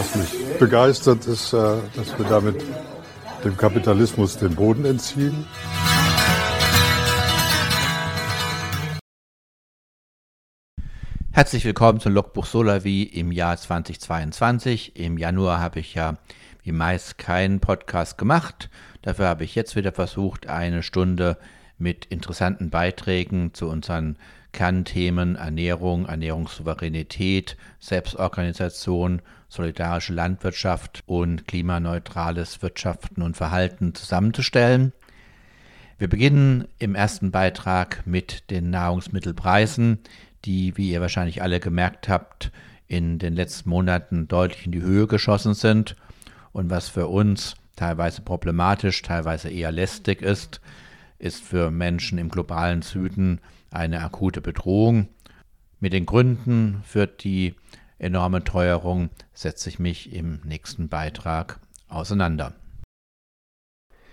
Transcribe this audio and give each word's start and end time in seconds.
Was 0.00 0.14
mich 0.14 0.58
begeistert, 0.58 1.26
ist, 1.26 1.52
äh, 1.52 1.76
dass 1.94 2.18
wir 2.18 2.24
damit 2.26 2.64
dem 3.44 3.54
Kapitalismus 3.54 4.38
den 4.38 4.54
Boden 4.54 4.86
entziehen. 4.86 5.44
Herzlich 11.32 11.66
willkommen 11.66 12.00
zum 12.00 12.14
Logbuch 12.14 12.46
Solavi 12.46 13.02
im 13.02 13.30
Jahr 13.30 13.58
2022. 13.58 14.96
Im 14.96 15.18
Januar 15.18 15.60
habe 15.60 15.80
ich 15.80 15.92
ja 15.92 16.16
wie 16.62 16.72
meist 16.72 17.18
keinen 17.18 17.60
Podcast 17.60 18.16
gemacht. 18.16 18.70
Dafür 19.02 19.28
habe 19.28 19.44
ich 19.44 19.54
jetzt 19.54 19.76
wieder 19.76 19.92
versucht, 19.92 20.46
eine 20.46 20.82
Stunde 20.82 21.36
mit 21.76 22.06
interessanten 22.06 22.70
Beiträgen 22.70 23.52
zu 23.52 23.68
unseren 23.68 24.16
Kernthemen 24.52 25.36
Ernährung, 25.36 26.06
Ernährungssouveränität, 26.06 27.56
Selbstorganisation, 27.78 29.22
solidarische 29.48 30.12
Landwirtschaft 30.12 31.02
und 31.06 31.46
klimaneutrales 31.46 32.62
Wirtschaften 32.62 33.22
und 33.22 33.36
Verhalten 33.36 33.94
zusammenzustellen. 33.94 34.92
Wir 35.98 36.08
beginnen 36.08 36.66
im 36.78 36.94
ersten 36.94 37.30
Beitrag 37.30 38.06
mit 38.06 38.50
den 38.50 38.70
Nahrungsmittelpreisen, 38.70 39.98
die, 40.44 40.76
wie 40.76 40.90
ihr 40.90 41.00
wahrscheinlich 41.00 41.42
alle 41.42 41.60
gemerkt 41.60 42.08
habt, 42.08 42.50
in 42.88 43.18
den 43.18 43.34
letzten 43.34 43.68
Monaten 43.70 44.26
deutlich 44.26 44.66
in 44.66 44.72
die 44.72 44.82
Höhe 44.82 45.06
geschossen 45.06 45.54
sind 45.54 45.96
und 46.52 46.70
was 46.70 46.88
für 46.88 47.06
uns 47.06 47.54
teilweise 47.76 48.22
problematisch, 48.22 49.02
teilweise 49.02 49.48
eher 49.48 49.72
lästig 49.72 50.22
ist, 50.22 50.60
ist 51.18 51.42
für 51.42 51.70
Menschen 51.70 52.18
im 52.18 52.28
globalen 52.28 52.82
Süden 52.82 53.40
eine 53.70 54.02
akute 54.02 54.40
Bedrohung. 54.40 55.08
Mit 55.78 55.92
den 55.92 56.06
Gründen 56.06 56.82
für 56.84 57.06
die 57.06 57.54
enorme 57.98 58.44
Teuerung 58.44 59.10
setze 59.32 59.68
ich 59.68 59.78
mich 59.78 60.12
im 60.12 60.40
nächsten 60.44 60.88
Beitrag 60.88 61.60
auseinander. 61.88 62.54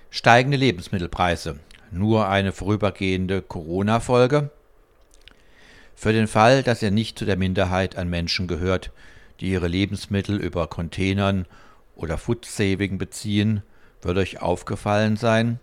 Steigende 0.09 0.57
Lebensmittelpreise. 0.57 1.59
Nur 1.91 2.27
eine 2.27 2.51
vorübergehende 2.51 3.41
Corona-Folge? 3.41 4.51
Für 5.95 6.13
den 6.13 6.27
Fall, 6.27 6.63
dass 6.63 6.81
ihr 6.81 6.91
nicht 6.91 7.17
zu 7.17 7.25
der 7.25 7.37
Minderheit 7.37 7.97
an 7.97 8.09
Menschen 8.09 8.47
gehört, 8.47 8.91
die 9.39 9.49
ihre 9.49 9.67
Lebensmittel 9.67 10.39
über 10.39 10.67
Containern 10.67 11.45
oder 11.95 12.17
Foodsaving 12.17 12.97
beziehen, 12.97 13.63
wird 14.01 14.17
euch 14.17 14.41
aufgefallen 14.41 15.17
sein, 15.17 15.59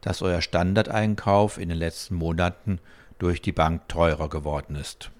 dass 0.00 0.22
euer 0.22 0.40
Standardeinkauf 0.40 1.58
in 1.58 1.68
den 1.68 1.78
letzten 1.78 2.14
Monaten 2.14 2.78
durch 3.18 3.40
die 3.42 3.52
Bank 3.52 3.88
teurer 3.88 4.28
geworden 4.28 4.76
ist. 4.76 5.10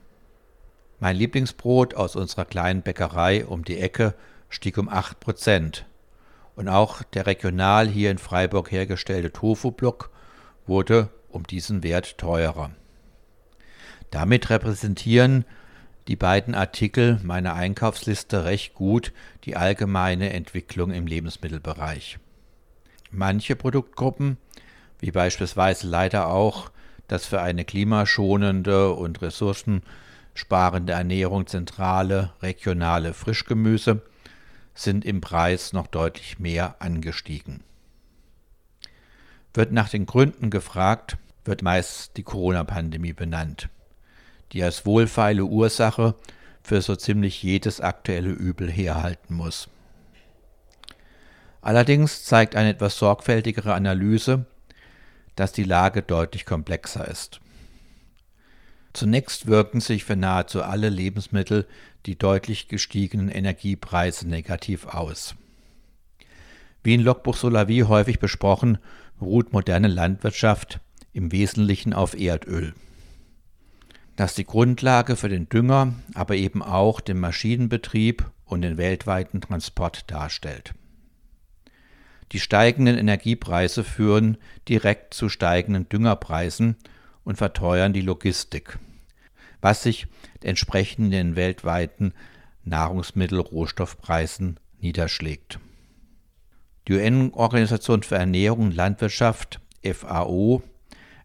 Mein 0.99 1.17
Lieblingsbrot 1.17 1.95
aus 1.95 2.17
unserer 2.17 2.45
kleinen 2.45 2.83
Bäckerei 2.83 3.45
um 3.45 3.65
die 3.65 3.79
Ecke 3.79 4.15
stieg 4.49 4.79
um 4.79 4.89
8 4.89 5.21
Prozent. 5.21 5.87
Und 6.55 6.69
auch 6.69 7.03
der 7.03 7.27
regional 7.27 7.87
hier 7.87 8.11
in 8.11 8.19
Freiburg 8.19 8.71
hergestellte 8.71 9.31
Tofu-Block 9.33 10.11
wurde 10.67 11.11
um 11.29 11.47
diesen 11.47 11.83
Wert 11.83 12.17
teurer. 12.17 12.71
Damit 14.11 14.49
repräsentieren 14.49 15.45
die 16.09 16.17
beiden 16.17 16.55
Artikel 16.55 17.21
meiner 17.23 17.55
Einkaufsliste 17.55 18.45
recht 18.45 18.75
gut 18.75 19.13
die 19.45 19.57
allgemeine 19.57 20.33
Entwicklung 20.33 20.93
im 20.93 21.07
Lebensmittelbereich. 21.07 22.19
Manche 23.11 23.57
Produktgruppen, 23.57 24.39
wie 25.01 25.11
beispielsweise 25.11 25.87
leider 25.89 26.29
auch 26.29 26.71
das 27.09 27.27
für 27.27 27.41
eine 27.41 27.65
klimaschonende 27.65 28.93
und 28.93 29.23
ressourcensparende 29.23 30.93
Ernährung 30.93 31.47
zentrale 31.47 32.33
regionale 32.43 33.15
Frischgemüse, 33.15 34.03
sind 34.75 35.05
im 35.05 35.21
Preis 35.21 35.73
noch 35.73 35.87
deutlich 35.87 36.39
mehr 36.39 36.77
angestiegen. 36.81 37.63
Wird 39.55 39.73
nach 39.73 39.89
den 39.89 40.05
Gründen 40.05 40.51
gefragt, 40.51 41.17
wird 41.45 41.63
meist 41.63 42.17
die 42.17 42.23
Corona-Pandemie 42.23 43.15
benannt 43.15 43.71
die 44.53 44.63
als 44.63 44.87
wohlfeile 44.87 45.45
Ursache 45.45 46.15
für 46.63 46.81
so 46.83 46.97
ziemlich 46.97 47.43
jedes 47.43 47.81
aktuelle 47.81 48.31
Übel 48.31 48.71
herhalten 48.71 49.35
muss. 49.35 49.69
Allerdings 51.61 52.25
zeigt 52.25 52.55
eine 52.55 52.71
etwas 52.71 52.99
sorgfältigere 52.99 53.75
Analyse, 53.75 54.47
dass 55.37 55.53
die 55.53 55.65
Lage 55.65 56.03
deutlich 56.03 56.45
komplexer 56.45 57.07
ist. 57.07 57.41
Zunächst 58.93 59.47
wirken 59.47 59.81
sich 59.81 60.05
für 60.05 60.17
nahezu 60.17 60.63
alle 60.63 60.89
Lebensmittel 60.89 61.67
die 62.07 62.19
deutlich 62.19 62.69
gestiegenen 62.69 63.29
Energiepreise 63.29 64.27
negativ 64.27 64.87
aus. 64.87 65.35
Wie 66.83 66.95
in 66.95 67.03
Logbuch 67.03 67.37
Solavi 67.37 67.81
häufig 67.81 68.19
besprochen, 68.19 68.79
beruht 69.19 69.53
moderne 69.53 69.89
Landwirtschaft 69.89 70.81
im 71.13 71.33
Wesentlichen 71.33 71.93
auf 71.93 72.19
Erdöl 72.19 72.75
das 74.17 74.35
die 74.35 74.47
Grundlage 74.47 75.15
für 75.15 75.29
den 75.29 75.49
Dünger, 75.49 75.95
aber 76.15 76.35
eben 76.35 76.63
auch 76.63 77.01
den 77.01 77.21
Maschinenbetrieb 77.21 78.25
und 78.47 78.63
den 78.63 78.79
weltweiten 78.79 79.41
Transport 79.41 80.11
darstellt. 80.11 80.75
Die 82.33 82.41
steigenden 82.41 82.99
Energiepreise 82.99 83.85
führen 83.85 84.37
direkt 84.69 85.15
zu 85.15 85.29
steigenden 85.29 85.89
Düngerpreisen 85.89 86.77
und 87.25 87.37
verteuern 87.37 87.93
die 87.93 88.01
Logistik, 88.01 88.79
was 89.61 89.83
sich 89.83 90.07
entsprechend 90.43 91.13
den 91.13 91.37
weltweiten 91.37 92.13
Nahrungsmittelrohstoffpreisen 92.65 94.59
niederschlägt. 94.81 95.61
Die 96.89 96.95
UN-Organisation 96.95 98.03
für 98.03 98.17
Ernährung 98.17 98.67
und 98.67 98.77
Landwirtschaft 98.77 99.61
FAO 99.85 100.63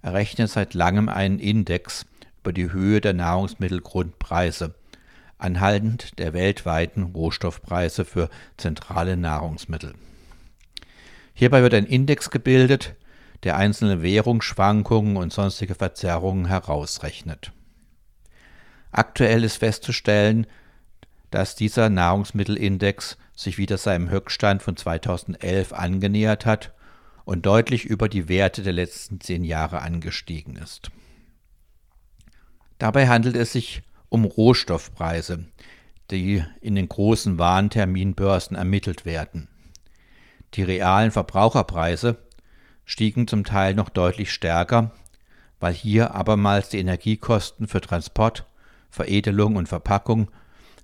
errechnet 0.02 0.50
seit 0.50 0.74
langem 0.74 1.10
einen 1.10 1.40
Index 1.40 2.06
über 2.42 2.54
die 2.54 2.72
Höhe 2.72 3.02
der 3.02 3.14
Nahrungsmittelgrundpreise 3.14 4.76
anhaltend 5.38 6.18
der 6.20 6.34
weltweiten 6.34 7.04
Rohstoffpreise 7.04 8.06
für 8.06 8.30
zentrale 8.58 9.18
Nahrungsmittel. 9.18 9.94
Hierbei 11.42 11.64
wird 11.64 11.74
ein 11.74 11.88
Index 11.88 12.30
gebildet, 12.30 12.94
der 13.42 13.58
einzelne 13.58 14.04
Währungsschwankungen 14.04 15.18
und 15.18 15.34
sonstige 15.34 15.74
Verzerrungen 15.74 16.46
herausrechnet. 16.46 17.52
Aktuell 18.92 19.44
ist 19.44 19.56
festzustellen, 19.56 20.46
dass 21.32 21.56
dieser 21.56 21.90
Nahrungsmittelindex 21.90 23.18
sich 23.36 23.58
wieder 23.58 23.80
seinem 23.80 24.12
Höchststand 24.12 24.62
von 24.62 24.78
2011 24.78 25.74
angenähert 25.74 26.46
hat 26.46 26.76
und 27.26 27.44
deutlich 27.44 27.86
über 27.86 28.08
die 28.08 28.30
Werte 28.30 28.62
der 28.62 28.74
letzten 28.74 29.20
zehn 29.20 29.44
Jahre 29.44 29.82
angestiegen 29.82 30.58
ist. 30.58 30.92
Dabei 32.78 33.08
handelt 33.08 33.36
es 33.36 33.52
sich 33.52 33.82
um 34.10 34.26
Rohstoffpreise, 34.26 35.46
die 36.12 36.46
in 36.62 36.76
den 36.76 36.88
großen 36.88 37.40
Warenterminbörsen 37.40 38.56
ermittelt 38.56 39.06
werden. 39.06 39.48
Die 40.54 40.64
realen 40.64 41.12
Verbraucherpreise 41.12 42.18
stiegen 42.86 43.28
zum 43.28 43.44
Teil 43.44 43.74
noch 43.74 43.90
deutlich 43.90 44.34
stärker, 44.34 44.92
weil 45.60 45.74
hier 45.74 46.14
abermals 46.14 46.70
die 46.70 46.80
Energiekosten 46.80 47.68
für 47.68 47.80
Transport, 47.80 48.46
Veredelung 48.90 49.56
und 49.56 49.70
Verpackung 49.70 50.30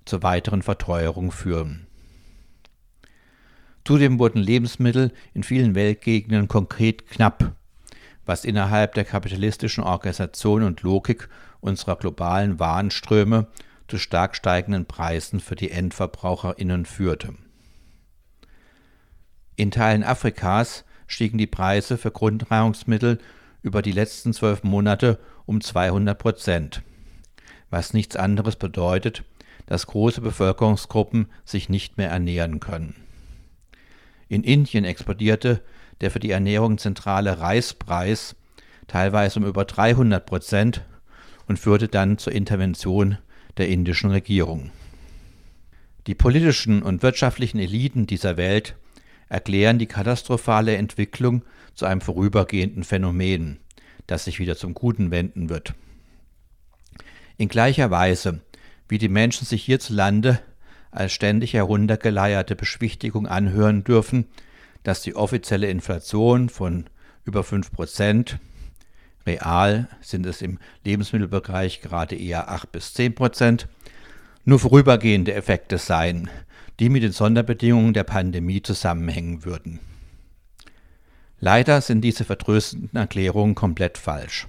zur 0.06 0.22
weiteren 0.22 0.62
Verteuerung 0.62 1.32
führen. 1.32 1.86
Zudem 3.84 4.18
wurden 4.18 4.42
Lebensmittel 4.42 5.12
in 5.34 5.42
vielen 5.42 5.74
Weltgegenden 5.74 6.48
konkret 6.48 7.06
knapp, 7.08 7.52
was 8.24 8.44
innerhalb 8.44 8.94
der 8.94 9.04
kapitalistischen 9.04 9.82
Organisation 9.82 10.62
und 10.62 10.82
Logik 10.82 11.28
unserer 11.60 11.96
globalen 11.96 12.58
Warenströme 12.58 13.46
zu 13.88 13.98
stark 13.98 14.36
steigenden 14.36 14.86
Preisen 14.86 15.40
für 15.40 15.56
die 15.56 15.70
Endverbraucherinnen 15.70 16.84
führte. 16.84 17.34
In 19.58 19.72
Teilen 19.72 20.04
Afrikas 20.04 20.84
stiegen 21.08 21.36
die 21.36 21.48
Preise 21.48 21.98
für 21.98 22.12
Grundnahrungsmittel 22.12 23.18
über 23.60 23.82
die 23.82 23.90
letzten 23.90 24.32
zwölf 24.32 24.62
Monate 24.62 25.18
um 25.46 25.60
200 25.60 26.16
Prozent, 26.16 26.82
was 27.68 27.92
nichts 27.92 28.14
anderes 28.14 28.54
bedeutet, 28.54 29.24
dass 29.66 29.88
große 29.88 30.20
Bevölkerungsgruppen 30.20 31.26
sich 31.44 31.68
nicht 31.68 31.98
mehr 31.98 32.08
ernähren 32.08 32.60
können. 32.60 32.94
In 34.28 34.44
Indien 34.44 34.84
explodierte 34.84 35.60
der 36.02 36.12
für 36.12 36.20
die 36.20 36.30
Ernährung 36.30 36.78
zentrale 36.78 37.40
Reispreis 37.40 38.36
teilweise 38.86 39.40
um 39.40 39.44
über 39.44 39.64
300 39.64 40.24
Prozent 40.24 40.84
und 41.48 41.58
führte 41.58 41.88
dann 41.88 42.16
zur 42.18 42.32
Intervention 42.32 43.18
der 43.56 43.66
indischen 43.66 44.12
Regierung. 44.12 44.70
Die 46.06 46.14
politischen 46.14 46.80
und 46.80 47.02
wirtschaftlichen 47.02 47.58
Eliten 47.58 48.06
dieser 48.06 48.36
Welt 48.36 48.76
erklären 49.28 49.78
die 49.78 49.86
katastrophale 49.86 50.76
Entwicklung 50.76 51.44
zu 51.74 51.86
einem 51.86 52.00
vorübergehenden 52.00 52.84
Phänomen, 52.84 53.58
das 54.06 54.24
sich 54.24 54.38
wieder 54.38 54.56
zum 54.56 54.74
Guten 54.74 55.10
wenden 55.10 55.48
wird. 55.48 55.74
In 57.36 57.48
gleicher 57.48 57.90
Weise, 57.90 58.40
wie 58.88 58.98
die 58.98 59.08
Menschen 59.08 59.46
sich 59.46 59.64
hierzulande 59.64 60.40
als 60.90 61.12
ständig 61.12 61.54
heruntergeleierte 61.54 62.56
Beschwichtigung 62.56 63.26
anhören 63.26 63.84
dürfen, 63.84 64.26
dass 64.82 65.02
die 65.02 65.14
offizielle 65.14 65.68
Inflation 65.68 66.48
von 66.48 66.86
über 67.24 67.44
5 67.44 67.72
Prozent, 67.72 68.38
real 69.26 69.88
sind 70.00 70.24
es 70.24 70.40
im 70.40 70.58
Lebensmittelbereich 70.84 71.82
gerade 71.82 72.16
eher 72.16 72.48
8 72.48 72.72
bis 72.72 72.94
10 72.94 73.14
Prozent, 73.14 73.68
nur 74.48 74.58
vorübergehende 74.58 75.34
Effekte 75.34 75.76
seien, 75.76 76.30
die 76.80 76.88
mit 76.88 77.02
den 77.02 77.12
Sonderbedingungen 77.12 77.92
der 77.92 78.04
Pandemie 78.04 78.62
zusammenhängen 78.62 79.44
würden. 79.44 79.78
Leider 81.38 81.82
sind 81.82 82.00
diese 82.00 82.24
vertröstenden 82.24 82.98
Erklärungen 82.98 83.54
komplett 83.54 83.98
falsch. 83.98 84.46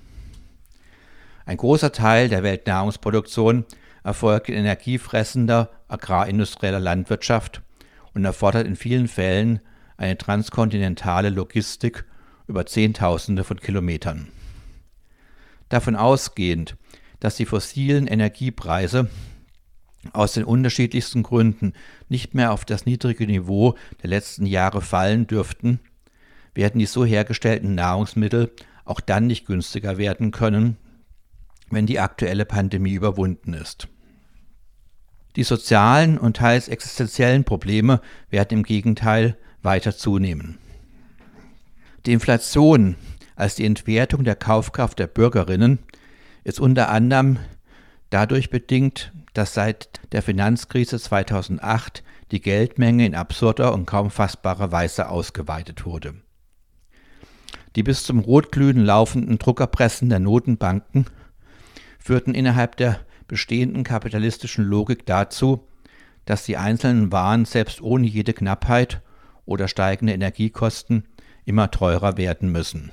Ein 1.45 1.57
großer 1.57 1.91
Teil 1.91 2.29
der 2.29 2.43
Weltnahrungsproduktion 2.43 3.65
erfolgt 4.01 4.47
in 4.47 4.55
energiefressender 4.55 5.69
agrarindustrieller 5.89 6.79
Landwirtschaft 6.79 7.61
und 8.13 8.23
erfordert 8.23 8.67
in 8.67 8.77
vielen 8.77 9.09
Fällen 9.09 9.59
eine 9.97 10.17
transkontinentale 10.17 11.27
Logistik 11.27 12.05
über 12.47 12.65
Zehntausende 12.65 13.43
von 13.43 13.59
Kilometern. 13.59 14.29
Davon 15.67 15.97
ausgehend, 15.97 16.77
dass 17.19 17.35
die 17.35 17.45
fossilen 17.45 18.07
Energiepreise 18.07 19.09
aus 20.13 20.33
den 20.33 20.43
unterschiedlichsten 20.43 21.23
Gründen 21.23 21.73
nicht 22.07 22.33
mehr 22.33 22.51
auf 22.51 22.65
das 22.65 22.85
niedrige 22.85 23.27
Niveau 23.27 23.75
der 24.01 24.09
letzten 24.09 24.45
Jahre 24.45 24.81
fallen 24.81 25.27
dürften, 25.27 25.79
werden 26.53 26.79
die 26.79 26.85
so 26.85 27.05
hergestellten 27.05 27.75
Nahrungsmittel 27.75 28.51
auch 28.85 28.99
dann 28.99 29.27
nicht 29.27 29.45
günstiger 29.45 29.97
werden 29.97 30.31
können, 30.31 30.77
wenn 31.69 31.85
die 31.85 31.99
aktuelle 31.99 32.45
Pandemie 32.45 32.93
überwunden 32.93 33.53
ist. 33.53 33.87
Die 35.35 35.43
sozialen 35.43 36.17
und 36.17 36.37
teils 36.37 36.67
existenziellen 36.67 37.43
Probleme 37.43 38.01
werden 38.29 38.59
im 38.59 38.63
Gegenteil 38.63 39.37
weiter 39.61 39.95
zunehmen. 39.95 40.57
Die 42.05 42.13
Inflation 42.13 42.95
als 43.35 43.55
die 43.55 43.65
Entwertung 43.65 44.23
der 44.23 44.35
Kaufkraft 44.35 44.97
der 44.99 45.07
Bürgerinnen 45.07 45.79
ist 46.43 46.59
unter 46.59 46.89
anderem 46.89 47.37
dadurch 48.09 48.49
bedingt, 48.49 49.13
dass 49.33 49.53
seit 49.53 49.89
der 50.11 50.21
Finanzkrise 50.21 50.99
2008 50.99 52.03
die 52.31 52.41
Geldmenge 52.41 53.05
in 53.05 53.15
absurder 53.15 53.73
und 53.73 53.85
kaum 53.85 54.11
fassbarer 54.11 54.71
Weise 54.71 55.09
ausgeweitet 55.09 55.85
wurde. 55.85 56.15
Die 57.75 57.83
bis 57.83 58.03
zum 58.03 58.19
Rotglühen 58.19 58.83
laufenden 58.83 59.37
Druckerpressen 59.37 60.09
der 60.09 60.19
Notenbanken 60.19 61.05
führten 61.99 62.33
innerhalb 62.33 62.77
der 62.77 62.99
bestehenden 63.27 63.83
kapitalistischen 63.83 64.65
Logik 64.65 65.05
dazu, 65.05 65.67
dass 66.25 66.45
die 66.45 66.57
einzelnen 66.57 67.11
Waren 67.11 67.45
selbst 67.45 67.81
ohne 67.81 68.07
jede 68.07 68.33
Knappheit 68.33 69.01
oder 69.45 69.67
steigende 69.67 70.13
Energiekosten 70.13 71.07
immer 71.45 71.71
teurer 71.71 72.17
werden 72.17 72.51
müssen. 72.51 72.91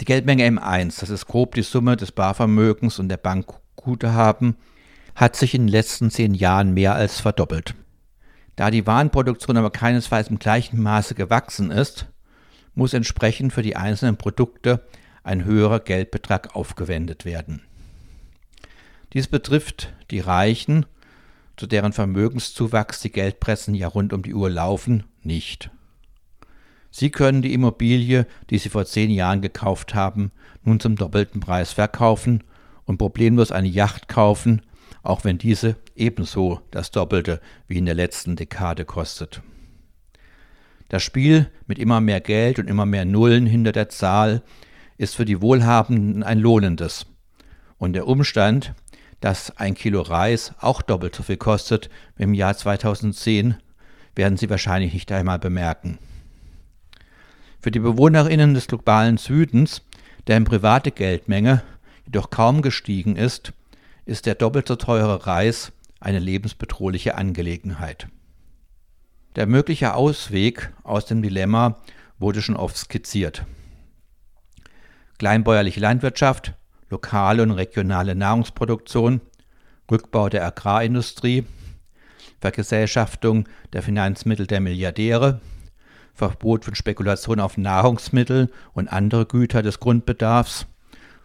Die 0.00 0.04
Geldmenge 0.06 0.44
M1, 0.46 1.00
das 1.00 1.10
ist 1.10 1.26
grob 1.26 1.54
die 1.54 1.62
Summe 1.62 1.96
des 1.96 2.12
Barvermögens 2.12 2.98
und 2.98 3.08
der 3.08 3.16
Bankguthaben, 3.16 4.56
hat 5.14 5.36
sich 5.36 5.54
in 5.54 5.62
den 5.62 5.68
letzten 5.68 6.10
zehn 6.10 6.34
Jahren 6.34 6.74
mehr 6.74 6.94
als 6.94 7.20
verdoppelt. 7.20 7.74
Da 8.56 8.70
die 8.70 8.86
Warenproduktion 8.86 9.56
aber 9.56 9.70
keinesfalls 9.70 10.28
im 10.28 10.38
gleichen 10.38 10.80
Maße 10.82 11.14
gewachsen 11.14 11.70
ist, 11.70 12.06
muss 12.74 12.94
entsprechend 12.94 13.52
für 13.52 13.62
die 13.62 13.76
einzelnen 13.76 14.16
Produkte 14.16 14.84
ein 15.22 15.44
höherer 15.44 15.80
Geldbetrag 15.80 16.54
aufgewendet 16.54 17.24
werden. 17.24 17.62
Dies 19.12 19.28
betrifft 19.28 19.92
die 20.10 20.20
Reichen, 20.20 20.86
zu 21.56 21.66
deren 21.66 21.92
Vermögenszuwachs 21.92 23.00
die 23.00 23.12
Geldpressen 23.12 23.74
ja 23.74 23.88
rund 23.88 24.12
um 24.12 24.22
die 24.22 24.34
Uhr 24.34 24.50
laufen, 24.50 25.04
nicht. 25.22 25.70
Sie 26.90 27.10
können 27.10 27.42
die 27.42 27.54
Immobilie, 27.54 28.26
die 28.50 28.58
Sie 28.58 28.68
vor 28.68 28.86
zehn 28.86 29.10
Jahren 29.10 29.40
gekauft 29.40 29.94
haben, 29.94 30.30
nun 30.62 30.80
zum 30.80 30.96
doppelten 30.96 31.40
Preis 31.40 31.72
verkaufen 31.72 32.44
und 32.84 32.98
problemlos 32.98 33.52
eine 33.52 33.68
Yacht 33.68 34.08
kaufen, 34.08 34.62
auch 35.04 35.22
wenn 35.22 35.38
diese 35.38 35.76
ebenso 35.94 36.60
das 36.70 36.90
Doppelte 36.90 37.40
wie 37.68 37.78
in 37.78 37.86
der 37.86 37.94
letzten 37.94 38.34
Dekade 38.34 38.84
kostet. 38.84 39.42
Das 40.88 41.02
Spiel 41.02 41.50
mit 41.66 41.78
immer 41.78 42.00
mehr 42.00 42.20
Geld 42.20 42.58
und 42.58 42.68
immer 42.68 42.86
mehr 42.86 43.04
Nullen 43.04 43.46
hinter 43.46 43.72
der 43.72 43.90
Zahl 43.90 44.42
ist 44.96 45.14
für 45.14 45.24
die 45.24 45.40
Wohlhabenden 45.40 46.22
ein 46.22 46.38
lohnendes. 46.38 47.06
Und 47.78 47.92
der 47.92 48.06
Umstand, 48.06 48.74
dass 49.20 49.56
ein 49.56 49.74
Kilo 49.74 50.00
Reis 50.00 50.54
auch 50.60 50.82
doppelt 50.82 51.14
so 51.14 51.22
viel 51.22 51.36
kostet 51.36 51.90
wie 52.16 52.24
im 52.24 52.34
Jahr 52.34 52.56
2010, 52.56 53.56
werden 54.14 54.36
Sie 54.36 54.48
wahrscheinlich 54.48 54.94
nicht 54.94 55.10
einmal 55.12 55.38
bemerken. 55.38 55.98
Für 57.60 57.70
die 57.70 57.80
Bewohnerinnen 57.80 58.54
des 58.54 58.68
globalen 58.68 59.16
Südens, 59.16 59.82
deren 60.26 60.44
private 60.44 60.92
Geldmenge 60.92 61.62
jedoch 62.06 62.30
kaum 62.30 62.62
gestiegen 62.62 63.16
ist, 63.16 63.52
ist 64.06 64.26
der 64.26 64.34
doppelt 64.34 64.68
so 64.68 64.76
teure 64.76 65.26
Reis 65.26 65.72
eine 66.00 66.18
lebensbedrohliche 66.18 67.14
Angelegenheit. 67.14 68.08
Der 69.36 69.46
mögliche 69.46 69.94
Ausweg 69.94 70.72
aus 70.82 71.06
dem 71.06 71.22
Dilemma 71.22 71.80
wurde 72.18 72.42
schon 72.42 72.56
oft 72.56 72.76
skizziert. 72.76 73.44
Kleinbäuerliche 75.18 75.80
Landwirtschaft, 75.80 76.54
lokale 76.90 77.42
und 77.42 77.50
regionale 77.50 78.14
Nahrungsproduktion, 78.14 79.20
Rückbau 79.90 80.28
der 80.28 80.44
Agrarindustrie, 80.44 81.44
Vergesellschaftung 82.40 83.48
der 83.72 83.82
Finanzmittel 83.82 84.46
der 84.46 84.60
Milliardäre, 84.60 85.40
Verbot 86.14 86.64
von 86.64 86.74
Spekulation 86.74 87.40
auf 87.40 87.58
Nahrungsmittel 87.58 88.50
und 88.72 88.88
andere 88.88 89.26
Güter 89.26 89.62
des 89.62 89.80
Grundbedarfs 89.80 90.66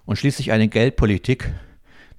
und 0.06 0.18
schließlich 0.18 0.52
eine 0.52 0.68
Geldpolitik, 0.68 1.54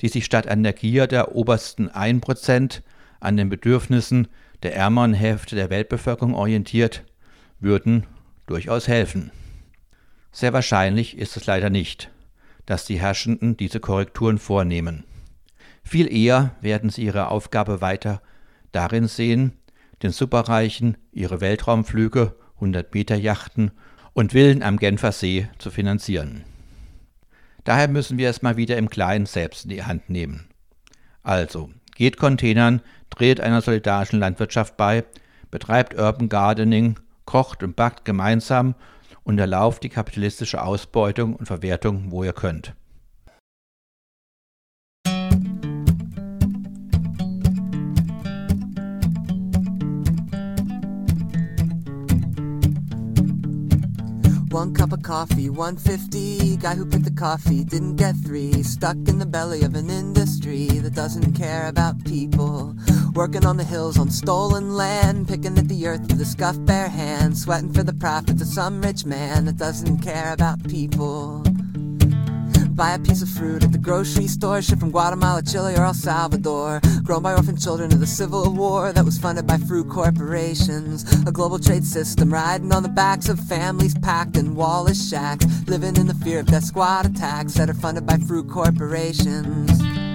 die 0.00 0.08
sich 0.08 0.24
statt 0.24 0.48
an 0.48 0.62
der 0.62 0.72
Gier 0.72 1.06
der 1.06 1.34
obersten 1.34 1.88
1% 1.90 2.82
an 3.20 3.36
den 3.36 3.48
Bedürfnissen 3.48 4.28
der 4.62 4.74
ärmeren 4.74 5.14
Hälfte 5.14 5.56
der 5.56 5.70
Weltbevölkerung 5.70 6.34
orientiert, 6.34 7.04
würden 7.60 8.06
durchaus 8.46 8.88
helfen. 8.88 9.30
Sehr 10.32 10.52
wahrscheinlich 10.52 11.18
ist 11.18 11.36
es 11.36 11.46
leider 11.46 11.70
nicht, 11.70 12.10
dass 12.66 12.84
die 12.84 13.00
Herrschenden 13.00 13.56
diese 13.56 13.80
Korrekturen 13.80 14.38
vornehmen. 14.38 15.04
Viel 15.82 16.12
eher 16.12 16.56
werden 16.60 16.90
sie 16.90 17.04
ihre 17.04 17.28
Aufgabe 17.28 17.80
weiter 17.80 18.22
darin 18.72 19.08
sehen, 19.08 19.52
den 20.02 20.12
Superreichen 20.12 20.96
ihre 21.12 21.40
Weltraumflüge, 21.40 22.36
100-Meter-Yachten 22.60 23.72
und 24.12 24.32
Villen 24.32 24.62
am 24.62 24.78
Genfer 24.78 25.12
See 25.12 25.48
zu 25.58 25.70
finanzieren. 25.70 26.44
Daher 27.64 27.88
müssen 27.88 28.18
wir 28.18 28.30
es 28.30 28.42
mal 28.42 28.56
wieder 28.56 28.76
im 28.76 28.90
Kleinen 28.90 29.26
selbst 29.26 29.64
in 29.64 29.70
die 29.70 29.84
Hand 29.84 30.08
nehmen. 30.10 30.48
Also, 31.22 31.70
geht 31.94 32.16
Containern, 32.16 32.80
dreht 33.10 33.40
einer 33.40 33.60
solidarischen 33.60 34.20
Landwirtschaft 34.20 34.76
bei, 34.76 35.04
betreibt 35.50 35.94
Urban 35.94 36.28
Gardening, 36.28 36.98
kocht 37.24 37.62
und 37.62 37.76
backt 37.76 38.04
gemeinsam 38.04 38.74
und 39.24 39.38
erlauft 39.38 39.82
die 39.82 39.88
kapitalistische 39.88 40.62
Ausbeutung 40.62 41.36
und 41.36 41.46
Verwertung, 41.46 42.10
wo 42.10 42.24
ihr 42.24 42.32
könnt. 42.32 42.74
One 54.70 54.76
cup 54.76 54.92
of 54.92 55.02
coffee, 55.02 55.50
150. 55.50 56.58
Guy 56.58 56.76
who 56.76 56.86
picked 56.86 57.02
the 57.02 57.10
coffee 57.10 57.64
didn't 57.64 57.96
get 57.96 58.14
three. 58.24 58.62
Stuck 58.62 58.96
in 59.08 59.18
the 59.18 59.26
belly 59.26 59.62
of 59.62 59.74
an 59.74 59.90
industry 59.90 60.66
that 60.68 60.94
doesn't 60.94 61.32
care 61.32 61.66
about 61.66 62.04
people. 62.04 62.76
Working 63.12 63.44
on 63.44 63.56
the 63.56 63.64
hills 63.64 63.98
on 63.98 64.10
stolen 64.10 64.76
land, 64.76 65.26
picking 65.26 65.58
at 65.58 65.66
the 65.66 65.88
earth 65.88 66.02
with 66.02 66.20
a 66.20 66.24
scuffed 66.24 66.64
bare 66.66 66.88
hand, 66.88 67.36
sweating 67.36 67.72
for 67.72 67.82
the 67.82 67.92
profits 67.92 68.42
of 68.42 68.46
some 68.46 68.80
rich 68.80 69.04
man 69.04 69.46
that 69.46 69.56
doesn't 69.56 70.02
care 70.02 70.32
about 70.32 70.62
people. 70.68 71.42
Buy 72.80 72.92
a 72.92 72.98
piece 72.98 73.20
of 73.20 73.28
fruit 73.28 73.62
at 73.62 73.72
the 73.72 73.78
grocery 73.78 74.26
store, 74.26 74.62
shipped 74.62 74.80
from 74.80 74.90
Guatemala, 74.90 75.42
Chile, 75.42 75.74
or 75.74 75.84
El 75.84 75.92
Salvador. 75.92 76.80
Grown 77.02 77.22
by 77.22 77.34
orphan 77.34 77.58
children 77.58 77.92
of 77.92 78.00
the 78.00 78.06
Civil 78.06 78.54
War 78.54 78.90
that 78.90 79.04
was 79.04 79.18
funded 79.18 79.46
by 79.46 79.58
fruit 79.58 79.90
corporations. 79.90 81.04
A 81.26 81.30
global 81.30 81.58
trade 81.58 81.84
system 81.84 82.32
riding 82.32 82.72
on 82.72 82.82
the 82.82 82.88
backs 82.88 83.28
of 83.28 83.38
families 83.38 83.94
packed 83.98 84.38
in 84.38 84.54
Wallace 84.54 85.10
shacks, 85.10 85.44
living 85.66 85.94
in 85.98 86.06
the 86.06 86.14
fear 86.14 86.40
of 86.40 86.46
death 86.46 86.64
squad 86.64 87.04
attacks 87.04 87.52
that 87.52 87.68
are 87.68 87.74
funded 87.74 88.06
by 88.06 88.16
fruit 88.16 88.48
corporations. 88.48 90.09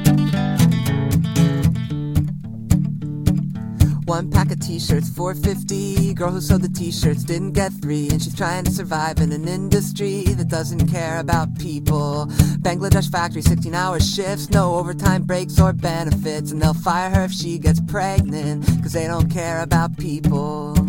One 4.05 4.29
pack 4.29 4.51
of 4.51 4.59
t-shirts, 4.59 5.09
450. 5.09 6.13
Girl 6.13 6.29
who 6.29 6.39
sold 6.39 6.61
the 6.61 6.69
t-shirts 6.69 7.23
didn't 7.23 7.53
get 7.53 7.73
three, 7.73 8.07
and 8.09 8.21
she's 8.21 8.35
trying 8.35 8.63
to 8.65 8.71
survive 8.71 9.19
in 9.19 9.31
an 9.31 9.47
industry 9.47 10.21
that 10.25 10.47
doesn't 10.47 10.87
care 10.89 11.17
about 11.17 11.57
people. 11.57 12.27
Bangladesh 12.59 13.11
factory, 13.11 13.41
16-hour 13.41 13.99
shifts, 13.99 14.51
no 14.51 14.75
overtime 14.75 15.23
breaks 15.23 15.59
or 15.59 15.73
benefits, 15.73 16.51
and 16.51 16.61
they'll 16.61 16.75
fire 16.75 17.09
her 17.09 17.23
if 17.23 17.31
she 17.31 17.57
gets 17.57 17.81
pregnant, 17.81 18.67
cause 18.83 18.93
they 18.93 19.07
don't 19.07 19.31
care 19.31 19.61
about 19.61 19.97
people. 19.97 20.84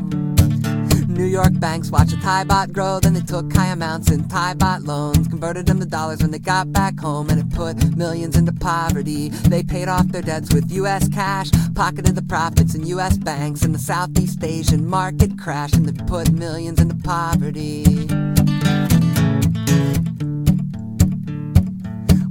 New 1.16 1.24
York 1.24 1.58
banks 1.58 1.90
watched 1.90 2.12
a 2.12 2.20
Thai 2.20 2.44
bot 2.44 2.74
grow, 2.74 3.00
then 3.00 3.14
they 3.14 3.22
took 3.22 3.50
high 3.50 3.68
amounts 3.68 4.10
in 4.10 4.28
Thai 4.28 4.52
bot 4.52 4.82
loans, 4.82 5.26
converted 5.28 5.64
them 5.64 5.80
to 5.80 5.86
dollars 5.86 6.20
when 6.20 6.30
they 6.30 6.38
got 6.38 6.72
back 6.72 7.00
home, 7.00 7.30
and 7.30 7.40
it 7.40 7.50
put 7.56 7.96
millions 7.96 8.36
into 8.36 8.52
poverty. 8.52 9.30
They 9.30 9.62
paid 9.62 9.88
off 9.88 10.08
their 10.08 10.20
debts 10.20 10.52
with 10.52 10.70
US 10.72 11.08
cash, 11.08 11.50
pocketed 11.74 12.16
the 12.16 12.22
profits 12.22 12.74
in 12.74 12.86
US 12.88 13.16
banks, 13.16 13.62
and 13.62 13.74
the 13.74 13.78
Southeast 13.78 14.44
Asian 14.44 14.86
market 14.86 15.38
crashed, 15.38 15.76
and 15.76 15.88
they 15.88 16.04
put 16.04 16.30
millions 16.32 16.80
into 16.80 16.96
poverty. 16.96 18.25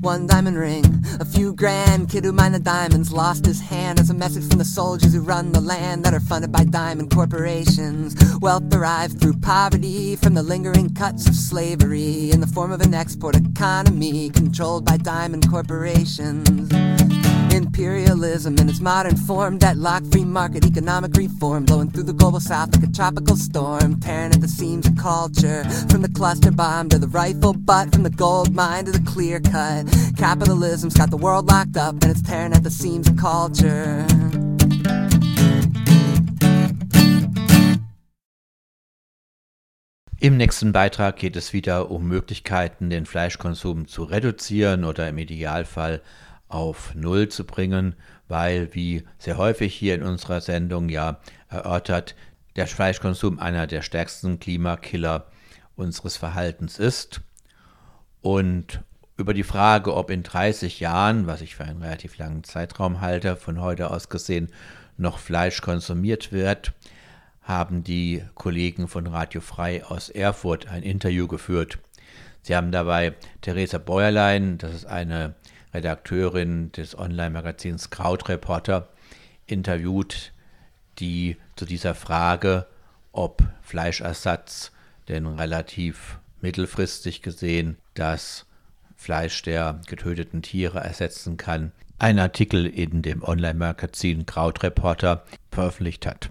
One 0.06 0.28
diamond 0.28 0.60
ring, 0.60 1.04
a 1.20 1.26
few 1.26 1.52
grand. 1.52 2.12
Kid 2.12 2.26
who 2.26 2.32
mined 2.32 2.54
the 2.54 2.60
diamonds 2.60 3.12
lost 3.12 3.44
his 3.44 3.60
hand 3.60 4.00
as 4.00 4.12
a 4.12 4.14
message 4.14 4.48
from 4.48 4.60
the 4.60 4.64
soldiers 4.64 5.16
who 5.16 5.20
run 5.20 5.52
the 5.52 5.60
land 5.60 6.06
that 6.06 6.14
are 6.14 6.20
funded 6.20 6.52
by 6.52 6.64
diamond 6.64 7.10
corporations. 7.10 8.16
Wealth 8.40 8.70
derived 8.70 9.20
through 9.20 9.40
poverty 9.40 10.16
from 10.16 10.36
the 10.36 10.44
lingering 10.44 10.94
cuts 10.94 11.28
of 11.28 11.34
slavery 11.34 12.30
in 12.30 12.40
the 12.40 12.46
form 12.46 12.72
of 12.72 12.82
an 12.82 12.94
export 12.94 13.36
economy 13.36 14.30
controlled 14.30 14.86
by 14.86 14.98
diamond 14.98 15.50
corporations. 15.50 16.70
Imperialism 17.78 18.58
in 18.58 18.70
its 18.70 18.80
modern 18.80 19.18
form, 19.18 19.58
deadlock, 19.58 20.02
free 20.06 20.24
market, 20.24 20.66
economic 20.66 21.14
reform, 21.18 21.66
blowing 21.66 21.92
through 21.92 22.04
the 22.04 22.14
global 22.14 22.40
south 22.40 22.74
like 22.74 22.88
a 22.88 22.92
tropical 22.94 23.36
storm, 23.36 24.00
tearing 24.00 24.32
at 24.32 24.40
the 24.40 24.48
seams 24.48 24.88
of 24.88 24.96
culture. 24.96 25.66
From 25.90 26.02
the 26.02 26.08
cluster 26.08 26.52
bomb 26.52 26.88
to 26.88 26.98
the 26.98 27.10
rifle 27.10 27.52
butt, 27.52 27.92
from 27.92 28.04
the 28.04 28.10
gold 28.10 28.56
mine 28.56 28.86
to 28.86 28.92
the 28.94 29.04
clear 29.04 29.42
cut. 29.42 29.88
Capitalism's 30.18 30.94
got 30.94 31.10
the 31.10 31.18
world 31.18 31.48
locked 31.48 31.76
up 31.76 31.96
and 32.02 32.06
it's 32.06 32.22
tearing 32.22 32.54
at 32.54 32.64
the 32.64 32.70
seams 32.70 33.10
of 33.10 33.18
culture. 33.18 34.08
Im 40.22 40.38
nächsten 40.38 40.72
Beitrag 40.72 41.18
geht 41.18 41.36
es 41.36 41.52
wieder 41.52 41.92
um 41.92 42.08
Möglichkeiten, 42.08 42.90
den 42.90 43.06
Fleischkonsum 43.06 43.88
zu 43.90 44.04
reduzieren 44.04 44.86
oder 44.86 45.10
im 45.10 45.18
Idealfall 45.18 46.02
auf 46.48 46.94
Null 46.96 47.30
zu 47.30 47.46
bringen, 47.46 47.96
weil, 48.28 48.74
wie 48.74 49.04
sehr 49.18 49.38
häufig 49.38 49.74
hier 49.74 49.96
in 49.96 50.04
unserer 50.04 50.42
Sendung 50.42 50.90
ja 50.90 51.20
erörtert, 51.50 52.16
der 52.56 52.68
Fleischkonsum 52.68 53.40
einer 53.40 53.68
der 53.68 53.82
stärksten 53.82 54.40
Klimakiller 54.40 55.28
unseres 55.76 56.18
Verhaltens 56.18 56.80
ist. 56.80 57.22
Und 58.22 58.82
über 59.18 59.34
die 59.34 59.44
Frage, 59.44 59.94
ob 59.94 60.10
in 60.10 60.24
30 60.24 60.80
Jahren, 60.80 61.28
was 61.28 61.42
ich 61.42 61.56
für 61.56 61.64
einen 61.64 61.82
relativ 61.82 62.18
langen 62.18 62.44
Zeitraum 62.44 63.02
halte, 63.02 63.36
von 63.36 63.62
heute 63.62 63.92
aus 63.92 64.10
gesehen, 64.10 64.50
noch 64.98 65.20
Fleisch 65.20 65.62
konsumiert 65.62 66.32
wird, 66.32 66.74
haben 67.42 67.84
die 67.84 68.24
Kollegen 68.34 68.88
von 68.88 69.08
Radio 69.08 69.42
Frei 69.42 69.86
aus 69.86 70.10
Erfurt 70.10 70.68
ein 70.68 70.84
Interview 70.84 71.28
geführt. 71.28 71.78
Sie 72.42 72.56
haben 72.56 72.72
dabei 72.72 73.14
Theresa 73.42 73.78
Bäuerlein, 73.78 74.58
das 74.58 74.74
ist 74.74 74.86
eine 74.86 75.36
Redakteurin 75.76 76.72
des 76.72 76.98
Online-Magazins 76.98 77.90
Krautreporter, 77.90 78.88
interviewt, 79.46 80.32
die 81.00 81.38
zu 81.56 81.66
dieser 81.66 81.94
Frage, 81.96 82.66
ob 83.12 83.44
Fleischersatz 83.62 84.72
denn 85.10 85.28
relativ 85.28 86.18
mittelfristig 86.42 87.22
gesehen 87.22 87.78
das 87.94 88.46
Fleisch 88.96 89.42
der 89.44 89.82
getöteten 89.88 90.42
Tiere 90.42 90.80
ersetzen 90.80 91.38
kann, 91.38 91.72
einen 92.00 92.20
Artikel 92.20 92.66
in 92.66 93.02
dem 93.02 93.24
Online-Magazin 93.24 94.26
Krautreporter 94.26 95.26
veröffentlicht 95.52 96.06
hat. 96.06 96.30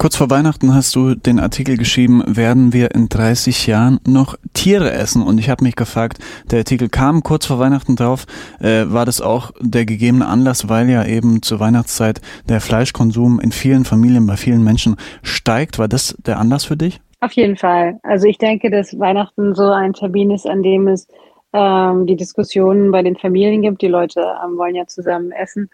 Kurz 0.00 0.16
vor 0.16 0.30
Weihnachten 0.30 0.74
hast 0.74 0.96
du 0.96 1.14
den 1.14 1.38
Artikel 1.38 1.76
geschrieben, 1.76 2.22
werden 2.26 2.72
wir 2.72 2.94
in 2.94 3.10
30 3.10 3.66
Jahren 3.66 4.00
noch 4.08 4.34
Tiere 4.54 4.90
essen? 4.92 5.22
Und 5.22 5.36
ich 5.36 5.50
habe 5.50 5.62
mich 5.62 5.76
gefragt, 5.76 6.20
der 6.50 6.60
Artikel 6.60 6.88
kam 6.88 7.22
kurz 7.22 7.44
vor 7.44 7.58
Weihnachten 7.58 7.96
drauf. 7.96 8.24
Äh, 8.60 8.84
war 8.86 9.04
das 9.04 9.20
auch 9.20 9.50
der 9.60 9.84
gegebene 9.84 10.26
Anlass, 10.26 10.70
weil 10.70 10.88
ja 10.88 11.04
eben 11.04 11.42
zur 11.42 11.60
Weihnachtszeit 11.60 12.22
der 12.48 12.62
Fleischkonsum 12.62 13.40
in 13.40 13.52
vielen 13.52 13.84
Familien, 13.84 14.26
bei 14.26 14.38
vielen 14.38 14.64
Menschen 14.64 14.96
steigt? 15.22 15.78
War 15.78 15.86
das 15.86 16.16
der 16.24 16.38
Anlass 16.38 16.64
für 16.64 16.78
dich? 16.78 17.02
Auf 17.20 17.32
jeden 17.32 17.58
Fall. 17.58 18.00
Also 18.02 18.26
ich 18.26 18.38
denke, 18.38 18.70
dass 18.70 18.98
Weihnachten 18.98 19.54
so 19.54 19.70
ein 19.70 19.92
Termin 19.92 20.30
ist, 20.30 20.46
an 20.46 20.62
dem 20.62 20.88
es 20.88 21.08
ähm, 21.52 22.06
die 22.06 22.16
Diskussionen 22.16 22.90
bei 22.90 23.02
den 23.02 23.16
Familien 23.16 23.60
gibt. 23.60 23.82
Die 23.82 23.88
Leute 23.88 24.20
ähm, 24.20 24.56
wollen 24.56 24.76
ja 24.76 24.86
zusammen 24.86 25.30
essen. 25.30 25.68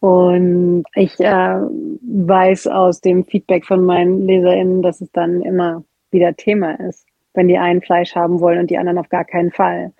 Und 0.00 0.84
ich 0.94 1.18
äh, 1.20 1.58
weiß 1.60 2.66
aus 2.66 3.00
dem 3.00 3.24
Feedback 3.24 3.64
von 3.64 3.84
meinen 3.84 4.26
LeserInnen, 4.26 4.82
dass 4.82 5.00
es 5.00 5.10
dann 5.12 5.42
immer 5.42 5.84
wieder 6.10 6.34
Thema 6.36 6.78
ist, 6.80 7.06
wenn 7.34 7.48
die 7.48 7.58
einen 7.58 7.82
Fleisch 7.82 8.14
haben 8.14 8.40
wollen 8.40 8.58
und 8.60 8.70
die 8.70 8.78
anderen 8.78 8.98
auf 8.98 9.08
gar 9.08 9.24
keinen 9.24 9.52
Fall. 9.52 9.92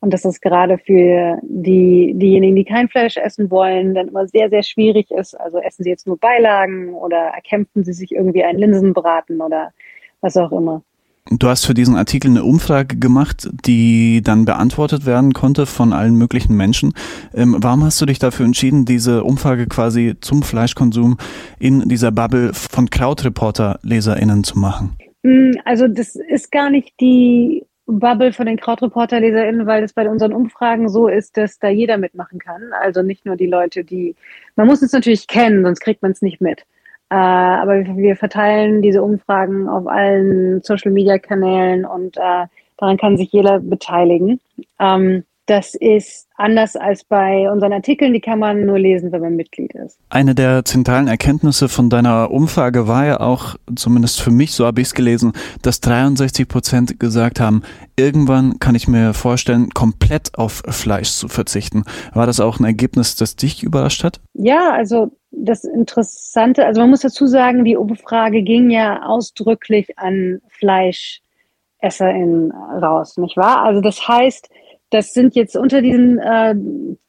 Und 0.00 0.12
dass 0.12 0.24
es 0.24 0.40
gerade 0.40 0.76
für 0.76 1.38
die, 1.42 2.12
diejenigen, 2.14 2.56
die 2.56 2.64
kein 2.64 2.88
Fleisch 2.88 3.16
essen 3.16 3.50
wollen, 3.50 3.94
dann 3.94 4.08
immer 4.08 4.28
sehr, 4.28 4.50
sehr 4.50 4.62
schwierig 4.62 5.10
ist. 5.10 5.34
Also 5.40 5.58
essen 5.58 5.82
sie 5.82 5.90
jetzt 5.90 6.06
nur 6.06 6.18
Beilagen 6.18 6.94
oder 6.94 7.16
erkämpfen 7.16 7.84
sie 7.84 7.94
sich 7.94 8.12
irgendwie 8.12 8.44
einen 8.44 8.58
Linsenbraten 8.58 9.40
oder 9.40 9.72
was 10.20 10.36
auch 10.36 10.52
immer. 10.52 10.82
Du 11.30 11.48
hast 11.48 11.64
für 11.64 11.72
diesen 11.72 11.96
Artikel 11.96 12.30
eine 12.30 12.44
Umfrage 12.44 12.98
gemacht, 12.98 13.48
die 13.64 14.20
dann 14.22 14.44
beantwortet 14.44 15.06
werden 15.06 15.32
konnte 15.32 15.64
von 15.64 15.94
allen 15.94 16.16
möglichen 16.16 16.54
Menschen. 16.54 16.92
Ähm, 17.32 17.56
warum 17.60 17.82
hast 17.82 17.98
du 18.02 18.04
dich 18.04 18.18
dafür 18.18 18.44
entschieden, 18.44 18.84
diese 18.84 19.24
Umfrage 19.24 19.66
quasi 19.66 20.16
zum 20.20 20.42
Fleischkonsum 20.42 21.16
in 21.58 21.88
dieser 21.88 22.12
Bubble 22.12 22.52
von 22.52 22.90
Krautreporter-LeserInnen 22.90 24.44
zu 24.44 24.58
machen? 24.58 24.98
Mm, 25.22 25.52
also 25.64 25.88
das 25.88 26.14
ist 26.14 26.52
gar 26.52 26.68
nicht 26.68 26.92
die 27.00 27.64
Bubble 27.86 28.34
von 28.34 28.44
den 28.44 28.58
Krautreporter-LeserInnen, 28.58 29.66
weil 29.66 29.82
es 29.82 29.94
bei 29.94 30.06
unseren 30.06 30.34
Umfragen 30.34 30.90
so 30.90 31.08
ist, 31.08 31.38
dass 31.38 31.58
da 31.58 31.70
jeder 31.70 31.96
mitmachen 31.96 32.38
kann. 32.38 32.62
Also 32.82 33.02
nicht 33.02 33.24
nur 33.24 33.36
die 33.36 33.46
Leute, 33.46 33.82
die, 33.82 34.14
man 34.56 34.66
muss 34.66 34.82
es 34.82 34.92
natürlich 34.92 35.26
kennen, 35.26 35.64
sonst 35.64 35.80
kriegt 35.80 36.02
man 36.02 36.12
es 36.12 36.20
nicht 36.20 36.42
mit. 36.42 36.66
Äh, 37.14 37.16
aber 37.16 37.84
wir 37.96 38.16
verteilen 38.16 38.82
diese 38.82 39.00
Umfragen 39.00 39.68
auf 39.68 39.86
allen 39.86 40.60
Social-Media-Kanälen 40.62 41.84
und 41.84 42.16
äh, 42.16 42.46
daran 42.76 42.96
kann 42.96 43.16
sich 43.16 43.30
jeder 43.30 43.60
beteiligen. 43.60 44.40
Ähm, 44.80 45.22
das 45.46 45.74
ist 45.74 46.26
anders 46.36 46.74
als 46.74 47.04
bei 47.04 47.50
unseren 47.50 47.72
Artikeln, 47.72 48.12
die 48.12 48.20
kann 48.20 48.38
man 48.38 48.64
nur 48.64 48.78
lesen, 48.78 49.12
wenn 49.12 49.20
man 49.20 49.36
Mitglied 49.36 49.74
ist. 49.74 49.98
Eine 50.08 50.34
der 50.34 50.64
zentralen 50.64 51.06
Erkenntnisse 51.06 51.68
von 51.68 51.90
deiner 51.90 52.30
Umfrage 52.30 52.88
war 52.88 53.04
ja 53.04 53.20
auch, 53.20 53.56
zumindest 53.76 54.22
für 54.22 54.30
mich, 54.30 54.52
so 54.52 54.66
habe 54.66 54.80
ich 54.80 54.88
es 54.88 54.94
gelesen, 54.94 55.32
dass 55.62 55.80
63 55.80 56.48
Prozent 56.48 56.98
gesagt 56.98 57.40
haben, 57.40 57.62
irgendwann 57.96 58.58
kann 58.58 58.74
ich 58.74 58.88
mir 58.88 59.12
vorstellen, 59.12 59.70
komplett 59.70 60.36
auf 60.38 60.62
Fleisch 60.68 61.10
zu 61.10 61.28
verzichten. 61.28 61.84
War 62.14 62.26
das 62.26 62.40
auch 62.40 62.58
ein 62.58 62.64
Ergebnis, 62.64 63.16
das 63.16 63.36
dich 63.36 63.62
überrascht 63.62 64.02
hat? 64.02 64.20
Ja, 64.32 64.72
also 64.72 65.12
das 65.30 65.64
Interessante, 65.64 66.64
also 66.64 66.80
man 66.80 66.90
muss 66.90 67.00
dazu 67.00 67.26
sagen, 67.26 67.64
die 67.64 67.76
Umfrage 67.76 68.42
ging 68.42 68.70
ja 68.70 69.02
ausdrücklich 69.02 69.98
an 69.98 70.40
FleischesserInnen 70.48 72.52
raus, 72.52 73.18
nicht 73.18 73.36
wahr? 73.36 73.62
Also 73.62 73.80
das 73.80 74.08
heißt, 74.08 74.48
das 74.94 75.12
sind 75.12 75.34
jetzt 75.34 75.56
unter 75.56 75.82
diesen 75.82 76.20
äh, 76.20 76.54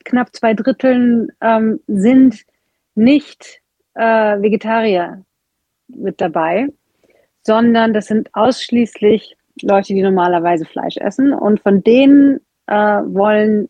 knapp 0.04 0.36
zwei 0.36 0.56
Dritteln 0.56 1.30
ähm, 1.40 1.80
sind 1.86 2.42
nicht 2.96 3.62
äh, 3.94 4.42
Vegetarier 4.42 5.24
mit 5.88 6.20
dabei, 6.20 6.70
sondern 7.44 7.94
das 7.94 8.08
sind 8.08 8.34
ausschließlich 8.34 9.38
Leute, 9.62 9.94
die 9.94 10.02
normalerweise 10.02 10.66
Fleisch 10.66 10.98
essen. 10.98 11.32
Und 11.32 11.60
von 11.60 11.84
denen 11.84 12.40
äh, 12.66 12.74
wollen, 12.76 13.70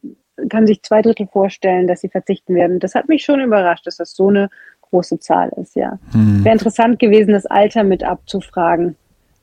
können 0.49 0.65
sich 0.65 0.81
zwei 0.81 1.01
Drittel 1.01 1.27
vorstellen, 1.27 1.85
dass 1.85 1.99
sie 1.99 2.09
verzichten 2.09 2.55
werden. 2.55 2.79
Das 2.79 2.95
hat 2.95 3.09
mich 3.09 3.25
schon 3.25 3.41
überrascht, 3.41 3.85
dass 3.85 3.97
das 3.97 4.15
so 4.15 4.29
eine 4.29 4.49
große 4.79 5.19
Zahl 5.19 5.51
ist, 5.61 5.75
ja. 5.75 5.99
Hm. 6.13 6.45
Wäre 6.45 6.53
interessant 6.53 6.99
gewesen, 6.99 7.33
das 7.33 7.47
Alter 7.47 7.83
mit 7.83 8.05
abzufragen. 8.05 8.95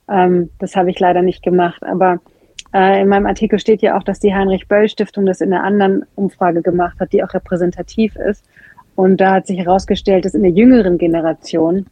Ähm, 0.08 0.48
das 0.58 0.76
habe 0.76 0.90
ich 0.90 0.98
leider 0.98 1.20
nicht 1.20 1.42
gemacht, 1.42 1.82
aber 1.84 2.20
in 2.72 3.08
meinem 3.08 3.26
Artikel 3.26 3.58
steht 3.58 3.82
ja 3.82 3.98
auch, 3.98 4.02
dass 4.02 4.18
die 4.18 4.34
Heinrich-Böll-Stiftung 4.34 5.26
das 5.26 5.40
in 5.40 5.52
einer 5.52 5.64
anderen 5.64 6.06
Umfrage 6.14 6.62
gemacht 6.62 6.98
hat, 7.00 7.12
die 7.12 7.22
auch 7.22 7.34
repräsentativ 7.34 8.16
ist. 8.16 8.44
Und 8.94 9.20
da 9.20 9.34
hat 9.34 9.46
sich 9.46 9.58
herausgestellt, 9.58 10.24
dass 10.24 10.34
in 10.34 10.42
der 10.42 10.52
jüngeren 10.52 10.98
Generation, 10.98 11.86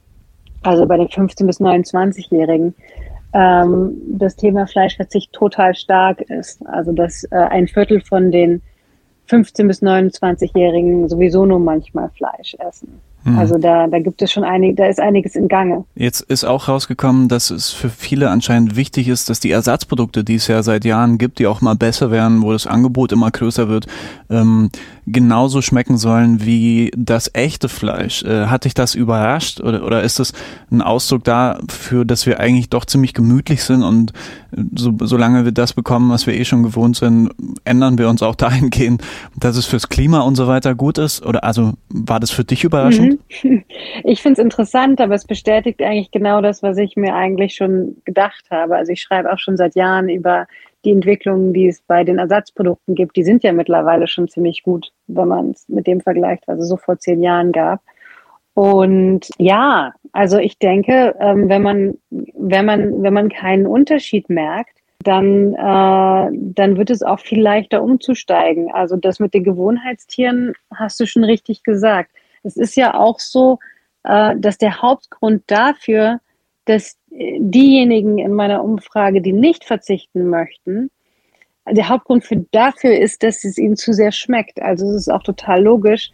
also 0.62 0.86
bei 0.86 0.96
den 0.96 1.08
15- 1.08 1.46
bis 1.46 1.60
29-Jährigen, 1.60 2.74
ähm, 3.32 3.96
das 4.18 4.36
Thema 4.36 4.66
Fleischverzicht 4.66 5.32
total 5.32 5.74
stark 5.74 6.20
ist. 6.22 6.66
Also 6.66 6.92
dass 6.92 7.24
äh, 7.24 7.36
ein 7.36 7.68
Viertel 7.68 8.00
von 8.00 8.30
den 8.30 8.62
15- 9.28 9.66
bis 9.66 9.82
29-Jährigen 9.82 11.08
sowieso 11.08 11.46
nur 11.46 11.60
manchmal 11.60 12.10
Fleisch 12.10 12.56
essen. 12.58 13.00
Hm. 13.24 13.38
Also 13.38 13.58
da, 13.58 13.86
da 13.86 13.98
gibt 13.98 14.22
es 14.22 14.32
schon 14.32 14.44
einig, 14.44 14.76
da 14.76 14.86
ist 14.86 15.00
einiges 15.00 15.34
in 15.34 15.48
Gange. 15.48 15.84
Jetzt 15.94 16.22
ist 16.22 16.44
auch 16.44 16.68
rausgekommen, 16.68 17.28
dass 17.28 17.50
es 17.50 17.70
für 17.70 17.90
viele 17.90 18.30
anscheinend 18.30 18.76
wichtig 18.76 19.08
ist, 19.08 19.28
dass 19.28 19.40
die 19.40 19.50
Ersatzprodukte, 19.50 20.24
die 20.24 20.36
es 20.36 20.46
ja 20.46 20.62
seit 20.62 20.84
Jahren 20.84 21.18
gibt, 21.18 21.38
die 21.38 21.46
auch 21.46 21.60
mal 21.60 21.74
besser 21.74 22.10
werden, 22.10 22.42
wo 22.42 22.52
das 22.52 22.66
Angebot 22.66 23.12
immer 23.12 23.30
größer 23.30 23.68
wird, 23.68 23.86
ähm, 24.30 24.70
genauso 25.06 25.62
schmecken 25.62 25.96
sollen 25.96 26.44
wie 26.44 26.90
das 26.96 27.30
echte 27.34 27.68
Fleisch. 27.68 28.22
Äh, 28.22 28.46
hat 28.46 28.64
dich 28.64 28.74
das 28.74 28.94
überrascht 28.94 29.60
oder, 29.60 29.84
oder 29.84 30.02
ist 30.02 30.18
das 30.18 30.32
ein 30.70 30.82
Ausdruck 30.82 31.24
dafür, 31.24 32.04
dass 32.04 32.26
wir 32.26 32.40
eigentlich 32.40 32.70
doch 32.70 32.84
ziemlich 32.84 33.14
gemütlich 33.14 33.62
sind 33.64 33.82
und 33.82 34.12
so, 34.74 34.92
solange 35.00 35.44
wir 35.44 35.52
das 35.52 35.72
bekommen, 35.72 36.10
was 36.10 36.26
wir 36.26 36.34
eh 36.34 36.44
schon 36.44 36.62
gewohnt 36.62 36.96
sind, 36.96 37.30
ändern 37.64 37.98
wir 37.98 38.08
uns 38.08 38.22
auch 38.22 38.34
dahingehend, 38.36 39.02
dass 39.38 39.56
es 39.56 39.66
fürs 39.66 39.88
Klima 39.88 40.20
und 40.20 40.34
so 40.34 40.46
weiter 40.46 40.74
gut 40.74 40.98
ist? 40.98 41.24
Oder 41.24 41.44
also 41.44 41.74
war 41.88 42.20
das 42.20 42.30
für 42.30 42.44
dich 42.44 42.64
überraschend? 42.64 43.18
Mhm. 43.42 43.64
Ich 44.04 44.22
finde 44.22 44.40
es 44.40 44.44
interessant, 44.44 45.00
aber 45.00 45.14
es 45.14 45.24
bestätigt 45.24 45.82
eigentlich 45.82 46.10
genau 46.10 46.40
das, 46.40 46.62
was 46.62 46.76
ich 46.76 46.96
mir 46.96 47.14
eigentlich 47.14 47.54
schon 47.54 47.96
gedacht 48.04 48.44
habe. 48.50 48.76
Also 48.76 48.92
ich 48.92 49.00
schreibe 49.00 49.32
auch 49.32 49.38
schon 49.38 49.56
seit 49.56 49.74
Jahren 49.74 50.08
über 50.08 50.46
die 50.84 50.92
Entwicklungen, 50.92 51.52
die 51.52 51.68
es 51.68 51.82
bei 51.82 52.04
den 52.04 52.18
Ersatzprodukten 52.18 52.94
gibt. 52.94 53.16
Die 53.16 53.24
sind 53.24 53.42
ja 53.42 53.52
mittlerweile 53.52 54.06
schon 54.06 54.28
ziemlich 54.28 54.62
gut, 54.62 54.92
wenn 55.06 55.28
man 55.28 55.50
es 55.50 55.68
mit 55.68 55.86
dem 55.86 56.00
vergleicht, 56.00 56.46
was 56.46 56.60
es 56.60 56.68
so 56.68 56.76
vor 56.76 56.98
zehn 56.98 57.22
Jahren 57.22 57.52
gab. 57.52 57.80
Und 58.54 59.28
ja, 59.38 59.92
also 60.12 60.38
ich 60.38 60.58
denke, 60.58 61.14
ähm, 61.20 61.48
wenn 61.48 61.62
man, 61.62 61.98
wenn 62.10 62.64
man, 62.66 63.02
wenn 63.02 63.14
man 63.14 63.28
keinen 63.28 63.66
Unterschied 63.66 64.28
merkt, 64.28 64.76
dann, 65.02 65.54
äh, 65.54 66.28
dann 66.32 66.76
wird 66.76 66.90
es 66.90 67.02
auch 67.02 67.20
viel 67.20 67.40
leichter 67.40 67.82
umzusteigen. 67.82 68.70
Also 68.70 68.96
das 68.96 69.18
mit 69.18 69.32
den 69.34 69.44
Gewohnheitstieren 69.44 70.52
hast 70.74 71.00
du 71.00 71.06
schon 71.06 71.24
richtig 71.24 71.62
gesagt. 71.62 72.10
Es 72.42 72.56
ist 72.56 72.76
ja 72.76 72.94
auch 72.94 73.18
so, 73.18 73.58
äh, 74.04 74.34
dass 74.36 74.58
der 74.58 74.82
Hauptgrund 74.82 75.44
dafür, 75.46 76.20
dass 76.66 76.96
diejenigen 77.10 78.18
in 78.18 78.32
meiner 78.32 78.62
Umfrage, 78.62 79.20
die 79.20 79.32
nicht 79.32 79.64
verzichten 79.64 80.28
möchten, 80.28 80.90
der 81.68 81.88
Hauptgrund 81.88 82.24
für 82.24 82.44
dafür 82.50 82.98
ist, 82.98 83.22
dass 83.22 83.44
es 83.44 83.58
ihnen 83.58 83.76
zu 83.76 83.92
sehr 83.92 84.12
schmeckt. 84.12 84.60
Also 84.62 84.86
es 84.88 85.02
ist 85.02 85.12
auch 85.12 85.22
total 85.22 85.62
logisch, 85.62 86.10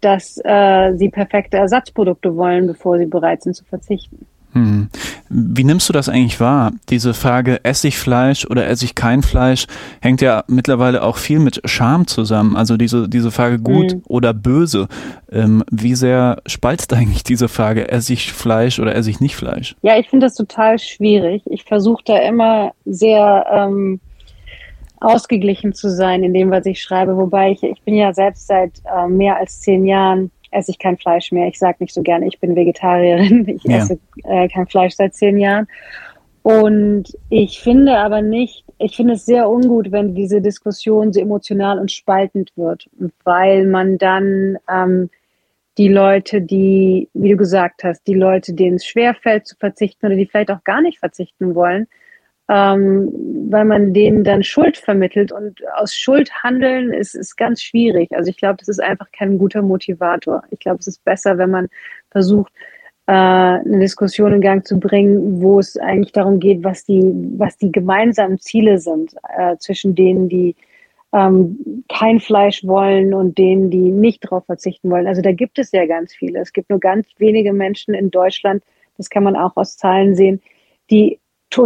dass 0.00 0.38
äh, 0.44 0.94
sie 0.96 1.08
perfekte 1.08 1.56
Ersatzprodukte 1.56 2.36
wollen, 2.36 2.66
bevor 2.66 2.98
sie 2.98 3.06
bereit 3.06 3.42
sind 3.42 3.54
zu 3.54 3.64
verzichten. 3.64 4.26
Hm. 4.52 4.88
Wie 5.28 5.64
nimmst 5.64 5.88
du 5.88 5.92
das 5.92 6.08
eigentlich 6.08 6.38
wahr? 6.38 6.72
Diese 6.90 7.14
Frage, 7.14 7.64
esse 7.64 7.88
ich 7.88 7.98
Fleisch 7.98 8.46
oder 8.46 8.66
esse 8.66 8.84
ich 8.84 8.94
kein 8.94 9.22
Fleisch, 9.22 9.66
hängt 10.00 10.20
ja 10.20 10.44
mittlerweile 10.46 11.02
auch 11.02 11.16
viel 11.16 11.38
mit 11.38 11.62
Scham 11.64 12.06
zusammen. 12.06 12.56
Also 12.56 12.76
diese, 12.76 13.08
diese 13.08 13.30
Frage 13.30 13.58
gut 13.58 13.92
hm. 13.92 14.02
oder 14.08 14.34
böse. 14.34 14.88
Ähm, 15.30 15.64
wie 15.70 15.94
sehr 15.94 16.42
spaltet 16.46 16.92
eigentlich 16.92 17.24
diese 17.24 17.48
Frage, 17.48 17.88
esse 17.88 18.12
ich 18.12 18.32
Fleisch 18.32 18.78
oder 18.78 18.94
esse 18.94 19.10
ich 19.10 19.20
nicht 19.20 19.36
Fleisch? 19.36 19.74
Ja, 19.82 19.98
ich 19.98 20.08
finde 20.10 20.26
das 20.26 20.34
total 20.34 20.78
schwierig. 20.78 21.42
Ich 21.46 21.64
versuche 21.64 22.02
da 22.04 22.18
immer 22.18 22.72
sehr 22.84 23.46
ähm, 23.50 24.00
ausgeglichen 25.00 25.72
zu 25.72 25.90
sein 25.90 26.22
in 26.22 26.34
dem, 26.34 26.50
was 26.50 26.66
ich 26.66 26.80
schreibe. 26.80 27.16
Wobei 27.16 27.52
ich, 27.52 27.62
ich 27.62 27.82
bin 27.82 27.94
ja 27.94 28.12
selbst 28.12 28.46
seit 28.46 28.72
äh, 28.84 29.08
mehr 29.08 29.36
als 29.36 29.60
zehn 29.60 29.86
Jahren 29.86 30.30
esse 30.52 30.70
ich 30.70 30.78
kein 30.78 30.98
Fleisch 30.98 31.32
mehr. 31.32 31.48
Ich 31.48 31.58
sage 31.58 31.78
nicht 31.80 31.94
so 31.94 32.02
gerne, 32.02 32.26
ich 32.26 32.38
bin 32.38 32.56
Vegetarierin. 32.56 33.46
Ich 33.56 33.64
ja. 33.64 33.78
esse 33.78 33.98
äh, 34.24 34.48
kein 34.48 34.66
Fleisch 34.66 34.94
seit 34.94 35.14
zehn 35.14 35.38
Jahren. 35.38 35.66
Und 36.42 37.16
ich 37.30 37.60
finde 37.60 37.98
aber 37.98 38.20
nicht, 38.20 38.64
ich 38.78 38.96
finde 38.96 39.14
es 39.14 39.24
sehr 39.24 39.48
ungut, 39.48 39.92
wenn 39.92 40.14
diese 40.14 40.40
Diskussion 40.40 41.12
so 41.12 41.20
emotional 41.20 41.78
und 41.78 41.92
spaltend 41.92 42.50
wird, 42.56 42.90
weil 43.24 43.66
man 43.66 43.96
dann 43.96 44.58
ähm, 44.68 45.10
die 45.78 45.88
Leute, 45.88 46.42
die, 46.42 47.08
wie 47.14 47.30
du 47.30 47.36
gesagt 47.36 47.84
hast, 47.84 48.06
die 48.06 48.14
Leute, 48.14 48.54
denen 48.54 48.76
es 48.76 48.86
schwerfällt 48.86 49.46
zu 49.46 49.56
verzichten 49.56 50.06
oder 50.06 50.16
die 50.16 50.26
vielleicht 50.26 50.50
auch 50.50 50.64
gar 50.64 50.82
nicht 50.82 50.98
verzichten 50.98 51.54
wollen, 51.54 51.86
ähm, 52.52 53.10
weil 53.48 53.64
man 53.64 53.94
denen 53.94 54.24
dann 54.24 54.42
Schuld 54.42 54.76
vermittelt. 54.76 55.32
Und 55.32 55.62
aus 55.76 55.94
Schuld 55.94 56.30
handeln 56.42 56.92
ist, 56.92 57.14
ist 57.14 57.36
ganz 57.36 57.62
schwierig. 57.62 58.12
Also 58.12 58.28
ich 58.28 58.36
glaube, 58.36 58.56
das 58.58 58.68
ist 58.68 58.82
einfach 58.82 59.10
kein 59.10 59.38
guter 59.38 59.62
Motivator. 59.62 60.42
Ich 60.50 60.58
glaube, 60.58 60.78
es 60.80 60.86
ist 60.86 61.02
besser, 61.02 61.38
wenn 61.38 61.50
man 61.50 61.68
versucht, 62.10 62.52
äh, 63.06 63.12
eine 63.12 63.78
Diskussion 63.78 64.34
in 64.34 64.42
Gang 64.42 64.66
zu 64.66 64.78
bringen, 64.78 65.40
wo 65.40 65.60
es 65.60 65.78
eigentlich 65.78 66.12
darum 66.12 66.40
geht, 66.40 66.62
was 66.62 66.84
die, 66.84 67.00
was 67.38 67.56
die 67.56 67.72
gemeinsamen 67.72 68.38
Ziele 68.38 68.76
sind 68.78 69.14
äh, 69.34 69.56
zwischen 69.56 69.94
denen, 69.94 70.28
die 70.28 70.54
ähm, 71.14 71.84
kein 71.88 72.20
Fleisch 72.20 72.66
wollen 72.66 73.14
und 73.14 73.38
denen, 73.38 73.70
die 73.70 73.90
nicht 73.90 74.24
darauf 74.24 74.44
verzichten 74.44 74.90
wollen. 74.90 75.06
Also 75.06 75.22
da 75.22 75.32
gibt 75.32 75.58
es 75.58 75.72
ja 75.72 75.86
ganz 75.86 76.14
viele. 76.14 76.40
Es 76.40 76.52
gibt 76.52 76.68
nur 76.68 76.80
ganz 76.80 77.06
wenige 77.16 77.54
Menschen 77.54 77.94
in 77.94 78.10
Deutschland, 78.10 78.62
das 78.98 79.08
kann 79.08 79.24
man 79.24 79.36
auch 79.36 79.56
aus 79.56 79.78
Zahlen 79.78 80.14
sehen, 80.14 80.42
die 80.90 81.18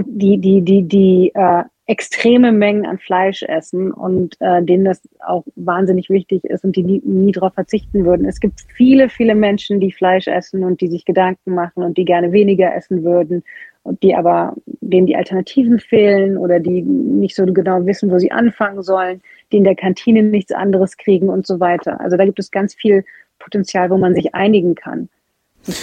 die, 0.06 0.38
die, 0.38 0.62
die, 0.62 0.82
die 0.82 1.32
äh, 1.34 1.64
extreme 1.86 2.50
Mengen 2.50 2.84
an 2.84 2.98
Fleisch 2.98 3.42
essen 3.44 3.92
und 3.92 4.36
äh, 4.40 4.62
denen 4.62 4.84
das 4.84 5.00
auch 5.24 5.44
wahnsinnig 5.54 6.10
wichtig 6.10 6.44
ist 6.44 6.64
und 6.64 6.74
die 6.74 6.82
nie, 6.82 7.00
nie 7.04 7.30
darauf 7.30 7.54
verzichten 7.54 8.04
würden. 8.04 8.26
Es 8.26 8.40
gibt 8.40 8.60
viele, 8.74 9.08
viele 9.08 9.36
Menschen, 9.36 9.78
die 9.78 9.92
Fleisch 9.92 10.26
essen 10.26 10.64
und 10.64 10.80
die 10.80 10.88
sich 10.88 11.04
Gedanken 11.04 11.54
machen 11.54 11.84
und 11.84 11.96
die 11.96 12.04
gerne 12.04 12.32
weniger 12.32 12.74
essen 12.74 13.04
würden 13.04 13.44
und 13.84 14.02
die 14.02 14.16
aber 14.16 14.54
denen 14.80 15.06
die 15.06 15.16
Alternativen 15.16 15.78
fehlen 15.78 16.36
oder 16.36 16.58
die 16.58 16.82
nicht 16.82 17.36
so 17.36 17.46
genau 17.46 17.86
wissen, 17.86 18.10
wo 18.10 18.18
sie 18.18 18.32
anfangen 18.32 18.82
sollen, 18.82 19.22
die 19.52 19.58
in 19.58 19.64
der 19.64 19.76
Kantine 19.76 20.24
nichts 20.24 20.50
anderes 20.50 20.96
kriegen 20.96 21.28
und 21.28 21.46
so 21.46 21.60
weiter. 21.60 22.00
Also 22.00 22.16
da 22.16 22.24
gibt 22.24 22.40
es 22.40 22.50
ganz 22.50 22.74
viel 22.74 23.04
Potenzial, 23.38 23.90
wo 23.90 23.96
man 23.96 24.14
sich 24.14 24.34
einigen 24.34 24.74
kann 24.74 25.08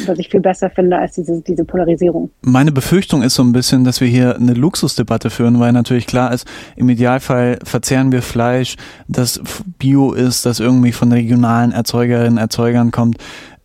was 0.06 0.20
ich 0.20 0.30
viel 0.30 0.40
besser 0.40 0.70
finde 0.70 0.98
als 0.98 1.16
diese, 1.16 1.42
diese 1.42 1.66
Polarisierung. 1.66 2.32
Meine 2.42 2.72
Befürchtung 2.72 3.22
ist 3.22 3.36
so 3.36 3.44
ein 3.44 3.52
bisschen, 3.52 3.84
dass 3.84 4.02
wir 4.02 4.08
hier 4.08 4.36
eine 4.36 4.54
Luxusdebatte 4.54 5.30
führen, 5.30 5.60
weil 5.60 5.72
natürlich 5.72 6.08
klar 6.08 6.34
ist, 6.34 6.48
im 6.76 6.90
Idealfall 6.90 7.60
verzehren 7.64 8.12
wir 8.12 8.22
Fleisch, 8.22 8.76
das 9.08 9.42
bio 9.78 10.14
ist, 10.14 10.46
das 10.46 10.60
irgendwie 10.60 10.92
von 10.92 11.12
regionalen 11.12 11.72
Erzeugerinnen, 11.72 12.38
Erzeugern 12.38 12.92
kommt. 12.92 13.18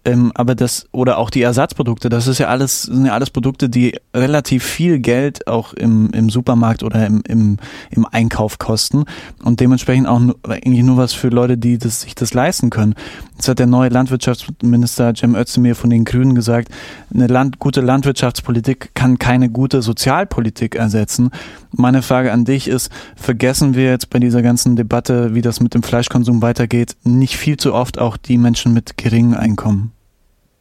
Ähm, 0.09 0.33
aber 0.35 0.55
das, 0.55 0.87
oder 0.91 1.19
auch 1.19 1.29
die 1.29 1.43
Ersatzprodukte, 1.43 2.09
das 2.09 2.27
ist 2.29 2.39
ja 2.39 2.49
alles, 2.49 2.85
sind 2.85 3.05
ja 3.05 3.13
alles 3.13 3.29
Produkte, 3.29 3.69
die 3.69 3.95
relativ 4.15 4.65
viel 4.65 5.01
Geld 5.01 5.47
auch 5.47 5.75
im, 5.75 6.11
im 6.13 6.31
Supermarkt 6.31 6.83
oder 6.83 7.07
im, 7.07 7.23
im, 7.29 7.59
im 7.91 8.07
Einkauf 8.07 8.59
kosten 8.59 9.05
und 9.45 9.61
dementsprechend 9.61 10.07
auch 10.07 10.21
eigentlich 10.45 10.83
nur 10.83 10.97
was 10.97 11.13
für 11.13 11.29
Leute, 11.29 11.59
die 11.59 11.77
das, 11.77 12.01
sich 12.01 12.15
das 12.15 12.33
leisten 12.33 12.71
können. 12.71 12.95
Jetzt 13.35 13.49
hat 13.49 13.59
der 13.59 13.67
neue 13.67 13.91
Landwirtschaftsminister 13.91 15.15
Cem 15.15 15.35
Özdemir 15.35 15.75
von 15.75 15.91
den 15.91 16.07
Grünen 16.07 16.35
gesagt, 16.35 16.69
eine 17.13 17.27
Land, 17.27 17.59
gute 17.59 17.83
Landwirtschaftspolitik 17.83 18.95
kann 18.95 19.19
keine 19.19 19.51
gute 19.51 19.83
Sozialpolitik 19.83 20.75
ersetzen. 20.75 21.31
Meine 21.71 22.01
Frage 22.01 22.33
an 22.33 22.47
dich 22.47 22.67
ist, 22.67 22.91
vergessen 23.15 23.75
wir 23.75 23.91
jetzt 23.91 24.09
bei 24.09 24.21
dieser 24.21 24.41
ganzen 24.41 24.75
Debatte, 24.75 25.35
wie 25.35 25.43
das 25.43 25.61
mit 25.61 25.75
dem 25.75 25.83
Fleischkonsum 25.83 26.41
weitergeht, 26.41 26.97
nicht 27.05 27.37
viel 27.37 27.59
zu 27.59 27.75
oft 27.75 27.99
auch 27.99 28.17
die 28.17 28.39
Menschen 28.39 28.73
mit 28.73 28.97
geringem 28.97 29.35
Einkommen? 29.35 29.93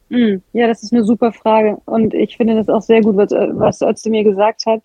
Hm, 0.10 0.42
ja, 0.54 0.68
das 0.68 0.84
ist 0.84 0.94
eine 0.94 1.04
super 1.04 1.32
Frage. 1.32 1.78
Und 1.86 2.14
ich 2.14 2.38
finde 2.38 2.56
das 2.56 2.70
auch 2.70 2.82
sehr 2.82 3.02
gut, 3.02 3.18
was, 3.18 3.32
was 3.32 3.82
Özdemir 3.82 4.24
gesagt 4.24 4.66
hat. 4.66 4.82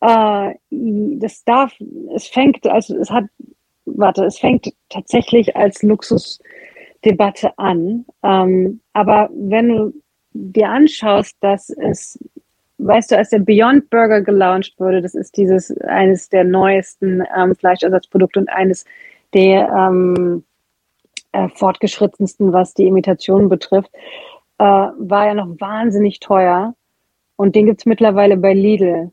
Äh, 0.00 0.54
das 0.70 1.44
darf, 1.44 1.72
es 2.14 2.26
fängt, 2.26 2.66
also 2.66 2.96
es 2.96 3.10
hat, 3.10 3.24
warte, 3.84 4.24
es 4.24 4.38
fängt 4.38 4.72
tatsächlich 4.88 5.54
als 5.56 5.82
Luxusdebatte 5.82 7.56
an. 7.56 8.04
Ähm, 8.22 8.80
aber 8.92 9.30
wenn 9.32 9.68
du 9.68 9.92
dir 10.32 10.68
anschaust, 10.68 11.36
dass 11.40 11.70
es, 11.70 12.18
weißt 12.78 13.12
du, 13.12 13.18
als 13.18 13.30
der 13.30 13.38
Beyond 13.38 13.88
Burger 13.90 14.22
gelauncht 14.22 14.74
wurde, 14.78 15.00
das 15.00 15.14
ist 15.14 15.36
dieses 15.36 15.70
eines 15.82 16.28
der 16.28 16.42
neuesten 16.42 17.22
ähm, 17.36 17.54
Fleischersatzprodukte 17.54 18.40
und 18.40 18.48
eines 18.48 18.84
der 19.32 19.68
ähm, 19.68 20.44
äh, 21.30 21.48
fortgeschrittensten, 21.54 22.52
was 22.52 22.74
die 22.74 22.86
Imitation 22.86 23.48
betrifft 23.48 23.90
äh, 24.58 24.64
war 24.64 25.26
ja 25.26 25.34
noch 25.34 25.48
wahnsinnig 25.60 26.20
teuer. 26.20 26.74
Und 27.36 27.56
den 27.56 27.66
gibt's 27.66 27.86
mittlerweile 27.86 28.36
bei 28.36 28.54
Lidl. 28.54 29.10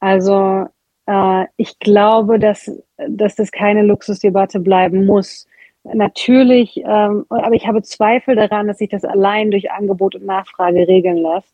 Also 0.00 0.66
äh, 1.06 1.46
ich 1.56 1.78
glaube, 1.78 2.38
dass, 2.38 2.70
dass 3.08 3.34
das 3.34 3.50
keine 3.50 3.82
Luxusdebatte 3.82 4.60
bleiben 4.60 5.06
muss. 5.06 5.46
Natürlich, 5.82 6.78
ähm, 6.78 7.26
aber 7.28 7.52
ich 7.52 7.66
habe 7.66 7.82
Zweifel 7.82 8.36
daran, 8.36 8.68
dass 8.68 8.78
sich 8.78 8.88
das 8.88 9.04
allein 9.04 9.50
durch 9.50 9.70
Angebot 9.70 10.14
und 10.14 10.24
Nachfrage 10.24 10.88
regeln 10.88 11.18
lässt. 11.18 11.52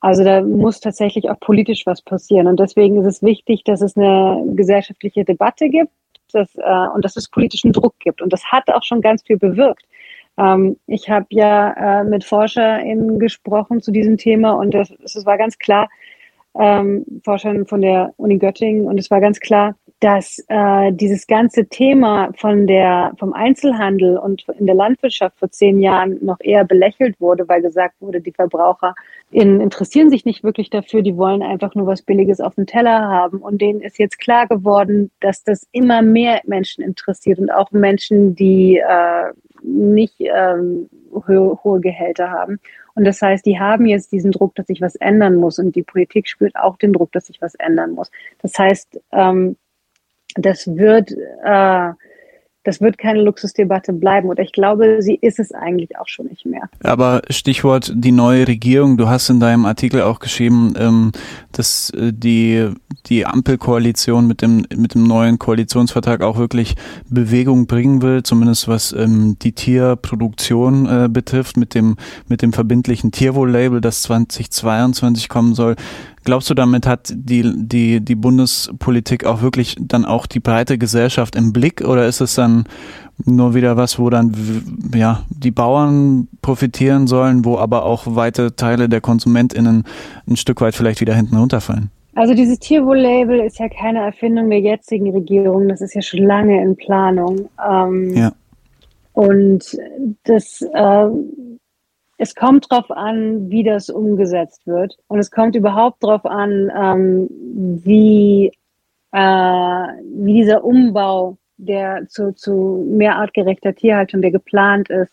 Also 0.00 0.24
da 0.24 0.42
muss 0.42 0.80
tatsächlich 0.80 1.30
auch 1.30 1.38
politisch 1.38 1.86
was 1.86 2.02
passieren. 2.02 2.48
Und 2.48 2.58
deswegen 2.58 3.00
ist 3.00 3.06
es 3.06 3.22
wichtig, 3.22 3.64
dass 3.64 3.80
es 3.80 3.96
eine 3.96 4.44
gesellschaftliche 4.54 5.24
Debatte 5.24 5.68
gibt 5.68 5.92
dass, 6.32 6.54
äh, 6.56 6.88
und 6.94 7.04
dass 7.04 7.16
es 7.16 7.28
politischen 7.28 7.72
Druck 7.72 7.98
gibt. 7.98 8.22
Und 8.22 8.32
das 8.32 8.44
hat 8.44 8.68
auch 8.70 8.82
schon 8.82 9.00
ganz 9.00 9.22
viel 9.22 9.38
bewirkt. 9.38 9.84
Ähm, 10.38 10.76
ich 10.86 11.10
habe 11.10 11.26
ja 11.30 12.00
äh, 12.00 12.04
mit 12.04 12.24
ForscherInnen 12.24 13.18
gesprochen 13.18 13.80
zu 13.80 13.92
diesem 13.92 14.16
Thema 14.16 14.52
und 14.52 14.74
es 14.74 15.26
war 15.26 15.38
ganz 15.38 15.58
klar, 15.58 15.88
ähm, 16.54 17.04
Forschern 17.24 17.66
von 17.66 17.80
der 17.80 18.12
Uni 18.16 18.38
Göttingen 18.38 18.86
und 18.86 18.98
es 18.98 19.10
war 19.10 19.20
ganz 19.20 19.40
klar, 19.40 19.74
dass 20.02 20.44
äh, 20.48 20.92
dieses 20.92 21.28
ganze 21.28 21.66
Thema 21.66 22.32
von 22.36 22.66
der 22.66 23.12
vom 23.20 23.32
Einzelhandel 23.32 24.18
und 24.18 24.44
in 24.58 24.66
der 24.66 24.74
Landwirtschaft 24.74 25.38
vor 25.38 25.48
zehn 25.52 25.80
Jahren 25.80 26.18
noch 26.24 26.40
eher 26.40 26.64
belächelt 26.64 27.20
wurde, 27.20 27.48
weil 27.48 27.62
gesagt 27.62 27.94
wurde, 28.00 28.20
die 28.20 28.32
Verbraucher 28.32 28.96
interessieren 29.30 30.10
sich 30.10 30.24
nicht 30.24 30.42
wirklich 30.42 30.70
dafür, 30.70 31.02
die 31.02 31.16
wollen 31.16 31.40
einfach 31.40 31.76
nur 31.76 31.86
was 31.86 32.02
Billiges 32.02 32.40
auf 32.40 32.56
dem 32.56 32.66
Teller 32.66 33.08
haben. 33.08 33.38
Und 33.38 33.62
denen 33.62 33.80
ist 33.80 34.00
jetzt 34.00 34.18
klar 34.18 34.48
geworden, 34.48 35.12
dass 35.20 35.44
das 35.44 35.68
immer 35.70 36.02
mehr 36.02 36.40
Menschen 36.46 36.82
interessiert 36.82 37.38
und 37.38 37.50
auch 37.50 37.70
Menschen, 37.70 38.34
die 38.34 38.78
äh, 38.78 39.32
nicht 39.62 40.16
ähm, 40.18 40.90
hohe, 41.12 41.60
hohe 41.62 41.80
Gehälter 41.80 42.28
haben. 42.30 42.58
Und 42.94 43.04
das 43.04 43.22
heißt, 43.22 43.46
die 43.46 43.60
haben 43.60 43.86
jetzt 43.86 44.10
diesen 44.10 44.32
Druck, 44.32 44.56
dass 44.56 44.66
sich 44.66 44.80
was 44.80 44.96
ändern 44.96 45.36
muss. 45.36 45.60
Und 45.60 45.76
die 45.76 45.84
Politik 45.84 46.26
spürt 46.26 46.56
auch 46.56 46.76
den 46.76 46.92
Druck, 46.92 47.12
dass 47.12 47.26
sich 47.26 47.40
was 47.40 47.54
ändern 47.54 47.92
muss. 47.92 48.10
Das 48.42 48.58
heißt, 48.58 49.00
ähm, 49.12 49.56
das 50.36 50.66
wird 50.66 51.12
äh, 51.44 51.92
das 52.64 52.80
wird 52.80 52.96
keine 52.96 53.22
Luxusdebatte 53.22 53.92
bleiben. 53.92 54.28
Und 54.28 54.38
ich 54.38 54.52
glaube, 54.52 54.98
sie 55.00 55.16
ist 55.16 55.38
es 55.38 55.52
eigentlich 55.52 55.98
auch 55.98 56.06
schon 56.06 56.26
nicht 56.26 56.46
mehr. 56.46 56.68
Aber 56.82 57.22
Stichwort 57.28 57.92
die 57.94 58.12
neue 58.12 58.46
Regierung. 58.46 58.96
Du 58.96 59.08
hast 59.08 59.28
in 59.30 59.40
deinem 59.40 59.66
Artikel 59.66 60.02
auch 60.02 60.20
geschrieben, 60.20 60.74
ähm, 60.78 61.12
dass 61.50 61.90
äh, 61.90 62.12
die, 62.12 62.70
die 63.06 63.26
Ampelkoalition 63.26 64.28
mit 64.28 64.42
dem, 64.42 64.64
mit 64.74 64.94
dem 64.94 65.04
neuen 65.04 65.38
Koalitionsvertrag 65.38 66.22
auch 66.22 66.38
wirklich 66.38 66.76
Bewegung 67.08 67.66
bringen 67.66 68.00
will, 68.00 68.22
zumindest 68.22 68.68
was 68.68 68.92
ähm, 68.92 69.36
die 69.42 69.52
Tierproduktion 69.52 70.86
äh, 70.86 71.08
betrifft, 71.08 71.56
mit 71.56 71.74
dem, 71.74 71.96
mit 72.28 72.42
dem 72.42 72.52
verbindlichen 72.52 73.10
Tierwohl-Label, 73.10 73.80
das 73.80 74.02
2022 74.02 75.28
kommen 75.28 75.54
soll. 75.54 75.74
Glaubst 76.24 76.48
du, 76.50 76.54
damit 76.54 76.86
hat 76.86 77.12
die, 77.14 77.52
die, 77.56 78.00
die 78.00 78.14
Bundespolitik 78.14 79.26
auch 79.26 79.42
wirklich 79.42 79.76
dann 79.80 80.04
auch 80.04 80.26
die 80.26 80.40
breite 80.40 80.78
Gesellschaft 80.78 81.34
im 81.34 81.52
Blick 81.52 81.82
oder 81.82 82.06
ist 82.06 82.20
es 82.20 82.34
dann 82.34 82.64
nur 83.24 83.54
wieder 83.54 83.76
was, 83.76 83.98
wo 83.98 84.08
dann 84.08 84.32
ja 84.94 85.24
die 85.30 85.50
Bauern 85.50 86.28
profitieren 86.40 87.06
sollen, 87.06 87.44
wo 87.44 87.58
aber 87.58 87.84
auch 87.84 88.14
weite 88.14 88.54
Teile 88.54 88.88
der 88.88 89.00
KonsumentInnen 89.00 89.84
ein 90.28 90.36
Stück 90.36 90.60
weit 90.60 90.74
vielleicht 90.74 91.00
wieder 91.00 91.14
hinten 91.14 91.36
runterfallen? 91.36 91.90
Also 92.14 92.34
dieses 92.34 92.58
Tierwohl-Label 92.58 93.40
ist 93.40 93.58
ja 93.58 93.68
keine 93.68 94.00
Erfindung 94.00 94.50
der 94.50 94.60
jetzigen 94.60 95.10
Regierung, 95.12 95.68
das 95.68 95.80
ist 95.80 95.94
ja 95.94 96.02
schon 96.02 96.20
lange 96.20 96.62
in 96.62 96.76
Planung. 96.76 97.48
Ähm, 97.66 98.14
ja. 98.14 98.32
Und 99.14 99.78
das 100.24 100.62
äh, 100.62 101.06
es 102.22 102.36
kommt 102.36 102.70
darauf 102.70 102.88
an, 102.92 103.50
wie 103.50 103.64
das 103.64 103.90
umgesetzt 103.90 104.64
wird. 104.64 104.96
Und 105.08 105.18
es 105.18 105.32
kommt 105.32 105.56
überhaupt 105.56 106.04
darauf 106.04 106.24
an, 106.24 106.70
ähm, 106.72 107.28
wie, 107.82 108.52
äh, 109.10 109.18
wie 109.18 110.34
dieser 110.34 110.62
Umbau, 110.62 111.36
der 111.56 112.06
zu, 112.06 112.32
zu 112.32 112.86
mehr 112.88 113.16
artgerechter 113.16 113.74
Tierhaltung, 113.74 114.22
der 114.22 114.30
geplant 114.30 114.88
ist, 114.88 115.12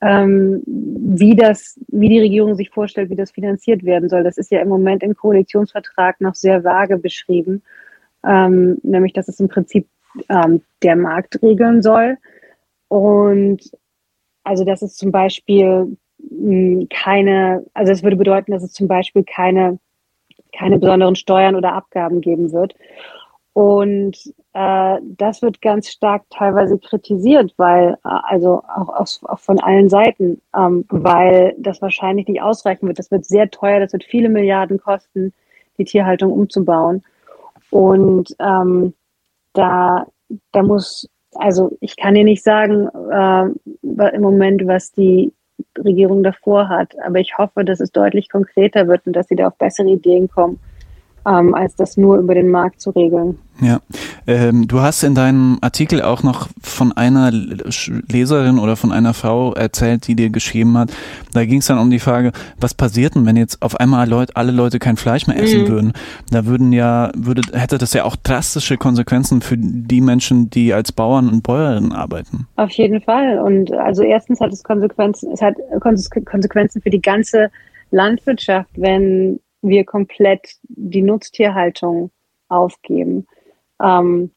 ähm, 0.00 0.62
wie 0.66 1.36
das, 1.36 1.78
wie 1.88 2.08
die 2.08 2.20
Regierung 2.20 2.54
sich 2.54 2.70
vorstellt, 2.70 3.10
wie 3.10 3.16
das 3.16 3.32
finanziert 3.32 3.84
werden 3.84 4.08
soll. 4.08 4.24
Das 4.24 4.38
ist 4.38 4.50
ja 4.50 4.62
im 4.62 4.70
Moment 4.70 5.02
im 5.02 5.14
Koalitionsvertrag 5.14 6.18
noch 6.22 6.34
sehr 6.34 6.64
vage 6.64 6.96
beschrieben, 6.96 7.62
ähm, 8.26 8.78
nämlich 8.82 9.12
dass 9.12 9.28
es 9.28 9.38
im 9.38 9.48
Prinzip 9.48 9.86
ähm, 10.30 10.62
der 10.82 10.96
Markt 10.96 11.42
regeln 11.42 11.82
soll. 11.82 12.16
Und 12.88 13.70
also 14.44 14.64
dass 14.64 14.80
es 14.80 14.96
zum 14.96 15.12
Beispiel 15.12 15.98
keine, 16.90 17.64
also 17.74 17.92
es 17.92 18.02
würde 18.02 18.16
bedeuten, 18.16 18.52
dass 18.52 18.62
es 18.62 18.72
zum 18.72 18.88
Beispiel 18.88 19.24
keine, 19.24 19.78
keine 20.56 20.78
besonderen 20.78 21.16
Steuern 21.16 21.56
oder 21.56 21.74
Abgaben 21.74 22.20
geben 22.20 22.52
wird. 22.52 22.74
Und 23.54 24.16
äh, 24.54 24.98
das 25.02 25.42
wird 25.42 25.60
ganz 25.60 25.88
stark 25.88 26.22
teilweise 26.30 26.78
kritisiert, 26.78 27.52
weil, 27.58 27.98
äh, 28.04 28.08
also 28.24 28.62
auch, 28.74 28.88
aus, 28.88 29.20
auch 29.24 29.40
von 29.40 29.60
allen 29.60 29.90
Seiten, 29.90 30.40
ähm, 30.56 30.86
weil 30.88 31.54
das 31.58 31.82
wahrscheinlich 31.82 32.28
nicht 32.28 32.40
ausreichen 32.40 32.86
wird. 32.86 32.98
Das 32.98 33.10
wird 33.10 33.26
sehr 33.26 33.50
teuer, 33.50 33.80
das 33.80 33.92
wird 33.92 34.04
viele 34.04 34.30
Milliarden 34.30 34.78
kosten, 34.78 35.34
die 35.76 35.84
Tierhaltung 35.84 36.32
umzubauen. 36.32 37.02
Und 37.70 38.34
ähm, 38.38 38.94
da, 39.52 40.06
da 40.52 40.62
muss, 40.62 41.10
also 41.34 41.76
ich 41.80 41.96
kann 41.96 42.14
dir 42.14 42.24
nicht 42.24 42.42
sagen 42.42 42.88
äh, 43.10 43.46
im 43.82 44.22
Moment, 44.22 44.66
was 44.66 44.92
die 44.92 45.32
Regierung 45.78 46.22
davor 46.22 46.68
hat. 46.68 46.94
Aber 47.04 47.18
ich 47.18 47.36
hoffe, 47.38 47.64
dass 47.64 47.80
es 47.80 47.92
deutlich 47.92 48.28
konkreter 48.28 48.88
wird 48.88 49.06
und 49.06 49.14
dass 49.14 49.28
sie 49.28 49.36
da 49.36 49.48
auf 49.48 49.56
bessere 49.56 49.88
Ideen 49.88 50.28
kommen, 50.28 50.60
ähm, 51.26 51.54
als 51.54 51.74
das 51.76 51.96
nur 51.96 52.18
über 52.18 52.34
den 52.34 52.48
Markt 52.48 52.80
zu 52.80 52.90
regeln. 52.90 53.38
Ja, 53.60 53.80
ähm, 54.26 54.66
du 54.66 54.80
hast 54.80 55.04
in 55.04 55.14
deinem 55.14 55.58
Artikel 55.60 56.02
auch 56.02 56.24
noch 56.24 56.48
von 56.60 56.90
einer 56.92 57.30
Leserin 57.30 58.58
oder 58.58 58.76
von 58.76 58.90
einer 58.90 59.14
Frau 59.14 59.52
erzählt, 59.52 60.08
die 60.08 60.16
dir 60.16 60.30
geschrieben 60.30 60.76
hat. 60.76 60.90
Da 61.32 61.44
ging 61.44 61.58
es 61.58 61.66
dann 61.66 61.78
um 61.78 61.90
die 61.90 62.00
Frage, 62.00 62.32
was 62.58 62.74
passiert 62.74 63.14
denn, 63.14 63.24
wenn 63.24 63.36
jetzt 63.36 63.62
auf 63.62 63.78
einmal 63.78 64.08
Leute, 64.08 64.34
alle 64.34 64.50
Leute 64.50 64.80
kein 64.80 64.96
Fleisch 64.96 65.28
mehr 65.28 65.38
essen 65.38 65.62
mhm. 65.62 65.68
würden? 65.68 65.92
Da 66.30 66.46
würden 66.46 66.72
ja, 66.72 67.12
würde, 67.14 67.42
hätte 67.52 67.78
das 67.78 67.92
ja 67.92 68.04
auch 68.04 68.16
drastische 68.16 68.78
Konsequenzen 68.78 69.42
für 69.42 69.56
die 69.58 70.00
Menschen, 70.00 70.50
die 70.50 70.74
als 70.74 70.90
Bauern 70.90 71.28
und 71.28 71.42
Bäuerinnen 71.42 71.92
arbeiten. 71.92 72.48
Auf 72.56 72.72
jeden 72.72 73.00
Fall. 73.00 73.38
Und 73.38 73.72
also 73.72 74.02
erstens 74.02 74.40
hat 74.40 74.52
es 74.52 74.64
Konsequenzen, 74.64 75.30
es 75.32 75.40
hat 75.40 75.54
Konsequenzen 75.80 76.82
für 76.82 76.90
die 76.90 77.02
ganze 77.02 77.50
Landwirtschaft, 77.92 78.70
wenn 78.76 79.38
wir 79.62 79.84
komplett 79.84 80.56
die 80.64 81.02
Nutztierhaltung 81.02 82.10
aufgeben. 82.48 83.26
Ähm, 83.80 84.30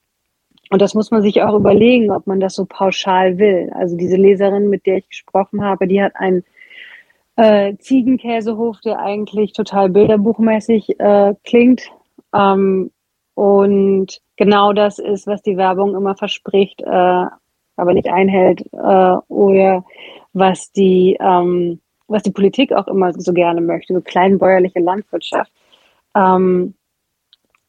und 0.69 0.81
das 0.81 0.93
muss 0.93 1.11
man 1.11 1.21
sich 1.21 1.41
auch 1.43 1.55
überlegen, 1.55 2.11
ob 2.11 2.25
man 2.27 2.39
das 2.39 2.55
so 2.55 2.65
pauschal 2.65 3.37
will. 3.37 3.71
Also 3.73 3.95
diese 3.97 4.15
Leserin, 4.15 4.69
mit 4.69 4.85
der 4.85 4.97
ich 4.97 5.09
gesprochen 5.09 5.63
habe, 5.63 5.87
die 5.87 6.01
hat 6.01 6.15
einen 6.15 6.43
äh, 7.35 7.75
Ziegenkäsehof, 7.77 8.79
der 8.81 8.99
eigentlich 8.99 9.53
total 9.53 9.89
bilderbuchmäßig 9.89 10.99
äh, 10.99 11.35
klingt. 11.43 11.83
Ähm, 12.33 12.91
und 13.35 14.21
genau 14.37 14.73
das 14.73 14.97
ist, 14.97 15.27
was 15.27 15.41
die 15.41 15.57
Werbung 15.57 15.95
immer 15.95 16.15
verspricht, 16.15 16.81
äh, 16.81 17.25
aber 17.75 17.93
nicht 17.93 18.07
einhält. 18.07 18.61
Äh, 18.73 19.17
oder 19.27 19.85
was 20.33 20.71
die 20.71 21.17
ähm, 21.19 21.79
was 22.07 22.23
die 22.23 22.31
Politik 22.31 22.73
auch 22.73 22.87
immer 22.87 23.13
so 23.13 23.33
gerne 23.33 23.61
möchte, 23.61 23.93
so 23.93 24.01
kleinbäuerliche 24.01 24.79
Landwirtschaft. 24.79 25.51
Ähm, 26.15 26.75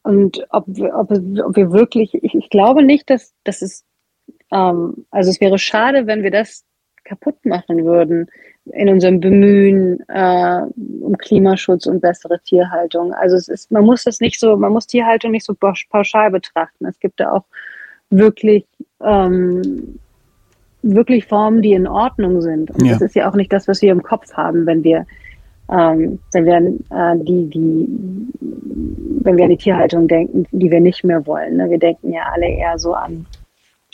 und 0.03 0.47
ob 0.51 0.69
ob, 0.69 1.11
ob 1.11 1.57
wir 1.57 1.73
wirklich, 1.73 2.15
ich, 2.15 2.35
ich, 2.35 2.51
glaube 2.51 2.83
nicht, 2.83 3.11
dass, 3.11 3.35
dass 3.45 3.63
es, 3.63 3.85
ähm, 4.53 5.07
also 5.11 5.31
es 5.31 5.41
wäre 5.41 5.59
schade, 5.59 6.07
wenn 6.07 6.23
wir 6.23 6.31
das 6.31 6.65
kaputt 7.05 7.45
machen 7.45 7.85
würden 7.85 8.29
in 8.73 8.89
unserem 8.89 9.21
Bemühen 9.21 10.01
äh, 10.09 10.63
um 11.01 11.17
Klimaschutz 11.19 11.87
und 11.87 12.01
bessere 12.01 12.41
Tierhaltung. 12.41 13.15
Also 13.15 13.37
es 13.37 13.49
ist, 13.49 13.71
man 13.71 13.85
muss 13.85 14.05
das 14.05 14.21
nicht 14.21 14.41
so, 14.41 14.57
man 14.57 14.73
muss 14.73 14.87
Tierhaltung 14.87 15.31
nicht 15.31 15.47
so 15.47 15.55
pauschal 15.55 16.31
betrachten. 16.31 16.85
Es 16.87 16.99
gibt 16.99 17.21
da 17.21 17.33
auch 17.33 17.45
wirklich 18.11 18.67
ähm, 19.01 19.99
wirklich 20.95 21.27
Formen, 21.27 21.63
die 21.63 21.73
in 21.73 21.87
Ordnung 21.87 22.41
sind. 22.41 22.71
Und 22.71 22.85
ja. 22.85 22.93
das 22.93 23.03
ist 23.03 23.15
ja 23.15 23.29
auch 23.31 23.35
nicht 23.35 23.53
das, 23.53 23.69
was 23.69 23.83
wir 23.83 23.93
im 23.93 24.03
Kopf 24.03 24.33
haben, 24.35 24.67
wenn 24.67 24.85
wir, 24.85 25.07
ähm, 25.71 26.19
wenn 26.33 26.45
wir 26.45 26.57
äh, 26.57 27.19
die, 27.25 27.51
die, 27.51 27.89
wenn 29.23 29.37
wir 29.37 29.45
an 29.45 29.51
die 29.51 29.57
Tierhaltung 29.57 30.09
denken, 30.09 30.47
die 30.53 30.71
wir 30.71 30.81
nicht 30.81 31.05
mehr 31.05 31.27
wollen. 31.27 31.57
Ne? 31.57 31.71
Wir 31.71 31.79
denken 31.79 32.13
ja 32.13 32.23
alle 32.33 32.49
eher 32.49 32.79
so 32.79 32.95
an 32.95 33.27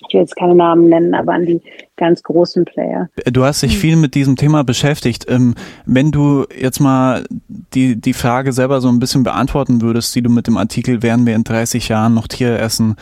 ich 0.09 0.15
will 0.15 0.21
jetzt 0.21 0.37
keine 0.37 0.55
Namen 0.55 0.89
nennen, 0.89 1.15
aber 1.15 1.33
an 1.33 1.47
die 1.47 1.61
ganz 1.97 2.23
großen 2.23 2.65
Player. 2.65 3.09
Du 3.25 3.45
hast 3.45 3.63
dich 3.63 3.79
viel 3.79 3.97
mit 3.97 4.15
diesem 4.15 4.37
Thema 4.37 4.65
beschäftigt. 4.65 5.27
Ähm, 5.29 5.55
wenn 5.87 6.11
du 6.11 6.47
jetzt 6.59 6.81
mal 6.81 7.25
die, 7.49 8.01
die 8.01 8.13
Frage 8.13 8.53
selber 8.53 8.81
so 8.81 8.89
ein 8.89 8.99
bisschen 8.99 9.23
beantworten 9.23 9.81
würdest, 9.81 10.15
die 10.15 10.23
du 10.23 10.31
mit 10.31 10.47
dem 10.47 10.57
Artikel, 10.57 11.03
werden 11.03 11.27
wir 11.27 11.35
in 11.35 11.45
30 11.45 11.89
Jahren 11.89 12.15
noch 12.15 12.27
Tiere 12.27 12.59
essen, 12.59 12.97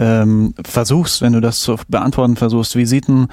ähm, 0.00 0.54
versuchst, 0.66 1.22
wenn 1.22 1.34
du 1.34 1.40
das 1.40 1.60
zu 1.60 1.76
beantworten 1.88 2.36
versuchst, 2.36 2.74
wie 2.74 2.86
sieht 2.86 3.06
denn 3.06 3.28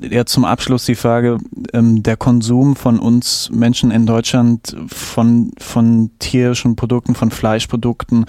jetzt 0.00 0.32
zum 0.32 0.44
Abschluss 0.44 0.86
die 0.86 0.94
Frage, 0.94 1.38
ähm, 1.74 2.02
der 2.02 2.16
Konsum 2.16 2.76
von 2.76 2.98
uns 2.98 3.50
Menschen 3.52 3.90
in 3.90 4.06
Deutschland 4.06 4.74
von, 4.86 5.50
von 5.58 6.10
tierischen 6.20 6.76
Produkten, 6.76 7.14
von 7.14 7.30
Fleischprodukten 7.30 8.24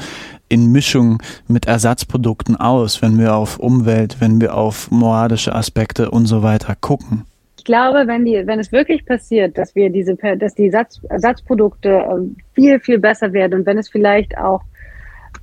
in 0.49 0.71
Mischung 0.71 1.21
mit 1.47 1.67
Ersatzprodukten 1.67 2.57
aus, 2.57 3.01
wenn 3.01 3.19
wir 3.19 3.35
auf 3.35 3.59
Umwelt, 3.59 4.17
wenn 4.19 4.41
wir 4.41 4.55
auf 4.55 4.89
moralische 4.89 5.53
Aspekte 5.53 6.09
und 6.09 6.25
so 6.25 6.41
weiter 6.41 6.75
gucken? 6.75 7.25
glaube, 7.69 8.07
wenn 8.07 8.25
die, 8.25 8.47
wenn 8.47 8.57
es 8.57 8.71
wirklich 8.71 9.05
passiert, 9.05 9.55
dass 9.55 9.75
wir 9.75 9.91
diese, 9.91 10.15
dass 10.15 10.55
die 10.55 10.65
Ersatz, 10.65 10.99
Ersatzprodukte 11.07 12.03
ähm, 12.11 12.35
viel, 12.55 12.79
viel 12.79 12.97
besser 12.97 13.31
werden 13.31 13.59
und 13.59 13.65
wenn 13.67 13.77
es 13.77 13.89
vielleicht 13.89 14.35
auch 14.39 14.63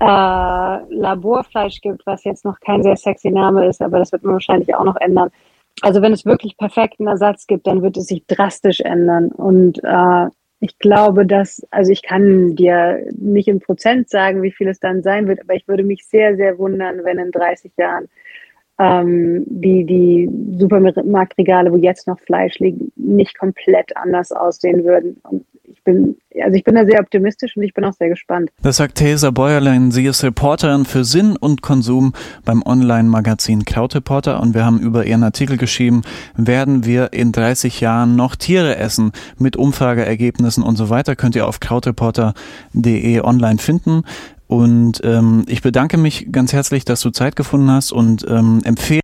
äh, 0.00 0.94
Laborfleisch 0.94 1.80
gibt, 1.80 2.06
was 2.06 2.24
jetzt 2.24 2.44
noch 2.44 2.60
kein 2.60 2.82
sehr 2.82 2.96
sexy 2.96 3.30
Name 3.30 3.66
ist, 3.66 3.80
aber 3.80 3.98
das 3.98 4.12
wird 4.12 4.24
man 4.24 4.34
wahrscheinlich 4.34 4.74
auch 4.74 4.84
noch 4.84 4.96
ändern. 4.96 5.30
Also 5.82 6.02
wenn 6.02 6.12
es 6.12 6.24
wirklich 6.24 6.56
perfekten 6.56 7.06
Ersatz 7.06 7.46
gibt, 7.46 7.66
dann 7.66 7.82
wird 7.82 7.96
es 7.96 8.06
sich 8.06 8.26
drastisch 8.26 8.80
ändern. 8.80 9.28
Und 9.28 9.82
äh, 9.84 10.28
ich 10.60 10.78
glaube, 10.78 11.26
dass, 11.26 11.66
also 11.70 11.92
ich 11.92 12.02
kann 12.02 12.56
dir 12.56 13.06
nicht 13.16 13.48
in 13.48 13.60
Prozent 13.60 14.08
sagen, 14.08 14.42
wie 14.42 14.52
viel 14.52 14.68
es 14.68 14.80
dann 14.80 15.02
sein 15.02 15.28
wird, 15.28 15.40
aber 15.40 15.54
ich 15.54 15.68
würde 15.68 15.84
mich 15.84 16.06
sehr, 16.06 16.36
sehr 16.36 16.58
wundern, 16.58 17.04
wenn 17.04 17.18
in 17.18 17.30
30 17.30 17.72
Jahren 17.76 18.08
ähm, 18.78 19.44
die, 19.46 19.84
die 19.84 20.30
Supermarktregale, 20.58 21.72
wo 21.72 21.76
jetzt 21.76 22.06
noch 22.06 22.20
Fleisch 22.20 22.58
liegt, 22.58 22.80
nicht 22.96 23.38
komplett 23.38 23.96
anders 23.96 24.32
aussehen 24.32 24.84
würden. 24.84 25.20
Und 25.22 25.46
bin, 25.86 26.16
also 26.42 26.54
ich 26.54 26.64
bin 26.64 26.74
da 26.74 26.84
sehr 26.84 27.00
optimistisch 27.00 27.56
und 27.56 27.62
ich 27.62 27.72
bin 27.72 27.84
auch 27.84 27.94
sehr 27.94 28.10
gespannt. 28.10 28.50
Das 28.62 28.76
sagt 28.76 28.96
Theresa 28.96 29.30
Bäuerlein. 29.30 29.90
Sie 29.90 30.04
ist 30.04 30.22
Reporterin 30.22 30.84
für 30.84 31.04
Sinn 31.04 31.36
und 31.36 31.62
Konsum 31.62 32.12
beim 32.44 32.62
Online-Magazin 32.62 33.64
Cloud 33.64 33.94
Reporter 33.94 34.42
und 34.42 34.54
wir 34.54 34.66
haben 34.66 34.80
über 34.80 35.06
ihren 35.06 35.22
Artikel 35.22 35.56
geschrieben, 35.56 36.02
werden 36.36 36.84
wir 36.84 37.14
in 37.14 37.32
30 37.32 37.80
Jahren 37.80 38.16
noch 38.16 38.36
Tiere 38.36 38.76
essen? 38.76 39.12
Mit 39.38 39.56
Umfrageergebnissen 39.56 40.62
und 40.62 40.76
so 40.76 40.90
weiter 40.90 41.16
könnt 41.16 41.36
ihr 41.36 41.46
auf 41.46 41.60
cloudreporter.de 41.60 43.20
online 43.20 43.58
finden. 43.58 44.02
Und 44.48 45.00
ähm, 45.02 45.44
ich 45.48 45.62
bedanke 45.62 45.96
mich 45.96 46.28
ganz 46.30 46.52
herzlich, 46.52 46.84
dass 46.84 47.00
du 47.00 47.10
Zeit 47.10 47.34
gefunden 47.34 47.70
hast 47.70 47.92
und 47.92 48.24
ähm, 48.28 48.60
empfehle 48.64 49.00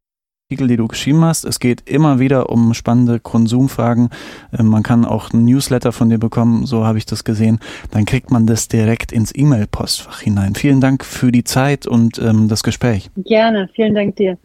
Artikel, 0.53 0.69
die 0.69 0.77
du 0.77 0.87
geschrieben 0.87 1.25
hast. 1.25 1.47
Es 1.47 1.61
geht 1.61 1.89
immer 1.89 2.19
wieder 2.19 2.51
um 2.51 2.75
spannende 2.75 3.21
Konsumfragen. 3.21 4.11
Ähm, 4.53 4.67
man 4.67 4.83
kann 4.83 5.07
auch 5.07 5.33
ein 5.33 5.47
Newsletter 5.47 5.93
von 5.93 6.11
dir 6.11 6.19
bekommen, 6.19 6.67
so 6.67 6.85
habe 6.85 6.99
ich 6.99 7.07
das 7.07 7.25
gesehen. 7.25 7.59
Dann 7.91 8.05
kriegt 8.05 8.31
man 8.31 8.47
das 8.47 8.69
direkt 8.69 9.13
ins 9.13 9.35
E-Mail-Postfach 9.35 10.21
hinein. 10.21 10.55
Vielen 10.55 10.83
Dank 10.83 11.07
für 11.07 11.33
die 11.33 11.45
Zeit 11.45 11.87
und 11.87 12.19
ähm, 12.19 12.49
das 12.49 12.63
Gespräch. 12.63 13.09
Gerne, 13.17 13.71
vielen 13.75 13.95
Dank 13.95 14.17
dir. 14.17 14.37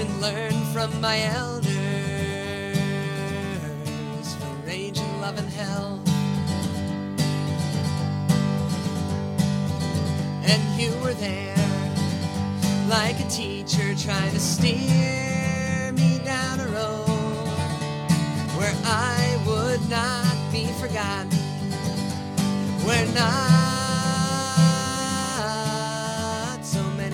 and 0.00 0.20
learn 0.20 0.52
from 0.72 1.00
my 1.00 1.16
elders 1.16 1.53
love 5.24 5.38
and 5.38 5.48
health. 5.52 6.06
And 10.44 10.62
you 10.78 10.90
were 11.02 11.14
there 11.14 11.56
like 12.90 13.18
a 13.20 13.28
teacher 13.30 13.94
trying 13.94 14.32
to 14.32 14.40
steer 14.40 15.92
me 15.92 16.18
down 16.26 16.60
a 16.60 16.66
road 16.66 17.06
where 18.58 18.74
I 18.84 19.40
would 19.46 19.88
not 19.88 20.36
be 20.52 20.66
forgotten, 20.82 21.30
where 22.84 23.06
not 23.14 23.64
summer 26.62 27.08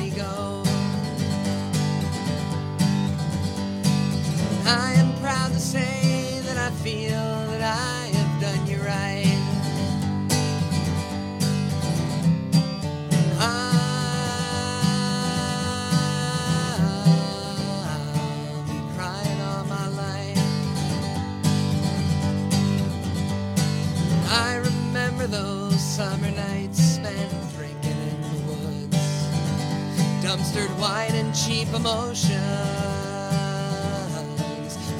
dumpstered 30.51 30.79
wine 30.81 31.15
and 31.15 31.35
cheap 31.35 31.69
emotions, 31.69 32.29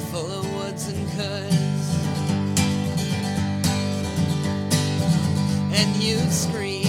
full 0.09 0.31
of 0.31 0.55
woods 0.55 0.87
and 0.87 1.07
coulds. 1.09 1.95
And 5.73 5.95
you'd 6.01 6.31
scream 6.31 6.85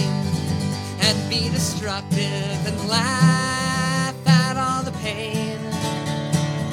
and 1.01 1.29
be 1.29 1.49
destructive 1.49 2.67
and 2.67 2.89
laugh 2.89 4.15
at 4.27 4.57
all 4.57 4.83
the 4.83 4.97
pain, 4.99 5.57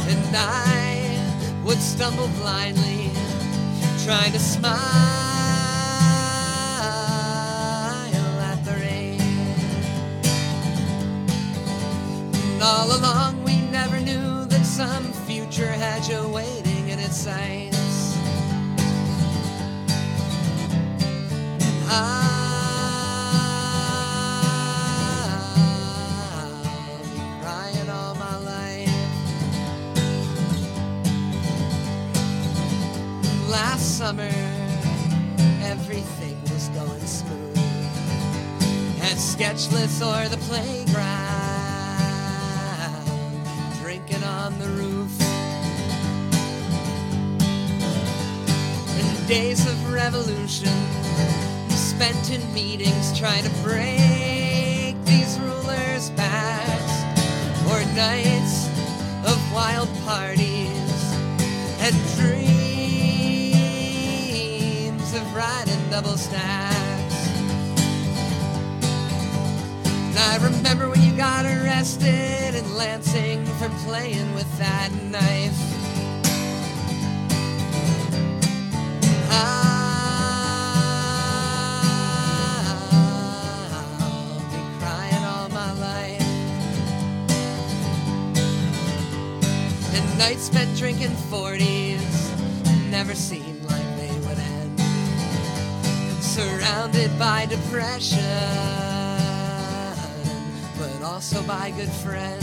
and 0.08 0.36
I 0.36 1.62
would 1.64 1.78
stumble 1.78 2.28
blindly, 2.40 3.10
trying 4.04 4.32
to 4.32 4.38
smile. 4.38 5.29
All 12.62 12.94
along 12.96 13.42
we 13.44 13.60
never 13.70 13.98
knew 14.00 14.44
that 14.46 14.64
some 14.64 15.04
future 15.24 15.66
had 15.66 16.06
you 16.06 16.28
waiting 16.28 16.88
in 16.88 16.98
its 16.98 17.16
sights. 17.16 18.16
I'll 21.88 22.50
be 27.04 27.20
crying 27.40 27.88
all 27.88 28.14
my 28.16 28.36
life. 28.38 28.90
Last 33.48 33.96
summer, 33.98 34.30
everything 35.62 36.38
was 36.42 36.68
going 36.68 37.06
smooth. 37.06 37.56
At 39.02 39.16
Sketchless 39.16 40.02
or 40.02 40.28
the 40.28 40.36
playground 40.48 40.89
on 44.40 44.58
the 44.58 44.68
roof. 44.68 45.12
And 48.98 49.28
days 49.28 49.66
of 49.66 49.92
revolution 49.92 50.72
spent 51.68 52.30
in 52.30 52.40
meetings 52.54 53.18
trying 53.18 53.44
to 53.44 53.50
break 53.62 54.96
these 55.04 55.38
rulers' 55.40 56.08
backs, 56.16 56.94
or 57.70 57.84
nights 57.94 58.68
of 59.30 59.38
wild 59.52 59.90
parties 60.06 61.04
and 61.84 61.94
dreams 62.16 62.40
of 65.14 65.34
riding 65.34 65.90
double 65.90 66.16
stacks. 66.16 67.28
And 69.84 70.18
I 70.18 70.38
remember 70.40 70.88
got 71.42 71.50
arrested 71.62 72.54
in 72.54 72.76
Lansing 72.76 73.44
for 73.58 73.70
playing 73.86 74.34
with 74.34 74.58
that 74.58 74.90
knife. 75.04 75.58
I'll 79.30 79.60
be 84.50 84.62
crying 84.78 85.24
all 85.24 85.48
my 85.48 85.72
life. 85.80 86.20
And 89.94 90.18
nights 90.18 90.42
spent 90.42 90.76
drinking 90.76 91.16
40s 91.30 92.90
never 92.90 93.14
seemed 93.14 93.64
like 93.64 93.96
they 93.96 94.12
would 94.26 94.38
end. 94.38 94.80
Surrounded 96.22 97.18
by 97.18 97.46
depression, 97.46 98.89
also 101.20 101.42
by 101.42 101.70
good 101.72 101.92
friends. 102.02 102.42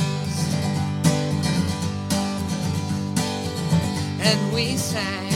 and 4.22 4.54
we 4.54 4.78
sang 4.78 5.32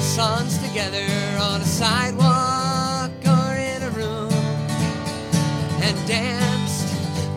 songs 0.00 0.58
together 0.58 1.06
on 1.40 1.60
a 1.60 1.64
sidewalk 1.64 3.12
or 3.24 3.54
in 3.54 3.82
a 3.84 3.90
room 3.90 4.32
and 5.80 5.96
danced 6.08 6.88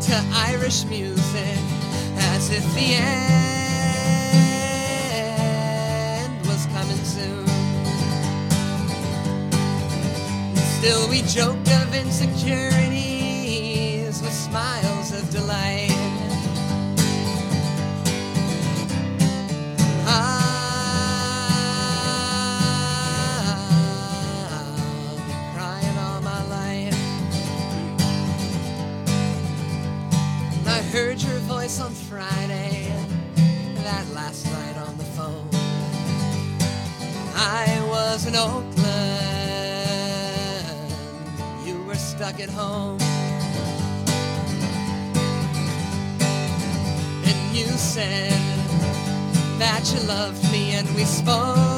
to 0.07 0.15
Irish 0.49 0.83
music 0.85 1.59
as 2.33 2.49
if 2.49 2.65
the 2.73 2.95
end 6.25 6.41
was 6.47 6.65
coming 6.73 7.03
soon. 7.05 7.45
Still, 10.79 11.07
we 11.07 11.21
joked 11.21 11.69
of 11.69 11.93
insecurities 11.93 12.86
on 31.79 31.91
Friday, 31.91 32.91
that 33.83 34.05
last 34.13 34.45
night 34.45 34.77
on 34.77 34.97
the 34.97 35.03
phone. 35.03 35.47
I 37.35 37.67
was 37.87 38.25
in 38.25 38.35
Oakland, 38.35 38.75
you 41.65 41.83
were 41.83 41.95
stuck 41.95 42.39
at 42.39 42.49
home. 42.49 42.99
And 47.25 47.55
you 47.55 47.67
said 47.77 48.31
that 49.59 49.83
you 49.93 49.99
loved 50.07 50.43
me, 50.51 50.73
and 50.73 50.87
we 50.95 51.03
spoke 51.03 51.76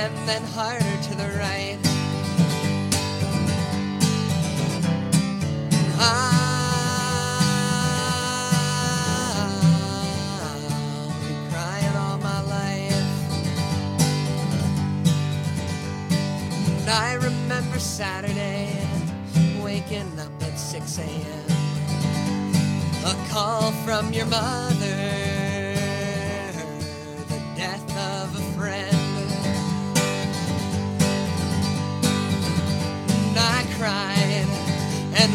and 0.00 0.16
then 0.26 0.42
harder 0.44 0.96
to 1.02 1.14
the 1.14 1.28
right. 1.38 1.78
Ah, 5.98 6.30
I'll 10.48 11.12
be 11.20 11.34
crying 11.50 11.96
all 11.96 12.18
my 12.18 12.40
life. 12.56 13.10
And 16.78 16.88
I 16.88 17.14
remember 17.14 17.78
Saturday 17.78 18.72
waking 19.62 20.18
up 20.18 20.42
at 20.42 20.58
6 20.58 20.98
a.m. 20.98 21.46
A 23.04 23.14
call 23.28 23.72
from 23.84 24.14
your 24.14 24.26
mother, 24.26 25.29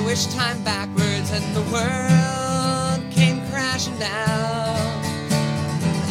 wished 0.05 0.31
time 0.31 0.63
backwards, 0.63 1.31
and 1.31 1.55
the 1.55 1.63
world 1.73 3.01
came 3.11 3.41
crashing 3.49 3.97
down. 3.97 4.77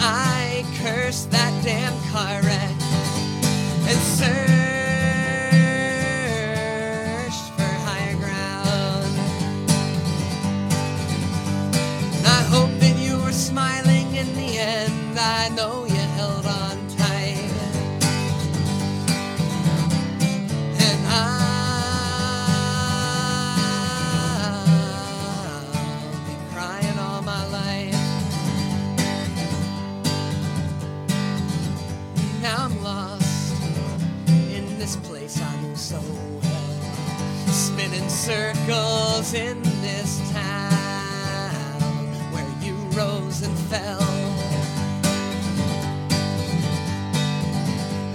I 0.00 0.64
cursed 0.82 1.30
that 1.30 1.52
damn 1.62 1.96
car 2.10 2.42
wreck 2.42 2.74
and 3.88 3.98
searched 4.18 4.34
for 7.56 7.72
higher 7.86 8.16
ground. 8.16 9.14
I 12.26 12.42
hope 12.50 12.72
that 12.80 12.96
you 12.98 13.16
were 13.22 13.30
smiling 13.30 14.12
in 14.16 14.34
the 14.34 14.58
end. 14.58 15.18
I 15.18 15.50
know 15.50 15.83
circles 38.24 39.34
in 39.34 39.60
this 39.82 40.18
town 40.32 41.80
where 42.32 42.48
you 42.62 42.74
rose 42.96 43.42
and 43.42 43.54
fell. 43.68 44.00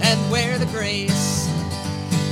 And 0.02 0.18
where 0.32 0.58
the 0.58 0.66
grace 0.66 1.48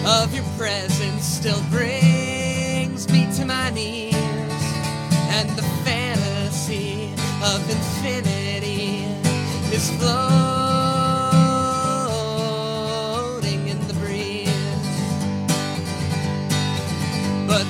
of 0.04 0.34
your 0.34 0.42
presence 0.56 1.24
still 1.24 1.62
brings 1.70 3.08
me 3.12 3.28
to 3.36 3.44
my 3.44 3.70
knees, 3.70 4.12
and 5.30 5.48
the 5.50 5.62
fantasy 5.84 7.12
of 7.44 7.60
infinity 7.70 9.04
is 9.72 9.88
floating 9.98 10.57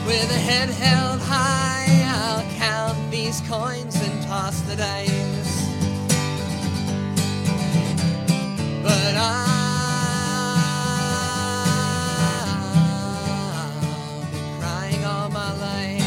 with 0.09 0.31
a 0.31 0.39
head 0.39 0.71
held 0.71 1.21
high, 1.21 1.87
I'll 2.17 2.43
count 2.57 3.11
these 3.11 3.43
coins 3.43 3.95
and 4.01 4.23
toss 4.23 4.63
the 4.63 4.75
dice. 4.75 5.67
But 8.83 9.15
I'll 9.17 9.45
be 14.33 14.41
crying 14.59 15.05
all 15.05 15.29
my 15.29 15.53
life. 15.69 16.01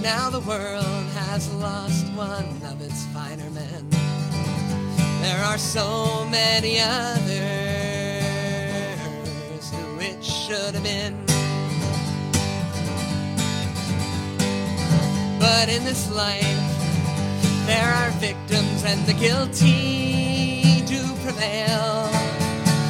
Now 0.00 0.30
the 0.30 0.42
world 0.46 1.06
has 1.26 1.52
lost 1.54 2.06
one 2.14 2.62
of 2.70 2.80
its 2.80 3.04
finer 3.06 3.50
men. 3.50 3.90
There 5.22 5.42
are 5.44 5.58
so 5.58 6.24
many 6.30 6.78
others 6.78 7.55
should 10.46 10.74
have 10.74 10.84
been. 10.84 11.16
But 15.40 15.68
in 15.68 15.82
this 15.82 16.08
life, 16.08 16.44
there 17.66 17.92
are 17.92 18.10
victims 18.20 18.84
and 18.84 19.04
the 19.06 19.14
guilty 19.14 20.84
do 20.86 21.02
prevail. 21.24 22.08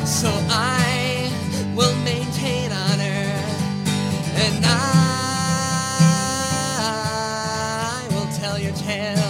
So 0.05 0.29
I 0.51 1.31
will 1.75 1.97
maintain 2.05 2.73
honor 2.73 3.33
and 4.45 4.65
I 4.67 4.77
will 8.11 8.29
tell 8.37 8.59
your 8.59 8.75
tale. 8.75 9.26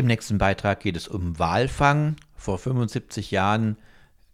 Im 0.00 0.06
nächsten 0.06 0.38
Beitrag 0.38 0.80
geht 0.80 0.96
es 0.96 1.08
um 1.08 1.38
Walfang. 1.38 2.16
Vor 2.34 2.58
75 2.58 3.32
Jahren, 3.32 3.76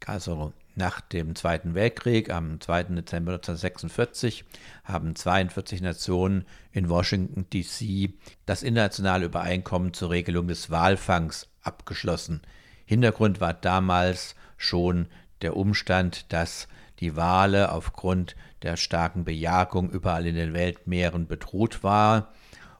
also 0.07 0.53
nach 0.77 1.01
dem 1.01 1.35
Zweiten 1.35 1.75
Weltkrieg, 1.75 2.31
am 2.31 2.61
2. 2.61 2.85
Dezember 2.85 3.33
1946, 3.33 4.45
haben 4.85 5.17
42 5.17 5.81
Nationen 5.81 6.45
in 6.71 6.89
Washington, 6.89 7.51
D.C. 7.53 8.14
das 8.45 8.62
internationale 8.62 9.27
Übereinkommen 9.27 9.93
zur 9.93 10.11
Regelung 10.11 10.47
des 10.47 10.71
Walfangs 10.71 11.49
abgeschlossen. 11.62 12.43
Hintergrund 12.85 13.41
war 13.41 13.53
damals 13.53 14.37
schon 14.57 15.09
der 15.43 15.57
Umstand, 15.57 16.33
dass 16.33 16.69
die 17.01 17.17
Wale 17.17 17.73
aufgrund 17.73 18.37
der 18.62 18.77
starken 18.77 19.25
Bejagung 19.25 19.91
überall 19.91 20.29
in 20.29 20.37
den 20.37 20.55
Weltmeeren 20.55 21.27
bedroht 21.27 21.83
war 21.83 22.33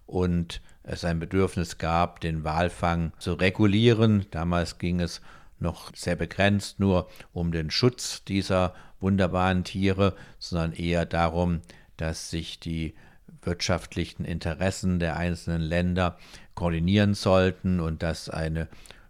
und 0.07 0.61
es 0.87 1.05
ein 1.05 1.19
Bedürfnis 1.19 1.79
gab, 1.79 2.21
den 2.21 2.45
Walfang 2.45 3.13
zu 3.19 3.35
regulieren. 3.35 4.27
Damals 4.31 4.79
ging 4.79 5.01
es 5.01 5.21
noch 5.59 5.95
sehr 5.95 6.17
begrenzt 6.17 6.81
nur 6.81 7.09
um 7.33 7.53
den 7.53 7.71
Schutz 7.71 8.25
dieser 8.25 8.75
wunderbaren 9.01 9.65
Tiere, 9.65 10.15
sondern 10.39 10.73
eher 10.73 11.05
darum, 11.05 11.61
dass 11.97 12.31
sich 12.31 12.61
die 12.61 12.95
wirtschaftlichen 13.43 14.25
Interessen 14.25 14.99
der 14.99 15.17
einzelnen 15.17 15.63
Länder 15.63 16.19
koordinieren 16.55 17.15
sollten 17.15 17.81
und 17.81 18.03
dass 18.03 18.29
eine 18.29 18.69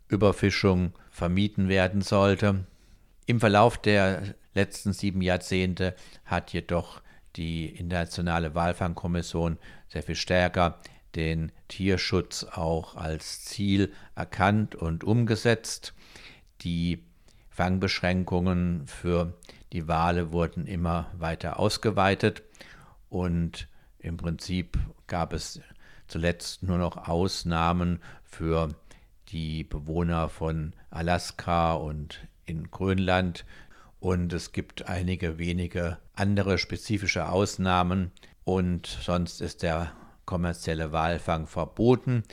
Überfischung 0.08 0.92
vermieden 1.10 1.68
werden 1.68 2.02
sollte. 2.02 2.64
Im 3.26 3.40
Verlauf 3.40 3.78
der 3.78 4.34
letzten 4.54 4.92
sieben 4.92 5.20
Jahrzehnte 5.20 5.94
hat 6.24 6.52
jedoch 6.52 7.00
die 7.36 7.66
Internationale 7.66 8.54
Walfangkommission 8.54 9.58
sehr 9.88 10.02
viel 10.02 10.14
stärker 10.14 10.78
den 11.16 11.50
Tierschutz 11.68 12.44
auch 12.44 12.94
als 12.96 13.44
Ziel 13.44 13.92
erkannt 14.14 14.74
und 14.74 15.02
umgesetzt. 15.02 15.94
Die 16.60 17.02
Fangbeschränkungen 17.50 18.86
für 18.86 19.32
die 19.72 19.88
Wale 19.88 20.32
wurden 20.32 20.66
immer 20.66 21.10
weiter 21.16 21.58
ausgeweitet 21.58 22.42
und 23.08 23.68
im 23.98 24.16
Prinzip 24.16 24.78
gab 25.06 25.32
es 25.32 25.60
zuletzt 26.06 26.62
nur 26.62 26.78
noch 26.78 27.08
Ausnahmen 27.08 28.00
für 28.22 28.74
die 29.28 29.64
Bewohner 29.64 30.28
von 30.28 30.72
Alaska 30.90 31.74
und 31.74 32.28
in 32.44 32.70
Grönland 32.70 33.44
und 33.98 34.32
es 34.32 34.52
gibt 34.52 34.88
einige 34.88 35.38
wenige 35.38 35.98
andere 36.14 36.58
spezifische 36.58 37.28
Ausnahmen 37.28 38.12
und 38.44 38.86
sonst 38.86 39.40
ist 39.40 39.62
der 39.62 39.92
kommerzielle 40.26 40.92
Walfang 40.92 41.46
verboten. 41.46 42.24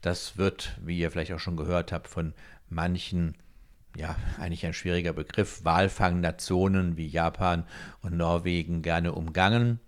Das 0.00 0.36
wird, 0.36 0.78
wie 0.80 0.98
ihr 0.98 1.10
vielleicht 1.10 1.32
auch 1.32 1.40
schon 1.40 1.56
gehört 1.56 1.90
habt, 1.90 2.06
von 2.06 2.34
manchen, 2.68 3.34
ja, 3.96 4.14
eigentlich 4.38 4.64
ein 4.64 4.74
schwieriger 4.74 5.12
Begriff, 5.12 5.64
Walfangnationen 5.64 6.96
wie 6.96 7.08
Japan 7.08 7.64
und 8.02 8.16
Norwegen 8.16 8.82
gerne 8.82 9.12
umgangen. 9.12 9.80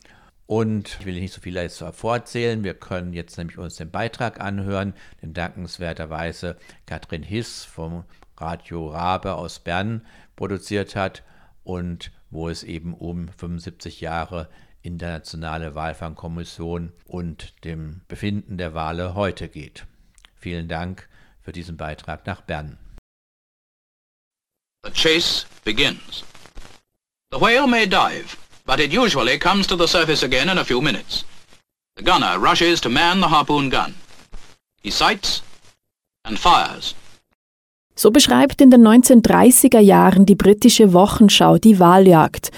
Und 0.47 0.97
ich 0.99 1.07
will 1.07 1.21
nicht 1.21 1.33
so 1.33 1.41
viel 1.41 1.55
jetzt 1.55 1.81
vorzählen. 1.93 2.65
Wir 2.65 2.75
können 2.75 3.13
jetzt 3.13 3.39
nämlich 3.39 3.57
uns 3.57 3.77
den 3.77 3.93
Beitrag 3.93 4.41
anhören, 4.41 4.95
den 5.23 5.33
dankenswerterweise 5.33 6.57
Katrin 6.87 7.23
Hiss 7.23 7.63
vom 7.63 8.03
Radio 8.37 8.89
Rabe 8.89 9.35
aus 9.35 9.61
Bern 9.61 10.05
produziert 10.35 10.97
hat 10.97 11.23
und 11.63 12.11
wo 12.31 12.49
es 12.49 12.65
eben 12.65 12.95
um 12.95 13.29
75 13.29 14.01
Jahre 14.01 14.49
Internationale 14.83 15.75
Walfangkommission 15.75 16.93
und 17.07 17.65
dem 17.65 18.01
Befinden 18.09 18.57
der 18.57 18.75
Wale 18.75 19.15
heute 19.15 19.49
geht. 19.49 19.87
Vielen 20.35 20.69
Dank 20.69 21.09
für 21.41 21.53
diesen 21.53 21.77
Beitrag 21.77 22.27
nach 22.27 22.41
Bern. 22.41 22.79
The 24.85 24.93
chase 24.93 25.47
begins. 25.65 26.25
The 27.31 27.41
whale 27.41 27.67
may 27.67 27.87
dive, 27.87 28.37
but 28.65 28.81
it 28.81 28.93
usually 28.93 29.39
comes 29.39 29.67
to 29.67 29.77
the 29.77 29.87
surface 29.87 30.23
again 30.23 30.49
in 30.49 30.59
a 30.59 30.65
few 30.65 30.81
minutes. 30.81 31.25
The 31.97 32.05
gunner 32.05 32.39
rushes 32.39 32.81
to 32.81 32.89
man 32.89 33.21
the 33.21 33.29
harpoon 33.29 33.69
gun. 33.71 33.95
He 34.83 34.91
sights 34.91 35.43
and 36.25 36.39
fires. 36.39 36.95
So 37.95 38.11
beschreibt 38.11 38.63
in 38.63 38.71
den 38.71 38.87
1930er 38.87 39.81
Jahren 39.81 40.25
die 40.25 40.35
britische 40.35 40.95
Wochenschau 40.95 41.59
die 41.59 41.79
Waljagd. 41.79 42.51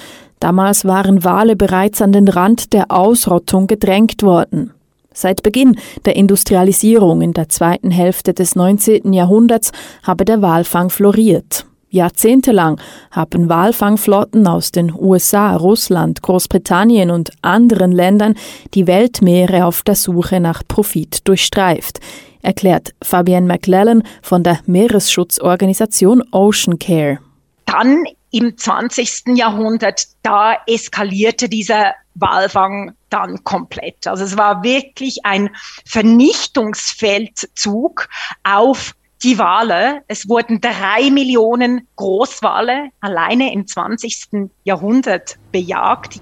Damals 0.42 0.84
waren 0.84 1.22
Wale 1.22 1.54
bereits 1.54 2.02
an 2.02 2.10
den 2.10 2.26
Rand 2.26 2.72
der 2.72 2.90
Ausrottung 2.90 3.68
gedrängt 3.68 4.24
worden. 4.24 4.72
Seit 5.14 5.44
Beginn 5.44 5.76
der 6.04 6.16
Industrialisierung 6.16 7.22
in 7.22 7.32
der 7.32 7.48
zweiten 7.48 7.92
Hälfte 7.92 8.34
des 8.34 8.56
19. 8.56 9.12
Jahrhunderts 9.12 9.70
habe 10.02 10.24
der 10.24 10.42
Walfang 10.42 10.90
floriert. 10.90 11.64
Jahrzehntelang 11.90 12.80
haben 13.12 13.48
Walfangflotten 13.48 14.48
aus 14.48 14.72
den 14.72 14.92
USA, 14.92 15.54
Russland, 15.54 16.22
Großbritannien 16.22 17.12
und 17.12 17.30
anderen 17.42 17.92
Ländern 17.92 18.34
die 18.74 18.88
Weltmeere 18.88 19.64
auf 19.64 19.84
der 19.84 19.94
Suche 19.94 20.40
nach 20.40 20.64
Profit 20.66 21.28
durchstreift, 21.28 22.00
erklärt 22.42 22.94
Fabienne 23.00 23.46
McLellan 23.46 24.02
von 24.22 24.42
der 24.42 24.58
Meeresschutzorganisation 24.66 26.24
Ocean 26.32 26.80
Care. 26.80 27.20
Dann 27.64 28.02
im 28.32 28.56
20. 28.56 29.36
Jahrhundert, 29.36 30.08
da 30.22 30.56
eskalierte 30.66 31.48
dieser 31.48 31.94
Walfang 32.14 32.92
dann 33.10 33.44
komplett. 33.44 34.04
Also 34.06 34.24
es 34.24 34.36
war 34.36 34.64
wirklich 34.64 35.24
ein 35.24 35.50
Vernichtungsfeldzug 35.84 38.08
auf 38.42 38.94
die 39.22 39.38
Wale. 39.38 40.02
Es 40.08 40.28
wurden 40.28 40.60
drei 40.60 41.10
Millionen 41.10 41.86
Großwale 41.96 42.90
alleine 43.00 43.50
im 43.52 43.66
20. 43.66 44.50
Jahrhundert 44.64 45.36
bejagt. 45.52 46.20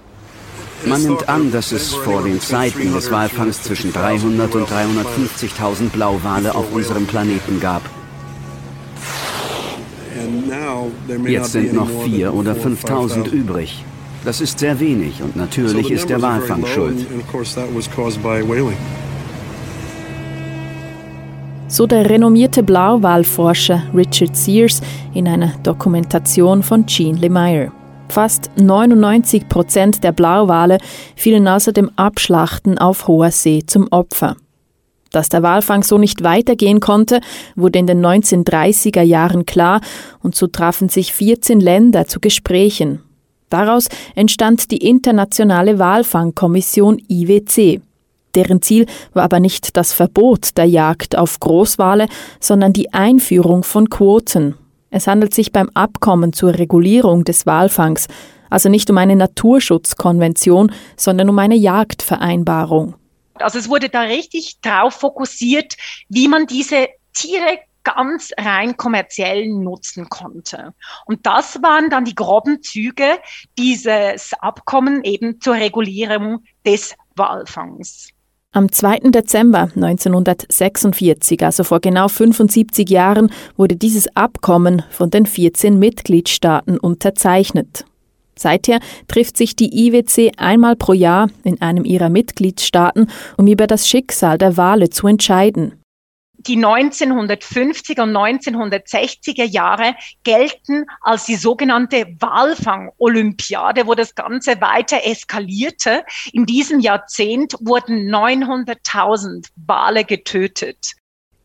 Man 0.85 1.03
nimmt 1.03 1.29
an, 1.29 1.51
dass 1.51 1.71
es 1.71 1.93
vor 1.93 2.23
den 2.23 2.41
Zeiten 2.41 2.91
des 2.93 3.11
Walfangs 3.11 3.61
zwischen 3.63 3.93
300 3.93 4.55
und 4.55 4.67
350.000 4.67 5.89
Blauwale 5.89 6.55
auf 6.55 6.73
unserem 6.73 7.05
Planeten 7.05 7.59
gab. 7.59 7.83
Jetzt 11.25 11.51
sind 11.51 11.73
noch 11.73 11.89
4.000 11.89 12.29
oder 12.29 12.53
5.000 12.53 13.31
übrig. 13.31 13.83
Das 14.23 14.39
ist 14.39 14.59
sehr 14.59 14.79
wenig 14.79 15.21
und 15.23 15.35
natürlich 15.35 15.89
ist 15.89 16.09
der 16.09 16.21
Walfang 16.21 16.65
schuld. 16.65 17.07
So 21.67 21.87
der 21.87 22.09
renommierte 22.09 22.63
Blauwalforscher 22.63 23.83
Richard 23.95 24.35
Sears 24.35 24.81
in 25.13 25.27
einer 25.27 25.53
Dokumentation 25.63 26.61
von 26.61 26.85
Jean 26.85 27.15
Lemire. 27.15 27.71
Fast 28.09 28.51
99 28.57 29.47
Prozent 29.47 30.03
der 30.03 30.11
Blauwale 30.11 30.79
fielen 31.15 31.47
außer 31.47 31.71
dem 31.71 31.89
Abschlachten 31.95 32.77
auf 32.77 33.07
hoher 33.07 33.31
See 33.31 33.63
zum 33.65 33.87
Opfer. 33.89 34.35
Dass 35.11 35.29
der 35.29 35.43
Walfang 35.43 35.83
so 35.83 35.97
nicht 35.97 36.23
weitergehen 36.23 36.79
konnte, 36.79 37.21
wurde 37.55 37.79
in 37.79 37.87
den 37.87 38.03
1930er 38.05 39.01
Jahren 39.01 39.45
klar 39.45 39.81
und 40.21 40.35
so 40.35 40.47
trafen 40.47 40.89
sich 40.89 41.13
14 41.13 41.59
Länder 41.59 42.07
zu 42.07 42.19
Gesprächen. 42.19 43.01
Daraus 43.49 43.89
entstand 44.15 44.71
die 44.71 44.77
Internationale 44.77 45.77
Walfangkommission 45.77 47.01
IWC. 47.09 47.81
Deren 48.33 48.61
Ziel 48.61 48.85
war 49.13 49.23
aber 49.23 49.41
nicht 49.41 49.75
das 49.75 49.91
Verbot 49.91 50.57
der 50.57 50.65
Jagd 50.65 51.17
auf 51.17 51.39
Großwale, 51.39 52.07
sondern 52.39 52.71
die 52.71 52.93
Einführung 52.93 53.63
von 53.63 53.89
Quoten. 53.89 54.55
Es 54.89 55.07
handelt 55.07 55.33
sich 55.33 55.51
beim 55.51 55.69
Abkommen 55.73 56.31
zur 56.31 56.57
Regulierung 56.57 57.25
des 57.25 57.45
Walfangs 57.45 58.07
also 58.51 58.69
nicht 58.69 58.89
um 58.91 58.97
eine 58.99 59.15
Naturschutzkonvention, 59.15 60.71
sondern 60.95 61.29
um 61.29 61.39
eine 61.39 61.55
Jagdvereinbarung. 61.55 62.93
Also 63.41 63.59
es 63.59 63.69
wurde 63.69 63.89
da 63.89 64.01
richtig 64.01 64.59
drauf 64.61 64.95
fokussiert, 64.95 65.75
wie 66.09 66.27
man 66.27 66.47
diese 66.47 66.89
Tiere 67.13 67.59
ganz 67.83 68.31
rein 68.37 68.77
kommerziell 68.77 69.47
nutzen 69.49 70.09
konnte. 70.09 70.73
Und 71.05 71.25
das 71.25 71.61
waren 71.61 71.89
dann 71.89 72.05
die 72.05 72.15
groben 72.15 72.61
Züge 72.61 73.17
dieses 73.57 74.33
Abkommen 74.39 75.03
eben 75.03 75.41
zur 75.41 75.55
Regulierung 75.55 76.43
des 76.65 76.95
Walfangs. 77.15 78.09
Am 78.53 78.69
2. 78.69 79.11
Dezember 79.11 79.69
1946, 79.75 81.41
also 81.41 81.63
vor 81.63 81.79
genau 81.79 82.09
75 82.09 82.89
Jahren, 82.89 83.31
wurde 83.55 83.77
dieses 83.77 84.13
Abkommen 84.17 84.83
von 84.89 85.09
den 85.09 85.25
14 85.25 85.79
Mitgliedstaaten 85.79 86.77
unterzeichnet. 86.77 87.85
Seither 88.41 88.79
trifft 89.07 89.37
sich 89.37 89.55
die 89.55 89.87
IWC 89.87 90.31
einmal 90.37 90.75
pro 90.75 90.93
Jahr 90.93 91.29
in 91.43 91.61
einem 91.61 91.85
ihrer 91.85 92.09
Mitgliedstaaten, 92.09 93.07
um 93.37 93.47
über 93.47 93.67
das 93.67 93.87
Schicksal 93.87 94.37
der 94.37 94.57
Wale 94.57 94.89
zu 94.89 95.07
entscheiden. 95.07 95.81
Die 96.47 96.57
1950er 96.57 98.01
und 98.01 98.17
1960er 98.17 99.43
Jahre 99.43 99.93
gelten 100.23 100.85
als 101.01 101.25
die 101.25 101.35
sogenannte 101.35 102.07
Walfang-Olympiade, 102.19 103.85
wo 103.85 103.93
das 103.93 104.15
Ganze 104.15 104.59
weiter 104.59 105.05
eskalierte. 105.05 106.03
In 106.33 106.47
diesem 106.47 106.79
Jahrzehnt 106.79 107.53
wurden 107.59 108.09
900.000 108.09 109.49
Wale 109.67 110.03
getötet. 110.03 110.93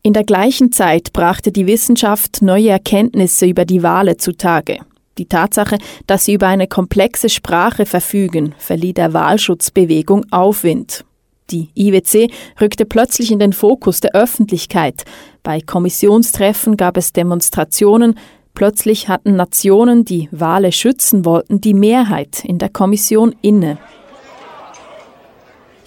In 0.01 0.13
der 0.13 0.23
gleichen 0.23 0.71
Zeit 0.71 1.13
brachte 1.13 1.51
die 1.51 1.67
Wissenschaft 1.67 2.41
neue 2.41 2.69
Erkenntnisse 2.69 3.45
über 3.45 3.65
die 3.65 3.83
Wale 3.83 4.17
zutage. 4.17 4.79
Die 5.17 5.25
Tatsache, 5.25 5.77
dass 6.05 6.25
sie 6.25 6.33
über 6.33 6.47
eine 6.47 6.67
komplexe 6.67 7.29
Sprache 7.29 7.85
verfügen, 7.85 8.53
verlieh 8.57 8.93
der 8.93 9.13
Wahlschutzbewegung 9.13 10.25
Aufwind. 10.31 11.05
Die 11.49 11.69
IWC 11.75 12.29
rückte 12.59 12.85
plötzlich 12.85 13.31
in 13.31 13.39
den 13.39 13.53
Fokus 13.53 14.01
der 14.01 14.13
Öffentlichkeit. 14.13 15.05
Bei 15.43 15.61
Kommissionstreffen 15.61 16.75
gab 16.75 16.97
es 16.97 17.13
Demonstrationen. 17.13 18.19
Plötzlich 18.53 19.07
hatten 19.07 19.35
Nationen, 19.35 20.03
die 20.03 20.27
Wale 20.31 20.71
schützen 20.71 21.23
wollten, 21.23 21.61
die 21.61 21.73
Mehrheit 21.73 22.43
in 22.43 22.57
der 22.57 22.69
Kommission 22.69 23.33
inne. 23.41 23.77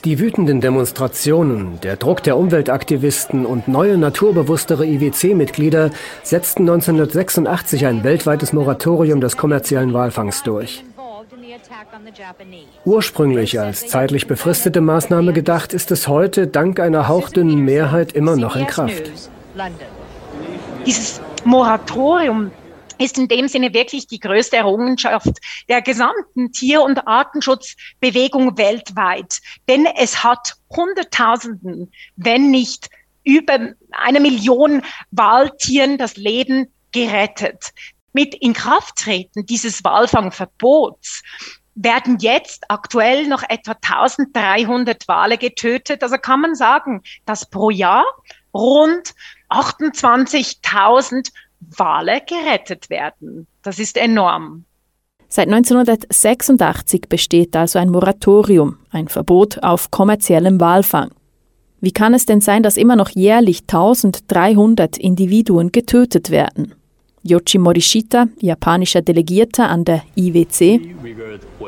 Die 0.04 0.18
wütenden 0.18 0.62
Demonstrationen, 0.62 1.78
der 1.82 1.96
Druck 1.96 2.22
der 2.22 2.38
Umweltaktivisten 2.38 3.44
und 3.44 3.68
neue 3.68 3.98
naturbewusstere 3.98 4.86
IWC-Mitglieder 4.86 5.90
setzten 6.22 6.62
1986 6.62 7.84
ein 7.84 8.02
weltweites 8.02 8.54
Moratorium 8.54 9.20
des 9.20 9.36
kommerziellen 9.36 9.92
Walfangs 9.92 10.42
durch. 10.42 10.84
Ursprünglich 12.86 13.60
als 13.60 13.88
zeitlich 13.88 14.26
befristete 14.26 14.80
Maßnahme 14.80 15.34
gedacht, 15.34 15.74
ist 15.74 15.90
es 15.90 16.08
heute 16.08 16.46
dank 16.46 16.80
einer 16.80 17.06
hauchdünnen 17.06 17.58
Mehrheit 17.58 18.12
immer 18.12 18.36
noch 18.36 18.56
in 18.56 18.66
Kraft. 18.66 19.10
Dieses 20.86 21.20
Moratorium 21.44 22.50
ist 23.00 23.18
in 23.18 23.28
dem 23.28 23.48
Sinne 23.48 23.72
wirklich 23.72 24.06
die 24.06 24.20
größte 24.20 24.56
Errungenschaft 24.56 25.38
der 25.68 25.82
gesamten 25.82 26.52
Tier- 26.52 26.82
und 26.82 27.06
Artenschutzbewegung 27.06 28.58
weltweit. 28.58 29.40
Denn 29.68 29.86
es 29.86 30.22
hat 30.22 30.56
Hunderttausenden, 30.70 31.90
wenn 32.16 32.50
nicht 32.50 32.90
über 33.24 33.74
eine 33.92 34.20
Million 34.20 34.82
Waltieren 35.10 35.98
das 35.98 36.16
Leben 36.16 36.72
gerettet. 36.92 37.72
Mit 38.12 38.34
Inkrafttreten 38.34 39.46
dieses 39.46 39.82
Walfangverbots 39.82 41.22
werden 41.74 42.18
jetzt 42.18 42.64
aktuell 42.68 43.26
noch 43.28 43.42
etwa 43.48 43.72
1300 43.72 45.08
Wale 45.08 45.38
getötet. 45.38 46.02
Also 46.02 46.18
kann 46.18 46.40
man 46.40 46.54
sagen, 46.54 47.02
dass 47.24 47.48
pro 47.48 47.70
Jahr 47.70 48.04
rund 48.52 49.14
28.000 49.48 51.30
Wale 51.60 52.20
gerettet 52.26 52.90
werden. 52.90 53.46
Das 53.62 53.78
ist 53.78 53.96
enorm. 53.96 54.64
Seit 55.28 55.46
1986 55.46 57.02
besteht 57.08 57.54
also 57.54 57.78
ein 57.78 57.90
Moratorium, 57.90 58.78
ein 58.90 59.06
Verbot 59.06 59.62
auf 59.62 59.90
kommerziellem 59.90 60.60
Walfang. 60.60 61.10
Wie 61.80 61.92
kann 61.92 62.14
es 62.14 62.26
denn 62.26 62.40
sein, 62.40 62.62
dass 62.62 62.76
immer 62.76 62.96
noch 62.96 63.10
jährlich 63.10 63.60
1300 63.62 64.98
Individuen 64.98 65.70
getötet 65.70 66.30
werden? 66.30 66.74
Yoshi 67.22 67.58
Morishita, 67.58 68.26
japanischer 68.40 69.02
Delegierter 69.02 69.68
an 69.68 69.84
der 69.84 70.02
IWC. 70.16 70.80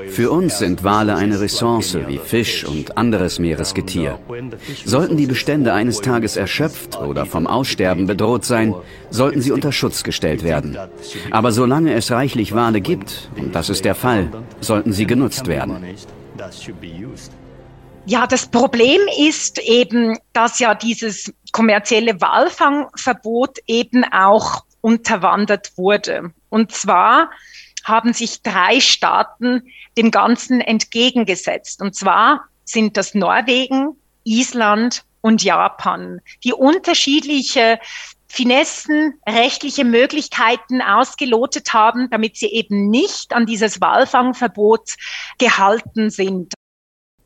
Für 0.08 0.30
uns 0.30 0.58
sind 0.58 0.84
Wale 0.84 1.14
eine 1.14 1.40
Ressource 1.40 1.96
wie 2.06 2.18
Fisch 2.18 2.64
und 2.64 2.96
anderes 2.96 3.38
Meeresgetier. 3.38 4.18
Sollten 4.84 5.16
die 5.16 5.26
Bestände 5.26 5.72
eines 5.72 6.00
Tages 6.00 6.36
erschöpft 6.36 7.00
oder 7.00 7.26
vom 7.26 7.46
Aussterben 7.46 8.06
bedroht 8.06 8.44
sein, 8.44 8.74
sollten 9.10 9.40
sie 9.40 9.52
unter 9.52 9.72
Schutz 9.72 10.02
gestellt 10.02 10.42
werden. 10.44 10.78
Aber 11.30 11.52
solange 11.52 11.94
es 11.94 12.10
reichlich 12.10 12.54
Wale 12.54 12.80
gibt, 12.80 13.30
und 13.36 13.54
das 13.54 13.68
ist 13.68 13.84
der 13.84 13.94
Fall, 13.94 14.30
sollten 14.60 14.92
sie 14.92 15.06
genutzt 15.06 15.46
werden. 15.46 15.84
Ja, 18.04 18.26
das 18.26 18.46
Problem 18.46 19.00
ist 19.18 19.58
eben, 19.60 20.18
dass 20.32 20.58
ja 20.58 20.74
dieses 20.74 21.32
kommerzielle 21.52 22.20
Walfangverbot 22.20 23.58
eben 23.66 24.04
auch 24.04 24.64
unterwandert 24.80 25.72
wurde. 25.76 26.32
Und 26.48 26.72
zwar 26.72 27.30
haben 27.84 28.12
sich 28.12 28.42
drei 28.42 28.80
Staaten 28.80 29.62
dem 29.96 30.10
Ganzen 30.10 30.60
entgegengesetzt. 30.60 31.80
Und 31.80 31.94
zwar 31.94 32.44
sind 32.64 32.96
das 32.96 33.14
Norwegen, 33.14 33.96
Island 34.24 35.04
und 35.20 35.42
Japan, 35.42 36.20
die 36.44 36.52
unterschiedliche 36.52 37.78
Finessen, 38.28 39.14
rechtliche 39.28 39.84
Möglichkeiten 39.84 40.80
ausgelotet 40.80 41.74
haben, 41.74 42.08
damit 42.10 42.36
sie 42.36 42.46
eben 42.46 42.88
nicht 42.88 43.34
an 43.34 43.44
dieses 43.44 43.80
Walfangverbot 43.80 44.94
gehalten 45.38 46.08
sind. 46.08 46.54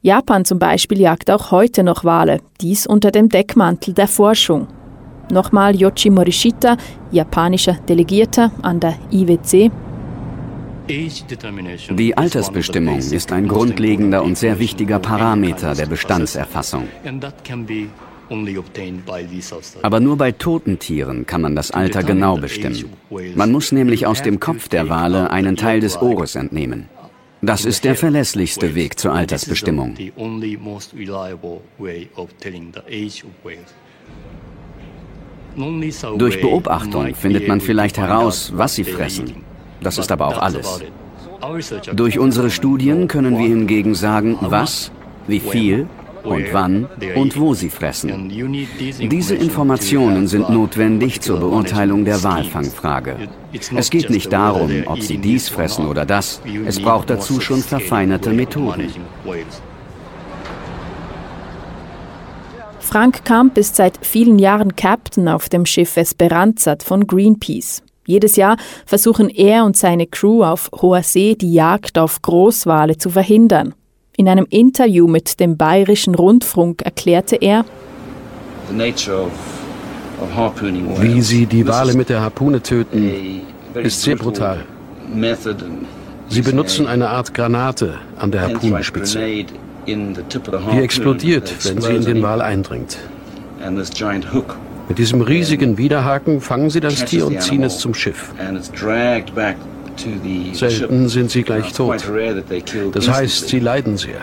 Japan 0.02 0.44
zum 0.44 0.58
Beispiel 0.58 1.00
jagt 1.00 1.30
auch 1.30 1.52
heute 1.52 1.84
noch 1.84 2.04
Wale, 2.04 2.40
dies 2.60 2.86
unter 2.86 3.10
dem 3.10 3.28
Deckmantel 3.28 3.94
der 3.94 4.08
Forschung. 4.08 4.68
Nochmal 5.30 5.74
Yoshi 5.74 6.10
Morishita, 6.10 6.76
japanischer 7.10 7.74
Delegierter 7.74 8.52
an 8.62 8.80
der 8.80 8.96
IWC. 9.10 9.70
Die 10.88 12.16
Altersbestimmung 12.16 12.98
ist 12.98 13.32
ein 13.32 13.48
grundlegender 13.48 14.22
und 14.22 14.38
sehr 14.38 14.58
wichtiger 14.58 14.98
Parameter 15.00 15.74
der 15.74 15.86
Bestandserfassung. 15.86 16.86
Aber 19.82 20.00
nur 20.00 20.16
bei 20.16 20.32
toten 20.32 20.78
Tieren 20.78 21.26
kann 21.26 21.42
man 21.42 21.56
das 21.56 21.70
Alter 21.70 22.02
genau 22.02 22.36
bestimmen. 22.36 22.84
Man 23.34 23.52
muss 23.52 23.72
nämlich 23.72 24.06
aus 24.06 24.22
dem 24.22 24.40
Kopf 24.40 24.68
der 24.68 24.88
Wale 24.88 25.30
einen 25.30 25.56
Teil 25.56 25.80
des 25.80 26.00
Ohres 26.00 26.34
entnehmen. 26.34 26.88
Das 27.42 27.64
ist 27.64 27.84
der 27.84 27.94
verlässlichste 27.94 28.74
Weg 28.74 28.98
zur 28.98 29.12
Altersbestimmung. 29.12 29.94
Durch 36.18 36.40
Beobachtung 36.40 37.14
findet 37.14 37.48
man 37.48 37.60
vielleicht 37.60 37.98
heraus, 37.98 38.52
was 38.54 38.74
sie 38.74 38.84
fressen. 38.84 39.45
Das 39.80 39.98
ist 39.98 40.10
aber 40.12 40.28
auch 40.28 40.38
alles. 40.38 40.80
Durch 41.94 42.18
unsere 42.18 42.50
Studien 42.50 43.08
können 43.08 43.38
wir 43.38 43.46
hingegen 43.46 43.94
sagen, 43.94 44.38
was, 44.40 44.90
wie 45.26 45.40
viel 45.40 45.86
und 46.26 46.52
wann 46.52 46.88
und 47.14 47.38
wo 47.38 47.54
sie 47.54 47.70
fressen. 47.70 48.30
Diese 49.00 49.34
Informationen 49.34 50.26
sind 50.26 50.50
notwendig 50.50 51.20
zur 51.20 51.38
Beurteilung 51.38 52.04
der 52.04 52.22
Walfangfrage. 52.22 53.16
Es 53.74 53.90
geht 53.90 54.10
nicht 54.10 54.32
darum, 54.32 54.70
ob 54.86 55.00
sie 55.00 55.18
dies 55.18 55.48
fressen 55.48 55.86
oder 55.86 56.04
das. 56.04 56.40
Es 56.66 56.80
braucht 56.80 57.10
dazu 57.10 57.40
schon 57.40 57.62
verfeinerte 57.62 58.32
Methoden. 58.32 58.90
Frank 62.80 63.24
Kamp 63.24 63.58
ist 63.58 63.76
seit 63.76 63.98
vielen 64.06 64.38
Jahren 64.38 64.76
Captain 64.76 65.28
auf 65.28 65.48
dem 65.48 65.66
Schiff 65.66 65.96
Esperanza 65.96 66.76
von 66.82 67.06
Greenpeace. 67.06 67.82
Jedes 68.06 68.36
Jahr 68.36 68.56
versuchen 68.86 69.28
er 69.28 69.64
und 69.64 69.76
seine 69.76 70.06
Crew 70.06 70.44
auf 70.44 70.70
hoher 70.80 71.02
See 71.02 71.34
die 71.34 71.52
Jagd 71.52 71.98
auf 71.98 72.22
Großwale 72.22 72.96
zu 72.96 73.10
verhindern. 73.10 73.74
In 74.16 74.28
einem 74.28 74.46
Interview 74.48 75.06
mit 75.08 75.40
dem 75.40 75.56
Bayerischen 75.56 76.14
Rundfunk 76.14 76.82
erklärte 76.82 77.36
er, 77.36 77.64
wie 80.98 81.20
sie 81.20 81.46
die 81.46 81.68
Wale 81.68 81.94
mit 81.94 82.08
der 82.08 82.22
Harpune 82.22 82.62
töten, 82.62 83.42
ist 83.74 84.02
sehr 84.02 84.16
brutal. 84.16 84.64
Sie 86.28 86.42
benutzen 86.42 86.86
eine 86.86 87.08
Art 87.10 87.34
Granate 87.34 87.98
an 88.18 88.30
der 88.30 88.42
Harpunenspitze. 88.42 89.20
Die 89.86 90.78
explodiert, 90.78 91.54
wenn 91.64 91.80
sie 91.80 91.94
in 91.94 92.04
den 92.04 92.22
Wal 92.22 92.40
eindringt. 92.40 92.98
Mit 94.88 94.98
diesem 94.98 95.20
riesigen 95.20 95.78
Widerhaken 95.78 96.40
fangen 96.40 96.70
sie 96.70 96.80
das 96.80 97.04
Tier 97.04 97.26
und 97.26 97.42
ziehen 97.42 97.64
es 97.64 97.78
zum 97.78 97.92
Schiff. 97.92 98.32
Selten 100.52 101.08
sind 101.08 101.30
sie 101.30 101.42
gleich 101.42 101.72
tot. 101.72 102.04
Das 102.92 103.08
heißt, 103.08 103.48
sie 103.48 103.58
leiden 103.60 103.96
sehr. 103.96 104.20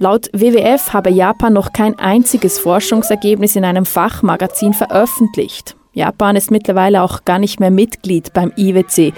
Laut 0.00 0.28
WWF 0.32 0.92
habe 0.92 1.10
Japan 1.10 1.52
noch 1.52 1.72
kein 1.72 1.98
einziges 1.98 2.60
Forschungsergebnis 2.60 3.56
in 3.56 3.64
einem 3.64 3.84
Fachmagazin 3.84 4.72
veröffentlicht. 4.72 5.74
Japan 5.92 6.36
ist 6.36 6.52
mittlerweile 6.52 7.02
auch 7.02 7.24
gar 7.24 7.40
nicht 7.40 7.58
mehr 7.58 7.72
Mitglied 7.72 8.32
beim 8.32 8.52
IWC. 8.56 9.12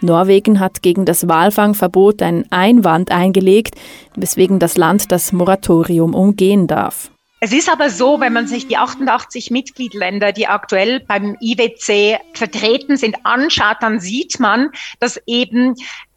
Norwegen 0.00 0.60
hat 0.60 0.82
gegen 0.82 1.04
das 1.04 1.28
Walfangverbot 1.28 2.22
einen 2.22 2.50
Einwand 2.50 3.10
eingelegt, 3.10 3.74
weswegen 4.14 4.58
das 4.58 4.76
Land 4.76 5.10
das 5.12 5.32
Moratorium 5.32 6.14
umgehen 6.14 6.66
darf. 6.66 7.10
Es 7.40 7.52
ist 7.52 7.70
aber 7.70 7.90
so, 7.90 8.18
wenn 8.18 8.32
man 8.32 8.46
sich 8.46 8.66
die 8.66 8.78
88 8.78 9.50
Mitgliedländer, 9.50 10.32
die 10.32 10.46
aktuell 10.46 11.00
beim 11.00 11.36
IWC 11.40 12.18
vertreten 12.32 12.96
sind, 12.96 13.16
anschaut, 13.24 13.76
dann 13.80 14.00
sieht 14.00 14.40
man, 14.40 14.70
dass 15.00 15.20
eben 15.26 15.74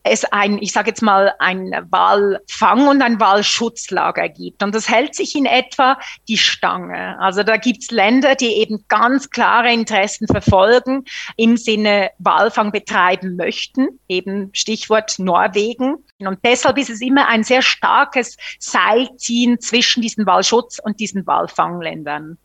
es 0.10 0.26
ein, 0.26 0.58
ich 0.62 0.72
sage 0.72 0.90
jetzt 0.90 1.02
mal, 1.02 1.34
ein 1.40 1.72
Wahlfang- 1.90 2.88
und 2.88 3.02
ein 3.02 3.20
Wahlschutzlager 3.20 4.30
gibt. 4.30 4.64
Und 4.64 4.76
das 4.76 4.90
hält 4.90 5.16
sich 5.16 5.36
in 5.36 5.46
etwa 5.46 5.98
die 6.28 6.38
Stange. 6.38 7.20
Also 7.20 7.44
da 7.44 7.58
gibt's 7.58 7.92
Länder, 7.92 8.36
die 8.36 8.58
eben 8.58 8.86
ganz 8.88 9.30
klare 9.30 9.72
Interessen 9.72 10.28
verfolgen, 10.28 11.06
im 11.38 11.58
Sinne 11.58 12.12
Wahlfang 12.20 12.72
betreiben 12.72 13.36
möchten, 13.36 14.00
eben 14.08 14.50
Stichwort 14.54 15.20
Norwegen. 15.20 15.98
Und 16.20 16.40
deshalb 16.44 16.78
ist 16.78 16.90
es 16.90 17.02
immer 17.02 17.28
ein 17.28 17.44
sehr 17.44 17.62
starkes 17.62 18.38
Seilziehen 18.60 19.60
zwischen 19.60 20.02
diesen 20.02 20.26
Wahlschutz- 20.26 20.80
und 20.80 21.00
diesen 21.00 21.26
Walfangländern. 21.26 22.38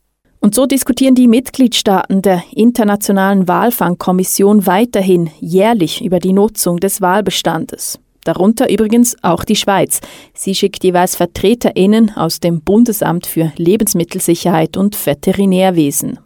Und 0.45 0.55
so 0.55 0.66
diskutieren 0.66 1.14
die 1.14 1.26
Mitgliedstaaten 1.26 2.20
der 2.20 2.45
Internationalen 2.55 3.49
Walfangkommission 3.49 4.66
weiterhin 4.66 5.30
jährlich 5.40 6.05
über 6.05 6.18
die 6.18 6.34
Nutzung 6.34 6.80
des 6.80 7.01
Walbestandes. 7.01 7.99
Darunter 8.24 8.70
übrigens 8.70 9.16
auch 9.22 9.45
die 9.45 9.57
Schweiz. 9.57 10.03
Sie 10.34 10.55
schickt 10.55 10.84
jeweils 10.84 11.16
VertreterInnen 11.16 12.14
aus 12.14 12.40
dem 12.40 12.61
Bundesamt 12.61 13.26
für 13.26 13.55
Lebensmittelsicherheit 13.57 14.76
und 14.76 14.95
Veterinärwesen. 15.07 16.18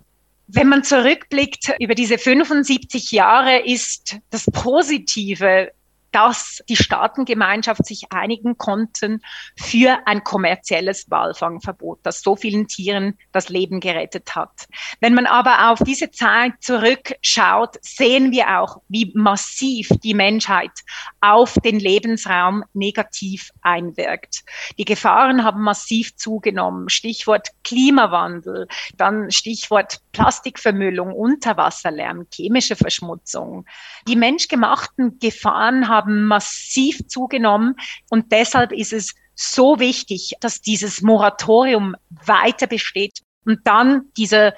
Wenn 0.48 0.68
man 0.68 0.82
zurückblickt 0.82 1.74
über 1.78 1.94
diese 1.94 2.18
75 2.18 3.12
Jahre, 3.12 3.64
ist 3.64 4.16
das 4.30 4.46
Positive 4.46 5.70
dass 6.18 6.64
die 6.68 6.74
Staatengemeinschaft 6.74 7.86
sich 7.86 8.10
einigen 8.10 8.58
konnten 8.58 9.22
für 9.56 10.00
ein 10.04 10.24
kommerzielles 10.24 11.08
Walfangverbot, 11.08 12.00
das 12.02 12.22
so 12.22 12.34
vielen 12.34 12.66
Tieren 12.66 13.16
das 13.30 13.50
Leben 13.50 13.78
gerettet 13.78 14.34
hat. 14.34 14.66
Wenn 14.98 15.14
man 15.14 15.26
aber 15.26 15.70
auf 15.70 15.78
diese 15.78 16.10
Zeit 16.10 16.54
zurückschaut, 16.58 17.76
sehen 17.82 18.32
wir 18.32 18.58
auch, 18.58 18.80
wie 18.88 19.12
massiv 19.14 19.90
die 20.02 20.14
Menschheit 20.14 20.72
auf 21.20 21.54
den 21.64 21.78
Lebensraum 21.78 22.64
negativ 22.72 23.50
einwirkt. 23.62 24.42
Die 24.76 24.84
Gefahren 24.84 25.44
haben 25.44 25.62
massiv 25.62 26.16
zugenommen. 26.16 26.88
Stichwort 26.88 27.50
Klimawandel, 27.62 28.66
dann 28.96 29.30
Stichwort 29.30 30.00
Plastikvermüllung, 30.18 31.12
Unterwasserlärm, 31.12 32.26
chemische 32.34 32.74
Verschmutzung. 32.74 33.66
Die 34.08 34.16
menschgemachten 34.16 35.20
Gefahren 35.20 35.86
haben 35.86 36.24
massiv 36.24 37.06
zugenommen 37.06 37.76
und 38.10 38.32
deshalb 38.32 38.72
ist 38.72 38.92
es 38.92 39.14
so 39.36 39.78
wichtig, 39.78 40.32
dass 40.40 40.60
dieses 40.60 41.02
Moratorium 41.02 41.94
weiter 42.10 42.66
besteht 42.66 43.20
und 43.44 43.60
dann 43.62 44.10
diese 44.16 44.54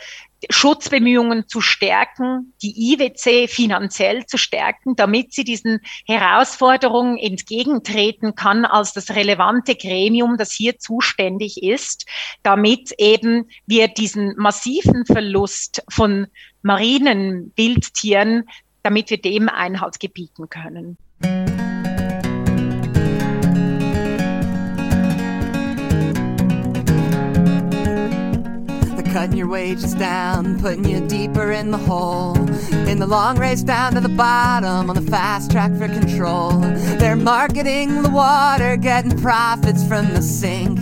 Schutzbemühungen 0.48 1.48
zu 1.48 1.60
stärken, 1.60 2.54
die 2.62 2.92
IWC 2.92 3.48
finanziell 3.48 4.24
zu 4.26 4.38
stärken, 4.38 4.96
damit 4.96 5.34
sie 5.34 5.44
diesen 5.44 5.80
Herausforderungen 6.06 7.18
entgegentreten 7.18 8.34
kann 8.34 8.64
als 8.64 8.92
das 8.92 9.10
relevante 9.10 9.74
Gremium, 9.74 10.38
das 10.38 10.52
hier 10.52 10.78
zuständig 10.78 11.62
ist, 11.62 12.06
damit 12.42 12.92
eben 12.98 13.48
wir 13.66 13.88
diesen 13.88 14.34
massiven 14.36 15.04
Verlust 15.04 15.82
von 15.90 16.26
marinen 16.62 17.52
Wildtieren, 17.56 18.44
damit 18.82 19.10
wir 19.10 19.20
dem 19.20 19.48
Einhalt 19.48 20.00
gebieten 20.00 20.48
können. 20.48 20.96
Cutting 29.20 29.36
your 29.36 29.48
wages 29.48 29.92
down, 29.92 30.58
putting 30.60 30.86
you 30.86 31.06
deeper 31.06 31.52
in 31.52 31.72
the 31.72 31.76
hole. 31.76 32.38
In 32.88 32.98
the 32.98 33.06
long 33.06 33.38
race 33.38 33.62
down 33.62 33.92
to 33.92 34.00
the 34.00 34.08
bottom, 34.08 34.88
on 34.88 34.96
the 34.96 35.10
fast 35.10 35.50
track 35.50 35.76
for 35.76 35.88
control. 35.88 36.52
They're 36.96 37.16
marketing 37.16 38.02
the 38.02 38.08
water, 38.08 38.78
getting 38.78 39.20
profits 39.20 39.86
from 39.86 40.08
the 40.14 40.22
sink. 40.22 40.78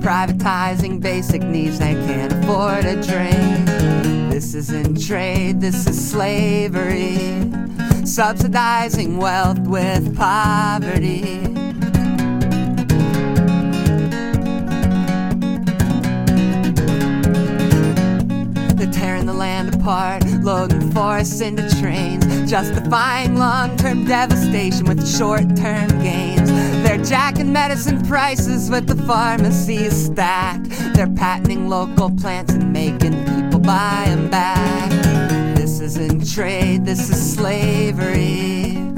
Privatizing 0.00 1.02
basic 1.02 1.42
needs 1.42 1.78
they 1.78 1.92
can't 1.92 2.32
afford 2.32 2.86
a 2.86 2.94
drink. 3.02 3.66
This 4.32 4.54
isn't 4.54 5.06
trade, 5.06 5.60
this 5.60 5.86
is 5.86 6.10
slavery. 6.10 7.52
Subsidizing 8.06 9.18
wealth 9.18 9.58
with 9.58 10.16
poverty. 10.16 11.73
Tearing 18.92 19.26
the 19.26 19.32
land 19.32 19.74
apart, 19.74 20.24
loading 20.42 20.90
forests 20.92 21.40
into 21.40 21.68
trains, 21.80 22.24
justifying 22.50 23.36
long 23.36 23.76
term 23.76 24.04
devastation 24.04 24.86
with 24.86 25.06
short 25.06 25.56
term 25.56 25.88
gains. 26.02 26.50
They're 26.82 27.02
jacking 27.02 27.52
medicine 27.52 28.06
prices 28.06 28.70
with 28.70 28.86
the 28.86 28.96
pharmacies 29.04 30.06
stacked. 30.06 30.68
They're 30.94 31.14
patenting 31.14 31.68
local 31.68 32.10
plants 32.10 32.52
and 32.52 32.72
making 32.72 33.24
people 33.24 33.60
buy 33.60 34.04
them 34.08 34.28
back. 34.28 34.90
This 35.56 35.80
isn't 35.80 36.32
trade, 36.34 36.84
this 36.84 37.08
is 37.10 37.34
slavery. 37.34 38.94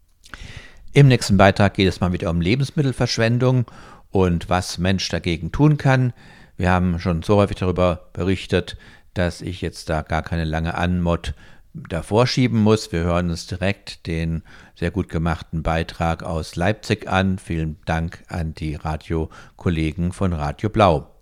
Im 0.93 1.09
nächsten 1.09 1.37
Beitrag 1.37 1.75
geht 1.75 1.89
es 1.89 2.01
mal 2.01 2.13
wieder 2.13 2.31
um 2.31 2.41
Lebensmittelverschwendung 2.41 3.67
und 4.11 4.49
was 4.49 4.79
Mensch 4.79 5.09
dagegen 5.11 5.53
tun 5.53 5.77
kann. 5.77 6.15
Wir 6.57 6.71
haben 6.71 6.99
schon 6.99 7.23
so 7.23 7.37
häufig 7.37 7.59
darüber 7.59 8.09
berichtet, 8.15 8.79
dass 9.19 9.43
ich 9.43 9.61
jetzt 9.61 9.89
da 9.89 10.03
gar 10.03 10.23
keine 10.23 10.45
lange 10.45 10.75
Anmod 10.75 11.35
davor 11.89 12.27
schieben 12.27 12.63
muss. 12.63 12.93
Wir 12.93 13.01
hören 13.01 13.31
uns 13.31 13.47
direkt 13.47 14.07
den 14.07 14.43
sehr 14.75 14.91
gut 14.91 15.09
gemachten 15.09 15.63
Beitrag 15.63 16.23
aus 16.23 16.57
Leipzig 16.57 17.09
an. 17.09 17.39
Vielen 17.39 17.79
Dank 17.85 18.25
an 18.29 18.55
die 18.55 18.75
Radiokollegen 18.75 20.13
von 20.13 20.33
Radio 20.33 20.69
Blau. 20.69 21.13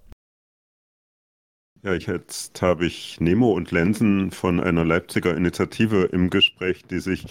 Ja, 1.83 1.93
jetzt 1.93 2.63
habe 2.63 2.87
ich 2.87 3.21
Nemo 3.21 3.53
und 3.53 3.71
Lensen 3.71 4.31
von 4.31 4.59
einer 4.59 4.85
Leipziger 4.85 5.37
Initiative 5.37 6.05
im 6.13 6.31
Gespräch, 6.31 6.83
die 6.91 7.01
sich 7.01 7.27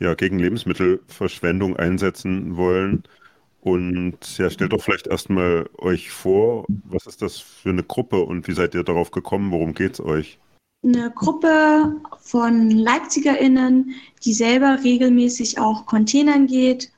ja 0.00 0.14
gegen 0.14 0.40
Lebensmittelverschwendung 0.40 1.76
einsetzen 1.76 2.56
wollen. 2.56 3.04
Und 3.64 4.36
ja, 4.36 4.50
stellt 4.50 4.74
doch 4.74 4.82
vielleicht 4.82 5.06
erstmal 5.06 5.70
euch 5.78 6.10
vor, 6.10 6.66
was 6.84 7.06
ist 7.06 7.22
das 7.22 7.38
für 7.38 7.70
eine 7.70 7.82
Gruppe 7.82 8.20
und 8.20 8.46
wie 8.46 8.52
seid 8.52 8.74
ihr 8.74 8.84
darauf 8.84 9.10
gekommen? 9.10 9.50
Worum 9.52 9.72
geht 9.72 9.94
es 9.94 10.00
euch? 10.00 10.38
Eine 10.84 11.10
Gruppe 11.10 11.96
von 12.20 12.70
LeipzigerInnen, 12.70 13.94
die 14.22 14.34
selber 14.34 14.84
regelmäßig 14.84 15.58
auch 15.58 15.86
Containern 15.86 16.46
geht 16.46 16.92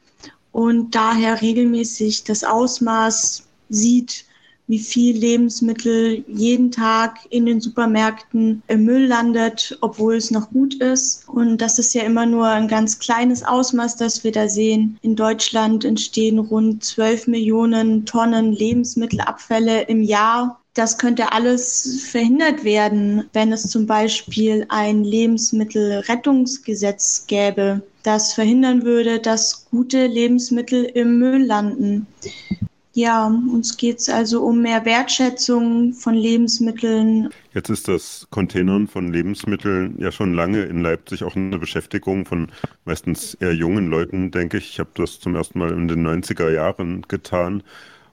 und 0.50 0.92
daher 0.92 1.40
regelmäßig 1.40 2.24
das 2.24 2.42
Ausmaß 2.42 3.46
sieht, 3.68 4.25
wie 4.68 4.78
viel 4.78 5.16
Lebensmittel 5.16 6.22
jeden 6.26 6.70
Tag 6.70 7.18
in 7.30 7.46
den 7.46 7.60
Supermärkten 7.60 8.62
im 8.68 8.84
Müll 8.84 9.06
landet, 9.06 9.76
obwohl 9.80 10.14
es 10.16 10.30
noch 10.30 10.50
gut 10.50 10.74
ist. 10.74 11.26
Und 11.28 11.56
das 11.58 11.78
ist 11.78 11.94
ja 11.94 12.02
immer 12.02 12.26
nur 12.26 12.48
ein 12.48 12.68
ganz 12.68 12.98
kleines 12.98 13.42
Ausmaß, 13.44 13.96
das 13.96 14.22
wir 14.24 14.32
da 14.32 14.48
sehen. 14.48 14.98
In 15.02 15.14
Deutschland 15.16 15.84
entstehen 15.84 16.38
rund 16.38 16.84
12 16.84 17.26
Millionen 17.28 18.04
Tonnen 18.06 18.52
Lebensmittelabfälle 18.52 19.82
im 19.82 20.02
Jahr. 20.02 20.60
Das 20.74 20.98
könnte 20.98 21.30
alles 21.32 22.02
verhindert 22.10 22.64
werden, 22.64 23.24
wenn 23.32 23.52
es 23.52 23.70
zum 23.70 23.86
Beispiel 23.86 24.66
ein 24.68 25.04
Lebensmittelrettungsgesetz 25.04 27.26
gäbe, 27.26 27.82
das 28.02 28.34
verhindern 28.34 28.84
würde, 28.84 29.18
dass 29.18 29.64
gute 29.70 30.06
Lebensmittel 30.06 30.84
im 30.84 31.18
Müll 31.18 31.42
landen. 31.44 32.06
Ja, 32.96 33.26
uns 33.26 33.76
geht 33.76 33.98
es 33.98 34.08
also 34.08 34.42
um 34.42 34.62
mehr 34.62 34.86
Wertschätzung 34.86 35.92
von 35.92 36.14
Lebensmitteln. 36.14 37.28
Jetzt 37.52 37.68
ist 37.68 37.88
das 37.88 38.26
Containern 38.30 38.88
von 38.88 39.12
Lebensmitteln 39.12 39.96
ja 39.98 40.10
schon 40.10 40.32
lange 40.32 40.62
in 40.62 40.80
Leipzig 40.80 41.22
auch 41.22 41.36
eine 41.36 41.58
Beschäftigung 41.58 42.24
von 42.24 42.50
meistens 42.86 43.34
eher 43.34 43.52
jungen 43.52 43.88
Leuten, 43.88 44.30
denke 44.30 44.56
ich. 44.56 44.70
Ich 44.70 44.78
habe 44.78 44.88
das 44.94 45.20
zum 45.20 45.34
ersten 45.34 45.58
Mal 45.58 45.72
in 45.72 45.88
den 45.88 46.06
90er 46.06 46.50
Jahren 46.50 47.02
getan. 47.02 47.62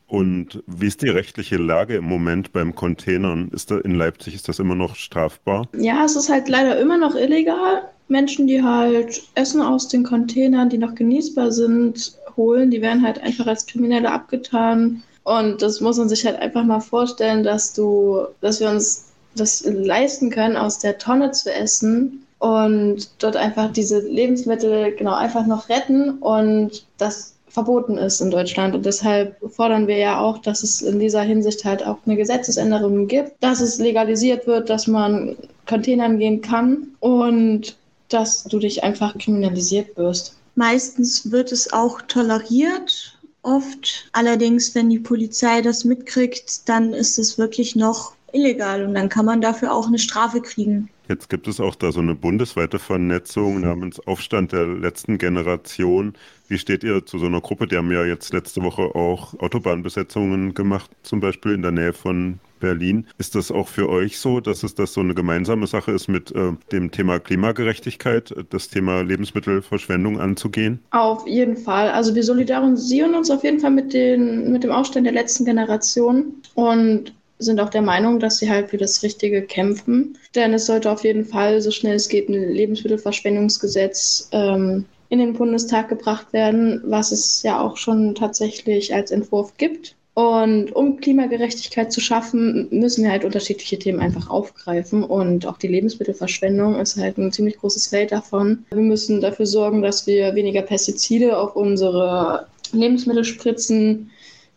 Und 0.06 0.62
wie 0.68 0.88
ist 0.88 1.02
die 1.02 1.08
rechtliche 1.08 1.56
Lage 1.56 1.96
im 1.96 2.04
Moment 2.04 2.52
beim 2.52 2.76
Containern? 2.76 3.52
Ist 3.54 3.72
da 3.72 3.78
in 3.78 3.96
Leipzig 3.96 4.36
ist 4.36 4.50
das 4.50 4.60
immer 4.60 4.76
noch 4.76 4.98
strafbar? 4.98 5.66
Ja, 5.78 6.04
es 6.04 6.18
ist 6.18 6.28
halt 6.28 6.50
leider 6.50 6.78
immer 6.78 6.98
noch 6.98 7.16
illegal. 7.16 7.90
Menschen, 8.08 8.48
die 8.48 8.62
halt 8.62 9.24
Essen 9.36 9.62
aus 9.62 9.88
den 9.88 10.04
Containern, 10.04 10.70
die 10.70 10.78
noch 10.78 10.96
genießbar 10.96 11.52
sind, 11.52 12.14
holen, 12.36 12.72
die 12.72 12.82
werden 12.82 13.04
halt 13.04 13.22
einfach 13.22 13.48
als 13.48 13.66
Kriminelle 13.66 14.12
abgetan. 14.12 15.04
Und 15.24 15.62
das 15.62 15.80
muss 15.80 15.98
man 15.98 16.10
sich 16.10 16.26
halt 16.26 16.38
einfach 16.38 16.64
mal 16.64 16.82
vorstellen, 16.82 17.44
dass 17.44 17.74
du, 17.74 18.26
dass 18.42 18.60
wir 18.60 18.70
uns 18.70 19.06
das 19.36 19.64
leisten 19.66 20.30
können, 20.30 20.58
aus 20.58 20.80
der 20.80 20.98
Tonne 20.98 21.32
zu 21.32 21.52
essen 21.52 22.26
und 22.40 23.10
dort 23.20 23.38
einfach 23.38 23.72
diese 23.72 24.00
Lebensmittel 24.00 24.94
genau 24.96 25.14
einfach 25.14 25.46
noch 25.48 25.70
retten 25.70 26.18
und 26.20 26.86
das 26.98 27.34
verboten 27.48 27.98
ist 27.98 28.20
in 28.20 28.32
Deutschland. 28.32 28.76
Und 28.76 28.86
deshalb 28.86 29.38
fordern 29.52 29.88
wir 29.88 29.98
ja 29.98 30.20
auch, 30.20 30.40
dass 30.40 30.64
es 30.64 30.82
in 30.82 31.00
dieser 31.00 31.22
Hinsicht 31.22 31.64
halt 31.64 31.86
auch 31.86 31.98
eine 32.06 32.18
Gesetzesänderung 32.18 33.08
gibt, 33.08 33.32
dass 33.42 33.62
es 33.62 33.80
legalisiert 33.80 34.48
wird, 34.48 34.70
dass 34.70 34.88
man 34.88 35.36
Containern 35.68 36.18
gehen 36.18 36.42
kann 36.42 36.88
und 37.00 37.78
dass 38.14 38.44
du 38.44 38.60
dich 38.60 38.84
einfach 38.84 39.18
kriminalisiert 39.18 39.98
wirst. 39.98 40.38
Meistens 40.56 41.32
wird 41.32 41.52
es 41.52 41.74
auch 41.74 42.02
toleriert, 42.04 43.18
oft. 43.42 44.10
Allerdings, 44.14 44.74
wenn 44.76 44.90
die 44.90 45.00
Polizei 45.00 45.62
das 45.62 45.84
mitkriegt, 45.84 46.68
dann 46.70 46.94
ist 46.94 47.20
es 47.20 47.38
wirklich 47.38 47.76
noch 47.76 48.14
illegal 48.32 48.84
und 48.86 48.96
dann 48.96 49.10
kann 49.10 49.26
man 49.26 49.42
dafür 49.42 49.72
auch 49.72 49.88
eine 49.88 50.00
Strafe 50.00 50.42
kriegen. 50.42 50.90
Jetzt 51.10 51.30
gibt 51.30 51.48
es 51.48 51.60
auch 51.60 51.76
da 51.76 51.92
so 51.92 52.00
eine 52.00 52.16
bundesweite 52.16 52.80
Vernetzung 52.80 53.62
namens 53.62 54.00
Aufstand 54.08 54.54
der 54.54 54.66
letzten 54.66 55.18
Generation. 55.18 56.14
Wie 56.48 56.58
steht 56.58 56.84
ihr 56.84 57.06
zu 57.06 57.20
so 57.20 57.26
einer 57.26 57.42
Gruppe? 57.42 57.68
Die 57.68 57.76
haben 57.76 57.92
ja 57.92 58.06
jetzt 58.06 58.34
letzte 58.34 58.62
Woche 58.64 58.96
auch 58.96 59.38
Autobahnbesetzungen 59.40 60.54
gemacht, 60.54 60.90
zum 61.04 61.20
Beispiel 61.20 61.54
in 61.54 61.62
der 61.62 61.72
Nähe 61.72 61.94
von 61.94 62.40
Berlin. 62.64 63.06
Ist 63.18 63.36
das 63.36 63.52
auch 63.52 63.68
für 63.68 63.90
euch 63.90 64.18
so, 64.18 64.40
dass 64.40 64.64
es 64.64 64.74
das 64.74 64.94
so 64.94 65.02
eine 65.02 65.14
gemeinsame 65.14 65.68
Sache 65.68 65.92
ist, 65.92 66.08
mit 66.08 66.32
äh, 66.32 66.54
dem 66.72 66.92
Thema 66.92 67.20
Klimagerechtigkeit, 67.20 68.34
das 68.50 68.70
Thema 68.70 69.02
Lebensmittelverschwendung 69.02 70.18
anzugehen? 70.20 70.80
Auf 70.92 71.28
jeden 71.28 71.58
Fall. 71.58 71.90
Also 71.90 72.16
wir 72.16 72.24
solidarisieren 72.24 73.16
uns 73.16 73.30
auf 73.30 73.44
jeden 73.44 73.60
Fall 73.60 73.72
mit, 73.72 73.94
den, 73.94 74.52
mit 74.54 74.64
dem 74.64 74.72
Aufstand 74.72 75.06
der 75.06 75.14
letzten 75.14 75.44
Generation 75.44 76.36
und 76.56 77.14
sind 77.38 77.60
auch 77.60 77.70
der 77.70 77.82
Meinung, 77.82 78.20
dass 78.20 78.38
sie 78.38 78.50
halt 78.50 78.70
für 78.70 78.78
das 78.78 79.04
Richtige 79.04 79.42
kämpfen. 79.42 80.18
Denn 80.34 80.54
es 80.54 80.66
sollte 80.66 80.90
auf 80.90 81.04
jeden 81.04 81.26
Fall 81.26 81.62
so 81.62 81.70
schnell 81.70 81.96
es 81.96 82.08
geht 82.08 82.30
ein 82.30 82.54
Lebensmittelverschwendungsgesetz 82.54 84.30
ähm, 84.32 84.86
in 85.10 85.20
den 85.20 85.34
Bundestag 85.34 85.90
gebracht 85.90 86.32
werden, 86.32 86.82
was 86.86 87.12
es 87.12 87.44
ja 87.44 87.60
auch 87.60 87.76
schon 87.76 88.16
tatsächlich 88.16 88.94
als 88.94 89.12
Entwurf 89.12 89.58
gibt. 89.58 89.98
Und 90.16 90.76
um 90.76 90.98
Klimagerechtigkeit 90.98 91.92
zu 91.92 92.00
schaffen, 92.00 92.68
müssen 92.70 93.04
wir 93.04 93.12
halt 93.12 93.26
unterschiedliche 93.26 93.80
Themen 93.80 94.00
einfach 94.00 94.30
aufgreifen. 94.30 95.04
Und 95.04 95.48
auch 95.48 95.58
die 95.58 95.68
Lebensmittelverschwendung 95.68 96.80
ist 96.80 96.98
halt 96.98 97.18
ein 97.18 97.32
ziemlich 97.32 97.58
großes 97.58 97.88
Feld 97.88 98.12
davon. 98.12 98.66
Wir 98.72 98.82
müssen 98.82 99.22
dafür 99.22 99.48
sorgen, 99.48 99.82
dass 99.82 100.06
wir 100.06 100.36
weniger 100.36 100.62
Pestizide 100.62 101.38
auf 101.38 101.56
unsere 101.56 102.46
Lebensmittel 102.74 103.24
spritzen, 103.24 104.12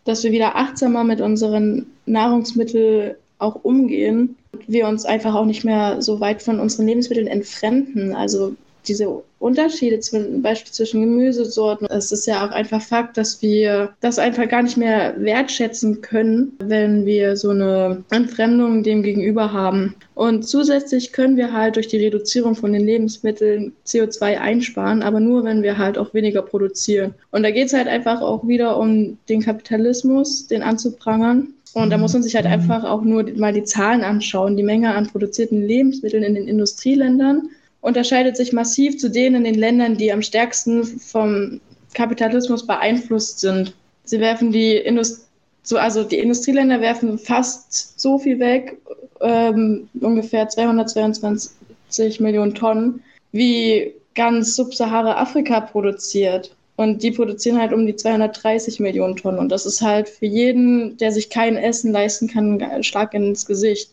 dass 0.05 0.23
wir 0.25 0.33
wieder 0.33 0.57
achtsamer 0.57 1.05
mit 1.05 1.23
unseren 1.23 1.87
Nahrungsmitteln 2.05 3.15
auch 3.39 3.57
umgehen. 3.65 4.37
Wir 4.67 4.87
uns 4.87 5.07
einfach 5.07 5.35
auch 5.35 5.45
nicht 5.47 5.65
mehr 5.65 6.03
so 6.03 6.21
weit 6.21 6.43
von 6.43 6.61
unseren 6.61 6.87
Lebensmitteln 6.87 7.27
entfremden. 7.27 8.15
Also 8.15 8.55
diese 8.89 9.23
Unterschiede 9.39 10.01
zum 10.01 10.43
Beispiel 10.43 10.73
zwischen 10.73 11.03
Gemüsesorten. 11.03 11.87
Es 11.91 12.11
ist 12.11 12.27
ja 12.27 12.47
auch 12.47 12.51
einfach 12.51 12.81
Fakt, 12.81 13.17
dass 13.17 13.43
wir 13.43 13.95
das 14.01 14.19
einfach 14.19 14.49
gar 14.49 14.63
nicht 14.63 14.77
mehr 14.77 15.15
wertschätzen 15.19 16.01
können, 16.01 16.53
wenn 16.59 17.05
wir 17.05 17.37
so 17.37 17.51
eine 17.51 18.05
Entfremdung 18.11 18.83
dem 18.83 19.03
gegenüber 19.03 19.53
haben. 19.53 19.95
Und 20.15 20.49
zusätzlich 20.49 21.13
können 21.13 21.37
wir 21.37 21.53
halt 21.53 21.77
durch 21.77 21.89
die 21.89 21.99
Reduzierung 21.99 22.55
von 22.55 22.73
den 22.73 22.87
Lebensmitteln 22.87 23.73
CO2 23.87 24.39
einsparen, 24.39 25.03
aber 25.03 25.21
nur, 25.21 25.45
wenn 25.45 25.63
wir 25.63 25.77
halt 25.77 25.99
auch 25.99 26.15
weniger 26.15 26.43
produzieren. 26.43 27.15
Und 27.31 27.43
da 27.43 27.51
geht 27.51 27.67
es 27.67 27.75
halt 27.75 27.89
einfach 27.89 28.23
auch 28.23 28.49
wieder 28.49 28.79
um 28.79 29.19
den 29.29 29.43
Kapitalismus, 29.43 30.47
den 30.47 30.63
anzuprangern. 30.63 31.53
Und 31.75 31.91
da 31.91 31.99
muss 31.99 32.15
man 32.15 32.23
sich 32.23 32.35
halt 32.35 32.47
einfach 32.47 32.85
auch 32.85 33.03
nur 33.03 33.25
mal 33.37 33.53
die 33.53 33.65
Zahlen 33.65 34.03
anschauen, 34.03 34.57
die 34.57 34.63
Menge 34.63 34.95
an 34.95 35.09
produzierten 35.09 35.61
Lebensmitteln 35.61 36.23
in 36.23 36.35
den 36.35 36.49
Industrieländern 36.49 37.51
unterscheidet 37.81 38.37
sich 38.37 38.53
massiv 38.53 38.99
zu 38.99 39.11
denen 39.11 39.37
in 39.37 39.45
den 39.45 39.55
Ländern, 39.61 39.97
die 39.97 40.13
am 40.13 40.23
stärksten 40.23 40.85
vom 40.85 41.61
Kapitalismus 41.95 42.67
beeinflusst 42.67 43.41
sind. 43.41 43.75
Sie 44.05 44.21
werfen 44.21 44.53
die 44.53 44.77
Industrie, 44.77 45.25
so, 45.63 45.79
also 45.79 46.05
die 46.05 46.19
Industrieländer 46.19 46.81
werfen 46.81 47.19
fast 47.19 47.99
so 48.01 48.19
viel 48.19 48.39
weg, 48.39 48.77
ähm, 49.21 49.89
ungefähr 50.01 50.49
222 50.49 52.21
Millionen 52.21 52.55
Tonnen, 52.55 53.03
wie 53.33 53.93
ganz 54.15 54.55
Subsahara-Afrika 54.55 55.61
produziert. 55.61 56.55
Und 56.77 57.03
die 57.03 57.11
produzieren 57.11 57.59
halt 57.59 57.73
um 57.73 57.87
die 57.87 57.97
230 57.97 58.81
Millionen 58.81 59.17
Tonnen. 59.17 59.39
Und 59.39 59.51
das 59.51 59.67
ist 59.67 59.81
halt 59.81 60.09
für 60.09 60.27
jeden, 60.27 60.97
der 60.99 61.11
sich 61.11 61.31
kein 61.31 61.57
Essen 61.57 61.91
leisten 61.91 62.29
kann, 62.29 62.63
ein 62.63 62.85
Schlag 62.85 63.15
ins 63.15 63.47
Gesicht. 63.47 63.91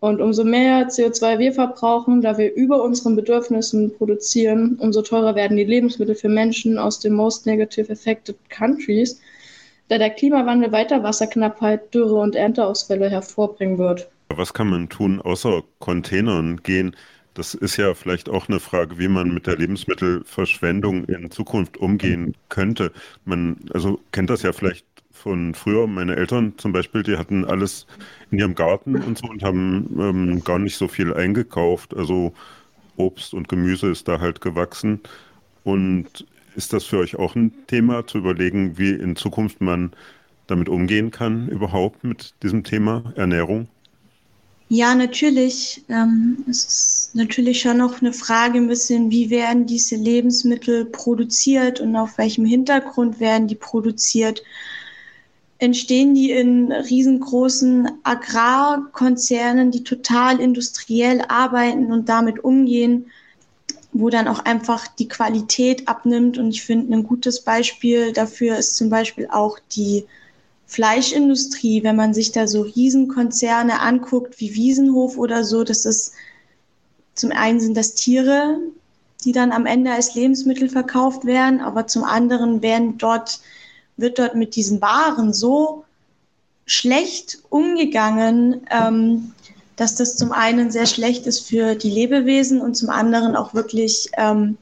Und 0.00 0.22
umso 0.22 0.44
mehr 0.44 0.88
CO2 0.88 1.38
wir 1.38 1.52
verbrauchen, 1.52 2.22
da 2.22 2.38
wir 2.38 2.54
über 2.54 2.82
unseren 2.82 3.16
Bedürfnissen 3.16 3.94
produzieren, 3.96 4.76
umso 4.80 5.02
teurer 5.02 5.34
werden 5.34 5.58
die 5.58 5.64
Lebensmittel 5.64 6.14
für 6.14 6.30
Menschen 6.30 6.78
aus 6.78 7.00
den 7.00 7.12
most 7.12 7.46
negative 7.46 7.92
affected 7.92 8.36
countries, 8.48 9.20
da 9.88 9.98
der 9.98 10.10
Klimawandel 10.10 10.72
weiter 10.72 11.02
Wasserknappheit, 11.02 11.92
Dürre 11.92 12.14
und 12.14 12.34
Ernteausfälle 12.34 13.10
hervorbringen 13.10 13.76
wird. 13.76 14.08
Was 14.30 14.54
kann 14.54 14.70
man 14.70 14.88
tun, 14.88 15.20
außer 15.20 15.62
Containern 15.80 16.62
gehen? 16.62 16.96
Das 17.34 17.54
ist 17.54 17.76
ja 17.76 17.94
vielleicht 17.94 18.28
auch 18.28 18.48
eine 18.48 18.58
Frage, 18.58 18.98
wie 18.98 19.08
man 19.08 19.34
mit 19.34 19.46
der 19.46 19.56
Lebensmittelverschwendung 19.56 21.04
in 21.04 21.30
Zukunft 21.30 21.76
umgehen 21.76 22.34
könnte. 22.48 22.90
Man 23.24 23.56
also 23.72 24.00
kennt 24.12 24.30
das 24.30 24.42
ja 24.42 24.52
vielleicht 24.52 24.84
von 25.22 25.54
früher. 25.54 25.86
Meine 25.86 26.16
Eltern 26.16 26.54
zum 26.56 26.72
Beispiel, 26.72 27.02
die 27.02 27.16
hatten 27.16 27.44
alles 27.44 27.86
in 28.30 28.38
ihrem 28.38 28.54
Garten 28.54 28.96
und 28.96 29.18
so 29.18 29.28
und 29.28 29.42
haben 29.42 29.96
ähm, 29.98 30.44
gar 30.44 30.58
nicht 30.58 30.76
so 30.76 30.88
viel 30.88 31.14
eingekauft. 31.14 31.94
Also 31.94 32.32
Obst 32.96 33.34
und 33.34 33.48
Gemüse 33.48 33.88
ist 33.90 34.08
da 34.08 34.20
halt 34.20 34.40
gewachsen. 34.40 35.00
Und 35.64 36.26
ist 36.56 36.72
das 36.72 36.84
für 36.84 36.98
euch 36.98 37.16
auch 37.16 37.34
ein 37.34 37.52
Thema, 37.66 38.06
zu 38.06 38.18
überlegen, 38.18 38.78
wie 38.78 38.90
in 38.90 39.16
Zukunft 39.16 39.60
man 39.60 39.92
damit 40.46 40.68
umgehen 40.68 41.10
kann, 41.10 41.48
überhaupt 41.48 42.02
mit 42.02 42.34
diesem 42.42 42.64
Thema 42.64 43.12
Ernährung? 43.16 43.68
Ja, 44.72 44.94
natürlich. 44.94 45.82
Ähm, 45.88 46.44
es 46.48 46.64
ist 46.64 47.14
natürlich 47.14 47.60
schon 47.60 47.78
noch 47.78 48.00
eine 48.00 48.12
Frage 48.12 48.58
ein 48.58 48.68
bisschen, 48.68 49.10
wie 49.10 49.28
werden 49.28 49.66
diese 49.66 49.96
Lebensmittel 49.96 50.84
produziert 50.84 51.80
und 51.80 51.96
auf 51.96 52.18
welchem 52.18 52.44
Hintergrund 52.44 53.18
werden 53.18 53.48
die 53.48 53.56
produziert 53.56 54.44
entstehen 55.60 56.14
die 56.14 56.30
in 56.30 56.72
riesengroßen 56.72 57.90
Agrarkonzernen, 58.02 59.70
die 59.70 59.84
total 59.84 60.40
industriell 60.40 61.22
arbeiten 61.28 61.92
und 61.92 62.08
damit 62.08 62.42
umgehen, 62.42 63.10
wo 63.92 64.08
dann 64.08 64.26
auch 64.26 64.38
einfach 64.40 64.86
die 64.88 65.08
Qualität 65.08 65.86
abnimmt. 65.86 66.38
Und 66.38 66.48
ich 66.48 66.62
finde, 66.62 66.96
ein 66.96 67.04
gutes 67.04 67.42
Beispiel 67.42 68.12
dafür 68.12 68.56
ist 68.56 68.76
zum 68.76 68.88
Beispiel 68.88 69.28
auch 69.30 69.58
die 69.76 70.06
Fleischindustrie. 70.66 71.82
Wenn 71.82 71.96
man 71.96 72.14
sich 72.14 72.32
da 72.32 72.46
so 72.46 72.62
Riesenkonzerne 72.62 73.80
anguckt, 73.80 74.40
wie 74.40 74.54
Wiesenhof 74.54 75.18
oder 75.18 75.44
so, 75.44 75.62
das 75.62 75.84
ist 75.84 76.14
zum 77.14 77.32
einen 77.32 77.60
sind 77.60 77.76
das 77.76 77.94
Tiere, 77.94 78.60
die 79.26 79.32
dann 79.32 79.52
am 79.52 79.66
Ende 79.66 79.92
als 79.92 80.14
Lebensmittel 80.14 80.70
verkauft 80.70 81.26
werden, 81.26 81.60
aber 81.60 81.86
zum 81.86 82.04
anderen 82.04 82.62
werden 82.62 82.96
dort 82.96 83.40
wird 84.00 84.18
dort 84.18 84.34
mit 84.34 84.56
diesen 84.56 84.80
Waren 84.80 85.32
so 85.32 85.84
schlecht 86.66 87.38
umgegangen, 87.48 88.66
ähm, 88.70 89.32
dass 89.76 89.94
das 89.94 90.16
zum 90.16 90.32
einen 90.32 90.70
sehr 90.70 90.86
schlecht 90.86 91.26
ist 91.26 91.48
für 91.48 91.74
die 91.74 91.90
Lebewesen 91.90 92.60
und 92.60 92.76
zum 92.76 92.90
anderen 92.90 93.34
auch 93.34 93.54
wirklich 93.54 94.10
ähm, 94.16 94.58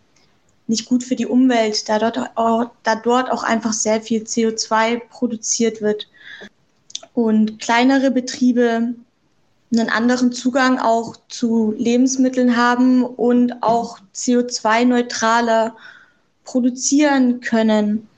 nicht 0.68 0.86
gut 0.86 1.02
für 1.02 1.16
die 1.16 1.26
Umwelt, 1.26 1.88
da 1.88 1.98
dort, 1.98 2.18
auch, 2.36 2.70
da 2.82 2.94
dort 2.94 3.30
auch 3.30 3.42
einfach 3.42 3.72
sehr 3.72 4.00
viel 4.00 4.22
CO2 4.22 5.00
produziert 5.10 5.80
wird. 5.80 6.08
Und 7.14 7.58
kleinere 7.58 8.10
Betriebe 8.10 8.94
einen 9.72 9.88
anderen 9.90 10.32
Zugang 10.32 10.78
auch 10.78 11.16
zu 11.28 11.74
Lebensmitteln 11.76 12.56
haben 12.56 13.04
und 13.04 13.62
auch 13.62 13.98
CO2-neutraler 14.14 15.74
produzieren 16.44 17.40
können. 17.40 18.08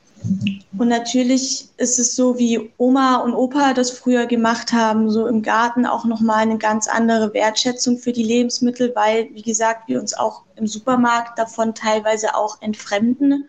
Und 0.78 0.88
natürlich 0.88 1.68
ist 1.76 1.98
es 1.98 2.14
so, 2.14 2.38
wie 2.38 2.70
Oma 2.78 3.16
und 3.16 3.34
Opa 3.34 3.74
das 3.74 3.90
früher 3.90 4.26
gemacht 4.26 4.72
haben, 4.72 5.10
so 5.10 5.26
im 5.26 5.42
Garten 5.42 5.86
auch 5.86 6.04
nochmal 6.04 6.42
eine 6.42 6.58
ganz 6.58 6.88
andere 6.88 7.34
Wertschätzung 7.34 7.98
für 7.98 8.12
die 8.12 8.22
Lebensmittel, 8.22 8.92
weil, 8.94 9.28
wie 9.32 9.42
gesagt, 9.42 9.88
wir 9.88 10.00
uns 10.00 10.14
auch 10.14 10.42
im 10.56 10.66
Supermarkt 10.66 11.38
davon 11.38 11.74
teilweise 11.74 12.34
auch 12.34 12.60
entfremden, 12.62 13.48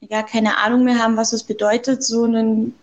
wir 0.00 0.08
gar 0.08 0.26
keine 0.26 0.58
Ahnung 0.58 0.84
mehr 0.84 0.98
haben, 0.98 1.16
was 1.16 1.32
es 1.32 1.44
bedeutet, 1.44 2.02
so 2.02 2.24
einen, 2.24 2.74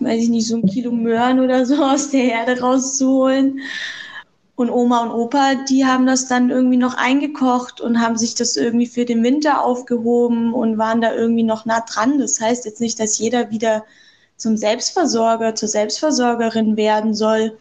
weiß 0.00 0.22
ich 0.22 0.28
nicht, 0.28 0.48
so 0.48 0.56
ein 0.56 0.66
Kilo 0.66 0.90
Möhren 0.90 1.40
oder 1.40 1.64
so 1.64 1.76
aus 1.82 2.10
der 2.10 2.24
Erde 2.24 2.60
rauszuholen. 2.60 3.60
Und 4.60 4.68
Oma 4.68 5.04
und 5.04 5.10
Opa, 5.12 5.54
die 5.54 5.86
haben 5.86 6.04
das 6.04 6.28
dann 6.28 6.50
irgendwie 6.50 6.76
noch 6.76 6.92
eingekocht 6.92 7.80
und 7.80 7.98
haben 7.98 8.18
sich 8.18 8.34
das 8.34 8.56
irgendwie 8.56 8.86
für 8.86 9.06
den 9.06 9.22
Winter 9.22 9.64
aufgehoben 9.64 10.52
und 10.52 10.76
waren 10.76 11.00
da 11.00 11.14
irgendwie 11.14 11.44
noch 11.44 11.64
nah 11.64 11.80
dran. 11.80 12.18
Das 12.18 12.38
heißt 12.42 12.66
jetzt 12.66 12.78
nicht, 12.78 13.00
dass 13.00 13.16
jeder 13.16 13.50
wieder 13.50 13.86
zum 14.36 14.58
Selbstversorger, 14.58 15.54
zur 15.54 15.70
Selbstversorgerin 15.70 16.76
werden 16.76 17.14
soll. 17.14 17.56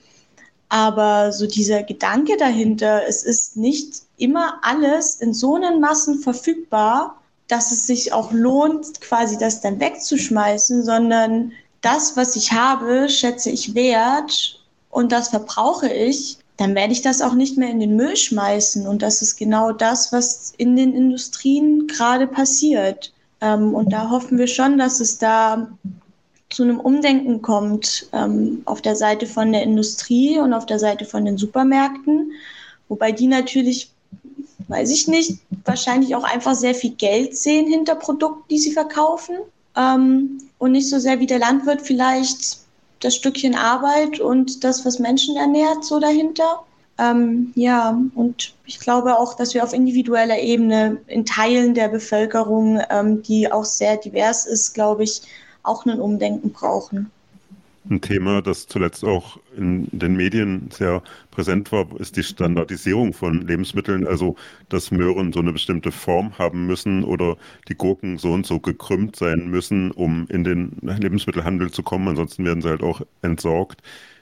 Aber 0.67 1.31
so 1.31 1.47
dieser 1.47 1.83
Gedanke 1.83 2.35
dahinter, 2.35 3.03
es 3.07 3.23
ist 3.23 3.55
nicht 3.55 4.01
immer 4.17 4.55
alles 4.61 5.15
in 5.21 5.33
so 5.33 5.55
einen 5.55 5.79
Massen 5.79 6.19
verfügbar, 6.19 7.15
dass 7.47 7.71
es 7.71 7.87
sich 7.87 8.11
auch 8.11 8.33
lohnt, 8.33 8.99
quasi 8.99 9.37
das 9.37 9.61
dann 9.61 9.79
wegzuschmeißen, 9.79 10.83
sondern 10.83 11.53
das, 11.79 12.17
was 12.17 12.35
ich 12.35 12.51
habe, 12.51 13.07
schätze 13.07 13.51
ich 13.51 13.73
wert 13.73 14.59
und 14.89 15.13
das 15.13 15.29
verbrauche 15.29 15.87
ich 15.87 16.38
dann 16.59 16.75
werde 16.75 16.91
ich 16.91 17.01
das 17.01 17.21
auch 17.21 17.35
nicht 17.35 17.57
mehr 17.57 17.69
in 17.69 17.79
den 17.79 17.95
Müll 17.95 18.17
schmeißen. 18.17 18.85
Und 18.85 19.01
das 19.01 19.21
ist 19.21 19.37
genau 19.37 19.71
das, 19.71 20.11
was 20.11 20.53
in 20.57 20.75
den 20.75 20.93
Industrien 20.93 21.87
gerade 21.87 22.27
passiert. 22.27 23.13
Ähm, 23.39 23.73
und 23.73 23.93
da 23.93 24.09
hoffen 24.09 24.37
wir 24.37 24.47
schon, 24.47 24.77
dass 24.77 24.99
es 24.99 25.17
da 25.17 25.69
zu 26.49 26.63
einem 26.63 26.81
Umdenken 26.81 27.41
kommt 27.41 28.09
ähm, 28.11 28.61
auf 28.65 28.81
der 28.81 28.97
Seite 28.97 29.25
von 29.25 29.53
der 29.53 29.63
Industrie 29.63 30.37
und 30.37 30.51
auf 30.51 30.65
der 30.65 30.79
Seite 30.79 31.05
von 31.05 31.23
den 31.23 31.37
Supermärkten, 31.37 32.33
wobei 32.89 33.13
die 33.13 33.27
natürlich, 33.27 33.91
weiß 34.67 34.91
ich 34.91 35.07
nicht, 35.07 35.37
wahrscheinlich 35.63 36.13
auch 36.13 36.25
einfach 36.25 36.55
sehr 36.55 36.75
viel 36.75 36.91
Geld 36.91 37.37
sehen 37.37 37.67
hinter 37.67 37.95
Produkten, 37.95 38.43
die 38.49 38.59
sie 38.59 38.73
verkaufen 38.73 39.37
ähm, 39.77 40.39
und 40.57 40.73
nicht 40.73 40.89
so 40.89 40.99
sehr 40.99 41.21
wie 41.21 41.27
der 41.27 41.39
Landwirt 41.39 41.83
vielleicht 41.83 42.59
das 42.99 43.15
Stückchen 43.15 43.55
Arbeit 43.55 44.19
und 44.19 44.63
das, 44.63 44.85
was 44.85 44.99
Menschen 44.99 45.35
ernährt, 45.37 45.83
so 45.83 45.99
dahinter. 45.99 46.63
Ähm, 46.97 47.53
ja, 47.55 47.97
und 48.15 48.53
ich 48.65 48.79
glaube 48.79 49.17
auch, 49.17 49.35
dass 49.35 49.53
wir 49.53 49.63
auf 49.63 49.73
individueller 49.73 50.37
Ebene 50.37 50.97
in 51.07 51.25
Teilen 51.25 51.73
der 51.73 51.87
Bevölkerung, 51.87 52.81
ähm, 52.89 53.23
die 53.23 53.51
auch 53.51 53.63
sehr 53.63 53.97
divers 53.97 54.45
ist, 54.45 54.73
glaube 54.73 55.03
ich, 55.03 55.21
auch 55.63 55.85
ein 55.85 56.01
Umdenken 56.01 56.51
brauchen. 56.51 57.09
Ein 57.89 58.01
Thema, 58.01 58.41
das 58.41 58.67
zuletzt 58.67 59.03
auch 59.03 59.39
in 59.55 59.87
den 59.91 60.15
Medien 60.15 60.69
sehr 60.71 61.01
präsent 61.31 61.71
war, 61.71 61.87
ist 61.99 62.17
die 62.17 62.23
Standardisierung 62.23 63.13
von 63.13 63.47
Lebensmitteln. 63.47 64.05
Also, 64.05 64.35
dass 64.67 64.91
Möhren 64.91 65.31
so 65.31 65.39
eine 65.39 65.53
bestimmte 65.53 65.91
Form 65.91 66.37
haben 66.37 66.67
müssen 66.67 67.03
oder 67.03 67.37
die 67.67 67.75
Gurken 67.75 68.17
so 68.17 68.31
und 68.33 68.45
so 68.45 68.59
gekrümmt 68.59 69.15
sein 69.15 69.49
müssen, 69.49 69.91
um 69.91 70.27
in 70.29 70.43
den 70.43 70.77
Lebensmittelhandel 70.81 71.71
zu 71.71 71.83
kommen. 71.83 72.07
Ansonsten 72.09 72.45
werden 72.45 72.61
sie 72.61 72.69
halt 72.69 72.83
auch 72.83 73.01
entsorgt. 73.21 73.81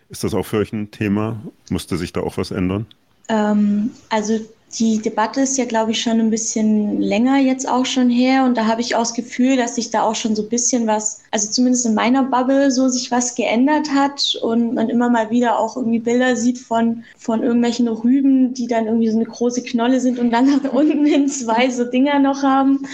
Ist 0.10 0.24
das 0.24 0.34
auch 0.34 0.46
für 0.46 0.58
euch 0.58 0.72
ein 0.72 0.92
Thema? 0.92 1.42
Musste 1.70 1.98
sich 1.98 2.14
da 2.14 2.22
auch 2.22 2.38
was 2.38 2.52
ändern? 2.52 2.86
Ähm, 3.30 3.92
also 4.10 4.40
die 4.74 5.02
Debatte 5.02 5.42
ist 5.42 5.58
ja, 5.58 5.66
glaube 5.66 5.92
ich, 5.92 6.02
schon 6.02 6.20
ein 6.20 6.30
bisschen 6.30 7.02
länger 7.02 7.38
jetzt 7.38 7.68
auch 7.68 7.86
schon 7.86 8.10
her. 8.10 8.44
Und 8.44 8.58
da 8.58 8.68
habe 8.68 8.82
ich 8.82 8.96
auch 8.96 9.02
das 9.02 9.14
Gefühl, 9.14 9.56
dass 9.56 9.76
sich 9.76 9.92
da 9.92 10.04
auch 10.04 10.16
schon 10.16 10.36
so 10.36 10.44
ein 10.44 10.50
bisschen 10.50 10.88
was, 10.88 11.22
also 11.32 11.50
zumindest 11.50 11.86
in 11.86 11.94
meiner 11.94 12.24
Bubble, 12.24 12.70
so 12.70 12.90
sich 12.90 13.10
was 13.10 13.36
geändert 13.36 13.90
hat. 13.94 14.38
Und 14.42 14.74
man 14.74 14.90
immer 14.90 15.10
mal 15.10 15.30
wieder 15.30 15.58
auch 15.58 15.78
irgendwie 15.78 16.00
Bilder 16.00 16.36
sieht 16.36 16.60
von, 16.60 17.06
von 17.18 17.44
irgendwelchen 17.44 17.88
Rüben, 17.88 18.54
die 18.54 18.68
dann 18.68 18.88
irgendwie 18.88 19.10
so 19.10 19.16
eine 19.16 19.26
große 19.26 19.64
Knolle 19.64 20.02
sind 20.02 20.20
und 20.20 20.32
dann 20.32 20.48
nach 20.48 20.74
unten 20.74 21.06
hin 21.06 21.30
zwei 21.30 21.70
so 21.70 21.86
Dinger 21.86 22.20
noch 22.20 22.44
haben. 22.44 22.86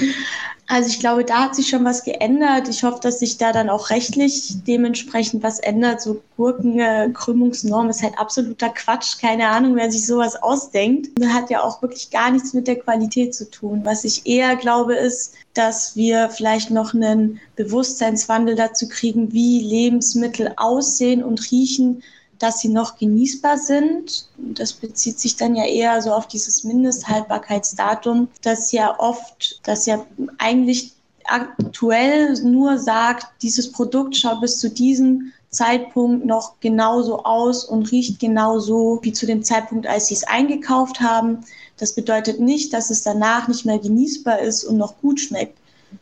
Also 0.67 0.89
ich 0.89 0.99
glaube, 0.99 1.25
da 1.25 1.43
hat 1.43 1.55
sich 1.55 1.67
schon 1.67 1.83
was 1.83 2.03
geändert. 2.03 2.69
Ich 2.69 2.83
hoffe, 2.83 2.99
dass 3.01 3.19
sich 3.19 3.37
da 3.37 3.51
dann 3.51 3.69
auch 3.69 3.89
rechtlich 3.89 4.63
dementsprechend 4.65 5.43
was 5.43 5.59
ändert. 5.59 6.01
So 6.01 6.21
Gurkenkrümmungsnorm 6.37 7.89
ist 7.89 8.01
halt 8.01 8.17
absoluter 8.17 8.69
Quatsch. 8.69 9.19
Keine 9.19 9.49
Ahnung, 9.49 9.75
wer 9.75 9.91
sich 9.91 10.07
sowas 10.07 10.41
ausdenkt. 10.41 11.09
Das 11.19 11.33
hat 11.33 11.49
ja 11.49 11.61
auch 11.61 11.81
wirklich 11.81 12.11
gar 12.11 12.31
nichts 12.31 12.53
mit 12.53 12.67
der 12.67 12.79
Qualität 12.79 13.35
zu 13.35 13.51
tun. 13.51 13.81
Was 13.83 14.05
ich 14.05 14.25
eher 14.25 14.55
glaube, 14.55 14.95
ist, 14.95 15.33
dass 15.53 15.97
wir 15.97 16.29
vielleicht 16.29 16.71
noch 16.71 16.93
einen 16.93 17.41
Bewusstseinswandel 17.57 18.55
dazu 18.55 18.87
kriegen, 18.87 19.33
wie 19.33 19.59
Lebensmittel 19.59 20.53
aussehen 20.55 21.23
und 21.23 21.51
riechen, 21.51 22.03
dass 22.39 22.59
sie 22.59 22.69
noch 22.69 22.97
genießbar 22.97 23.57
sind. 23.57 24.27
Das 24.37 24.73
bezieht 24.73 25.19
sich 25.19 25.35
dann 25.35 25.55
ja 25.55 25.65
eher 25.65 26.01
so 26.01 26.11
auf 26.11 26.27
dieses 26.27 26.63
Mindesthaltbarkeitsdatum, 26.63 28.27
das 28.41 28.71
ja 28.71 28.99
oft, 28.99 29.59
das 29.63 29.85
ja 29.85 30.05
eigentlich 30.37 30.93
aktuell 31.25 32.33
nur 32.43 32.77
sagt, 32.77 33.27
dieses 33.41 33.71
Produkt 33.71 34.15
schaut 34.17 34.41
bis 34.41 34.59
zu 34.59 34.69
diesem 34.69 35.31
Zeitpunkt 35.49 36.25
noch 36.25 36.59
genauso 36.59 37.23
aus 37.23 37.63
und 37.63 37.91
riecht 37.91 38.19
genauso 38.19 38.99
wie 39.03 39.13
zu 39.13 39.25
dem 39.25 39.43
Zeitpunkt, 39.43 39.87
als 39.87 40.07
sie 40.07 40.15
es 40.15 40.23
eingekauft 40.23 40.99
haben. 40.99 41.45
Das 41.77 41.93
bedeutet 41.93 42.39
nicht, 42.39 42.73
dass 42.73 42.89
es 42.89 43.03
danach 43.03 43.47
nicht 43.47 43.65
mehr 43.65 43.79
genießbar 43.79 44.39
ist 44.39 44.63
und 44.63 44.77
noch 44.77 44.99
gut 44.99 45.19
schmeckt 45.19 45.57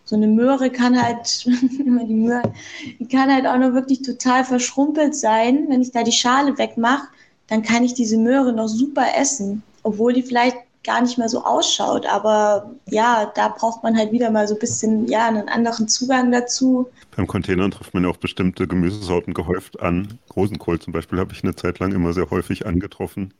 so 0.06 0.16
eine 0.16 0.28
Möhre 0.28 0.70
kann 0.70 1.02
halt, 1.02 1.46
immer 1.86 2.04
die 2.06 2.14
Möhre, 2.14 2.44
die 3.00 3.08
kann 3.08 3.34
halt 3.34 3.46
auch 3.48 3.58
noch 3.58 3.74
wirklich 3.74 4.02
total 4.02 4.44
verschrumpelt 4.44 5.16
sein. 5.16 5.66
Wenn 5.70 5.82
ich 5.82 5.92
da 5.92 6.04
die 6.04 6.12
Schale 6.12 6.58
wegmache, 6.58 7.08
dann 7.48 7.62
kann 7.62 7.84
ich 7.84 7.94
diese 7.94 8.18
Möhre 8.18 8.54
noch 8.54 8.68
super 8.68 9.06
essen, 9.18 9.64
obwohl 9.84 10.14
die 10.14 10.24
vielleicht 10.24 10.58
gar 10.84 11.02
nicht 11.02 11.18
mehr 11.18 11.30
so 11.30 11.44
ausschaut. 11.44 12.06
Aber 12.06 12.72
ja, 12.88 13.32
da 13.36 13.50
braucht 13.50 13.84
man 13.84 13.98
halt 13.98 14.12
wieder 14.12 14.32
mal 14.32 14.48
so 14.48 14.56
ein 14.56 14.60
bisschen 14.60 15.08
ja, 15.08 15.28
einen 15.28 15.50
anderen 15.50 15.88
Zugang 15.88 16.32
dazu. 16.32 16.88
Beim 17.16 17.28
Containern 17.28 17.72
trifft 17.72 17.94
man 17.94 18.04
ja 18.04 18.10
auch 18.10 18.18
bestimmte 18.18 18.68
Gemüsesorten 18.68 19.34
gehäuft 19.34 19.80
an. 19.82 20.20
Rosenkohl 20.36 20.80
zum 20.80 20.94
Beispiel 20.94 21.20
habe 21.20 21.34
ich 21.34 21.44
eine 21.44 21.56
Zeit 21.56 21.80
lang 21.80 21.92
immer 21.92 22.14
sehr 22.14 22.30
häufig 22.30 22.66
angetroffen 22.66 23.34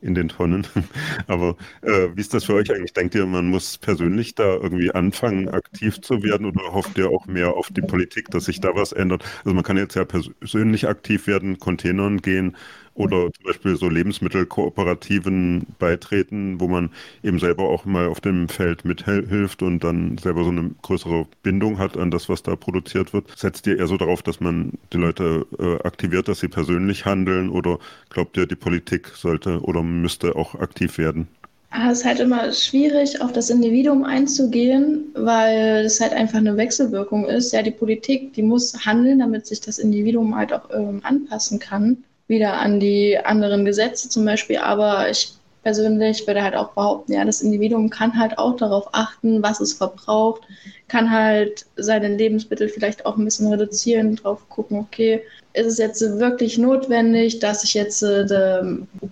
in 0.00 0.14
den 0.14 0.28
Tonnen. 0.28 0.66
Aber 1.28 1.56
äh, 1.82 2.08
wie 2.14 2.20
ist 2.20 2.34
das 2.34 2.44
für 2.44 2.54
euch 2.54 2.70
eigentlich? 2.72 2.92
Denkt 2.92 3.14
ihr, 3.14 3.24
man 3.26 3.46
muss 3.48 3.78
persönlich 3.78 4.34
da 4.34 4.54
irgendwie 4.54 4.90
anfangen, 4.90 5.48
aktiv 5.48 6.00
zu 6.00 6.22
werden 6.22 6.46
oder 6.46 6.72
hofft 6.72 6.98
ihr 6.98 7.10
auch 7.10 7.26
mehr 7.26 7.54
auf 7.54 7.68
die 7.70 7.82
Politik, 7.82 8.28
dass 8.30 8.46
sich 8.46 8.60
da 8.60 8.74
was 8.74 8.92
ändert? 8.92 9.24
Also 9.44 9.54
man 9.54 9.62
kann 9.64 9.76
jetzt 9.76 9.94
ja 9.94 10.04
persönlich 10.04 10.88
aktiv 10.88 11.26
werden, 11.28 11.58
Containern 11.58 12.20
gehen 12.20 12.56
oder 12.94 13.32
zum 13.32 13.44
Beispiel 13.46 13.76
so 13.76 13.88
Lebensmittelkooperativen 13.88 15.66
beitreten, 15.78 16.60
wo 16.60 16.68
man 16.68 16.90
eben 17.22 17.38
selber 17.38 17.64
auch 17.64 17.84
mal 17.84 18.06
auf 18.06 18.20
dem 18.20 18.48
Feld 18.48 18.84
mithilft 18.84 19.62
und 19.62 19.82
dann 19.82 20.18
selber 20.18 20.44
so 20.44 20.50
eine 20.50 20.70
größere 20.82 21.26
Bindung 21.42 21.78
hat 21.78 21.96
an 21.96 22.10
das, 22.10 22.28
was 22.28 22.42
da 22.42 22.54
produziert 22.56 23.11
wird. 23.12 23.26
Setzt 23.36 23.66
ihr 23.66 23.78
eher 23.78 23.86
so 23.86 23.96
darauf, 23.96 24.22
dass 24.22 24.40
man 24.40 24.72
die 24.92 24.98
Leute 24.98 25.46
äh, 25.58 25.86
aktiviert, 25.86 26.28
dass 26.28 26.40
sie 26.40 26.48
persönlich 26.48 27.04
handeln 27.04 27.50
oder 27.50 27.78
glaubt 28.10 28.36
ihr, 28.36 28.46
die 28.46 28.56
Politik 28.56 29.08
sollte 29.08 29.60
oder 29.60 29.82
müsste 29.82 30.36
auch 30.36 30.54
aktiv 30.54 30.98
werden? 30.98 31.28
Ah, 31.70 31.90
es 31.90 32.00
ist 32.00 32.04
halt 32.04 32.20
immer 32.20 32.52
schwierig, 32.52 33.22
auf 33.22 33.32
das 33.32 33.48
Individuum 33.48 34.04
einzugehen, 34.04 35.06
weil 35.14 35.86
es 35.86 36.00
halt 36.00 36.12
einfach 36.12 36.38
eine 36.38 36.56
Wechselwirkung 36.58 37.24
ist. 37.24 37.52
Ja, 37.52 37.62
die 37.62 37.70
Politik, 37.70 38.34
die 38.34 38.42
muss 38.42 38.84
handeln, 38.84 39.20
damit 39.20 39.46
sich 39.46 39.62
das 39.62 39.78
Individuum 39.78 40.36
halt 40.36 40.52
auch 40.52 40.68
ähm, 40.70 41.00
anpassen 41.02 41.58
kann 41.58 42.04
wieder 42.32 42.54
an 42.54 42.80
die 42.80 43.18
anderen 43.18 43.64
Gesetze 43.64 44.08
zum 44.08 44.24
Beispiel. 44.24 44.58
Aber 44.58 45.08
ich 45.10 45.34
persönlich 45.62 46.26
würde 46.26 46.42
halt 46.42 46.54
auch 46.54 46.72
behaupten, 46.72 47.12
ja, 47.12 47.24
das 47.24 47.42
Individuum 47.42 47.90
kann 47.90 48.18
halt 48.18 48.38
auch 48.38 48.56
darauf 48.56 48.88
achten, 48.92 49.42
was 49.42 49.60
es 49.60 49.74
verbraucht, 49.74 50.42
kann 50.88 51.10
halt 51.10 51.66
seine 51.76 52.08
Lebensmittel 52.08 52.68
vielleicht 52.68 53.06
auch 53.06 53.16
ein 53.16 53.24
bisschen 53.24 53.48
reduzieren, 53.48 54.16
drauf 54.16 54.48
gucken, 54.48 54.78
okay, 54.78 55.22
ist 55.54 55.66
es 55.66 55.78
jetzt 55.78 56.00
wirklich 56.18 56.58
notwendig, 56.58 57.38
dass 57.38 57.64
ich 57.64 57.74
jetzt 57.74 58.02
äh, 58.02 58.62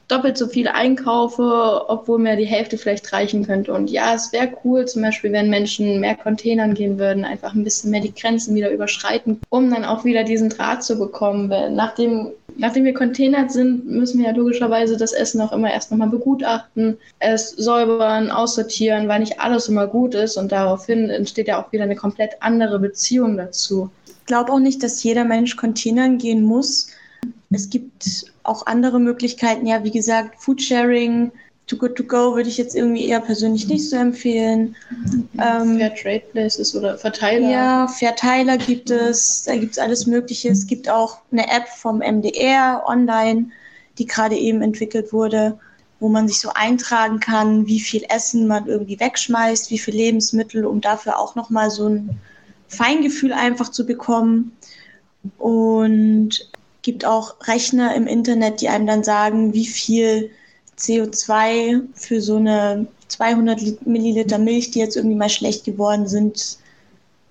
doppelt 0.09 0.39
so 0.39 0.47
viel 0.47 0.69
einkaufe, 0.69 1.83
obwohl 1.89 2.19
mir 2.19 2.37
die 2.37 2.47
Hälfte 2.47 2.79
vielleicht 2.79 3.13
reichen 3.13 3.47
könnte. 3.47 3.73
Und 3.73 3.91
ja, 3.91 4.15
es 4.15 4.33
wäre 4.33 4.53
cool, 4.65 4.87
zum 4.87 5.03
Beispiel, 5.03 5.33
wenn 5.33 5.51
Menschen 5.51 6.01
mehr 6.01 6.15
Containern 6.15 6.75
gehen 6.75 6.99
würden, 6.99 7.25
einfach 7.25 7.55
ein 7.55 7.65
bisschen 7.65 7.91
mehr 7.91 8.01
die 8.01 8.15
Grenzen 8.15 8.55
wieder 8.55 8.71
überschreiten, 8.71 9.41
um 9.51 9.71
dann 9.71 9.85
auch 9.85 10.05
wieder 10.05 10.25
diesen 10.25 10.49
Draht 10.49 10.83
zu 10.83 10.99
bekommen. 10.99 11.51
Weil 11.51 11.71
nachdem 11.71 12.31
Nachdem 12.57 12.85
wir 12.85 12.95
containert 12.95 13.51
sind, 13.51 13.87
müssen 13.87 14.19
wir 14.19 14.27
ja 14.27 14.37
logischerweise 14.37 14.97
das 14.97 15.13
Essen 15.13 15.41
auch 15.41 15.53
immer 15.53 15.73
erst 15.73 15.91
nochmal 15.91 16.09
begutachten, 16.09 16.99
es 17.19 17.51
säubern, 17.51 18.31
aussortieren, 18.31 19.09
weil 19.09 19.21
nicht 19.21 19.41
alles 19.41 19.69
immer 19.69 19.87
gut 19.87 20.15
ist 20.15 20.37
und 20.37 20.53
daraufhin 20.53 21.11
entsteht 21.11 21.49
ja 21.49 21.63
auch 21.63 21.73
wieder 21.73 21.85
eine 21.85 21.97
komplett 21.97 22.35
andere 22.41 22.79
Beziehung 22.79 23.37
dazu. 23.37 23.91
Ich 24.07 24.27
glaube 24.27 24.53
auch 24.53 24.61
nicht, 24.61 24.83
dass 24.83 25.03
jeder 25.03 25.25
Mensch 25.25 25.57
containern 25.57 26.19
gehen 26.19 26.43
muss. 26.43 26.89
Es 27.51 27.69
gibt 27.69 28.33
auch 28.43 28.67
andere 28.67 29.01
Möglichkeiten, 29.01 29.67
ja, 29.67 29.83
wie 29.85 29.91
gesagt, 29.91 30.41
Foodsharing, 30.41 31.33
Too 31.71 31.77
Good 31.77 31.95
To 31.95 32.03
Go 32.03 32.35
würde 32.35 32.49
ich 32.49 32.59
jetzt 32.59 32.75
irgendwie 32.75 33.07
eher 33.07 33.21
persönlich 33.21 33.69
nicht 33.69 33.89
so 33.89 33.95
empfehlen. 33.95 34.75
Ähm, 35.39 35.79
Fair 35.79 35.95
Trade 35.95 36.23
Places 36.33 36.75
oder 36.75 36.99
Verteiler. 36.99 37.49
Ja, 37.49 37.87
Verteiler 37.87 38.59
gibt 38.59 38.91
es, 38.91 39.45
da 39.45 39.55
gibt 39.55 39.73
es 39.73 39.79
alles 39.79 40.05
Mögliche. 40.09 40.49
Es 40.49 40.67
gibt 40.67 40.91
auch 40.91 41.19
eine 41.31 41.49
App 41.49 41.69
vom 41.69 41.99
MDR 41.99 42.83
online, 42.89 43.51
die 43.99 44.07
gerade 44.07 44.37
eben 44.37 44.63
entwickelt 44.63 45.13
wurde, 45.13 45.61
wo 46.01 46.09
man 46.09 46.27
sich 46.27 46.41
so 46.41 46.51
eintragen 46.53 47.21
kann, 47.21 47.69
wie 47.69 47.79
viel 47.79 48.03
Essen 48.09 48.49
man 48.49 48.67
irgendwie 48.67 48.99
wegschmeißt, 48.99 49.71
wie 49.71 49.79
viel 49.79 49.95
Lebensmittel, 49.95 50.67
um 50.67 50.81
dafür 50.81 51.21
auch 51.21 51.37
nochmal 51.37 51.71
so 51.71 51.89
ein 51.89 52.19
Feingefühl 52.67 53.33
einfach 53.33 53.69
zu 53.69 53.87
bekommen. 53.87 54.57
Und 55.39 56.51
gibt 56.83 57.05
auch 57.05 57.37
Rechner 57.47 57.95
im 57.95 58.09
Internet, 58.09 58.61
die 58.61 58.71
einem 58.71 58.89
dann 58.89 59.05
sagen, 59.05 59.55
wie 59.55 59.67
viel 59.67 60.33
CO2 60.81 61.83
für 61.95 62.21
so 62.21 62.37
eine 62.37 62.87
200 63.09 63.87
Milliliter 63.87 64.39
Milch, 64.39 64.71
die 64.71 64.79
jetzt 64.79 64.97
irgendwie 64.97 65.17
mal 65.17 65.29
schlecht 65.29 65.65
geworden 65.65 66.09
sind, 66.09 66.59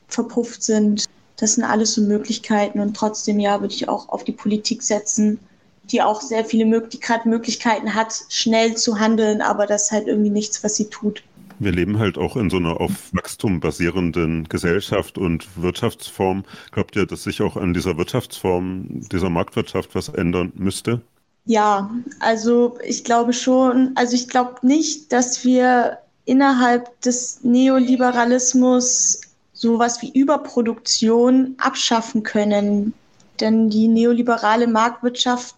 verpufft 0.08 0.64
sind. 0.64 1.06
Das 1.38 1.56
sind 1.56 1.64
alles 1.64 1.94
so 1.94 2.02
Möglichkeiten 2.02 2.80
und 2.80 2.96
trotzdem 2.96 3.40
ja 3.40 3.62
würde 3.62 3.74
ich 3.74 3.88
auch 3.88 4.10
auf 4.10 4.24
die 4.24 4.34
Politik 4.34 4.84
setzen, 4.84 5.40
die 5.86 6.02
auch 6.02 6.22
sehr 6.22 6.46
viele 6.46 6.66
Möglichkeit, 6.66 7.26
Möglichkeiten 7.26 7.96
hat, 7.96 8.14
schnell 8.30 8.76
zu 8.76 9.00
handeln, 9.00 9.42
aber 9.42 9.66
das 9.66 9.84
ist 9.86 9.92
halt 9.92 10.08
irgendwie 10.08 10.30
nichts, 10.30 10.64
was 10.64 10.76
sie 10.76 10.90
tut. 10.90 11.24
Wir 11.62 11.72
leben 11.74 12.00
halt 12.00 12.18
auch 12.18 12.38
in 12.38 12.50
so 12.50 12.58
einer 12.58 12.80
auf 12.80 12.92
Wachstum 13.12 13.60
basierenden 13.60 14.48
Gesellschaft 14.48 15.18
und 15.18 15.48
Wirtschaftsform. 15.62 16.46
Glaubt 16.72 16.96
ihr, 16.96 17.06
dass 17.06 17.24
sich 17.24 17.42
auch 17.42 17.58
an 17.58 17.74
dieser 17.74 17.98
Wirtschaftsform, 17.98 19.10
dieser 19.12 19.30
Marktwirtschaft 19.30 19.94
was 19.94 20.08
ändern 20.08 20.54
müsste? 20.56 21.02
Ja, 21.50 21.90
also 22.20 22.78
ich 22.84 23.04
glaube 23.04 23.34
schon, 23.34 23.94
also 23.96 24.14
ich 24.14 24.30
glaube 24.30 24.58
nicht, 24.62 25.12
dass 25.12 25.44
wir 25.44 25.98
innerhalb 26.26 27.02
des 27.02 27.40
Neoliberalismus 27.42 29.22
sowas 29.52 30.00
wie 30.04 30.12
Überproduktion 30.12 31.56
abschaffen 31.58 32.22
können. 32.22 32.94
Denn 33.40 33.72
die 33.72 33.88
neoliberale 33.88 34.68
Marktwirtschaft 34.68 35.56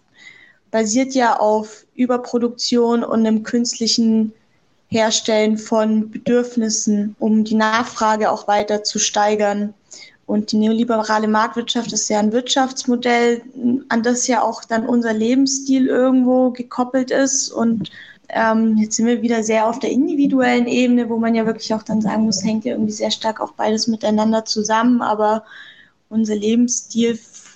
basiert 0.70 1.12
ja 1.12 1.38
auf 1.38 1.84
Überproduktion 1.94 3.04
und 3.04 3.26
einem 3.26 3.42
künstlichen 3.42 4.32
Herstellen 4.88 5.58
von 5.58 6.10
Bedürfnissen, 6.10 7.16
um 7.18 7.44
die 7.44 7.54
Nachfrage 7.54 8.30
auch 8.30 8.48
weiter 8.48 8.82
zu 8.82 8.98
steigern. 8.98 9.74
Und 10.32 10.50
die 10.50 10.56
neoliberale 10.56 11.28
Marktwirtschaft 11.28 11.92
ist 11.92 12.08
ja 12.08 12.18
ein 12.18 12.32
Wirtschaftsmodell, 12.32 13.42
an 13.90 14.02
das 14.02 14.26
ja 14.26 14.40
auch 14.40 14.64
dann 14.64 14.88
unser 14.88 15.12
Lebensstil 15.12 15.88
irgendwo 15.88 16.48
gekoppelt 16.48 17.10
ist. 17.10 17.50
Und 17.50 17.90
ähm, 18.30 18.78
jetzt 18.78 18.96
sind 18.96 19.04
wir 19.04 19.20
wieder 19.20 19.42
sehr 19.42 19.66
auf 19.66 19.78
der 19.78 19.90
individuellen 19.90 20.66
Ebene, 20.66 21.10
wo 21.10 21.18
man 21.18 21.34
ja 21.34 21.44
wirklich 21.44 21.74
auch 21.74 21.82
dann 21.82 22.00
sagen 22.00 22.22
muss, 22.22 22.42
hängt 22.42 22.64
ja 22.64 22.72
irgendwie 22.72 22.92
sehr 22.92 23.10
stark 23.10 23.42
auch 23.42 23.52
beides 23.52 23.88
miteinander 23.88 24.46
zusammen. 24.46 25.02
Aber 25.02 25.44
unser 26.08 26.34
Lebensstil 26.34 27.14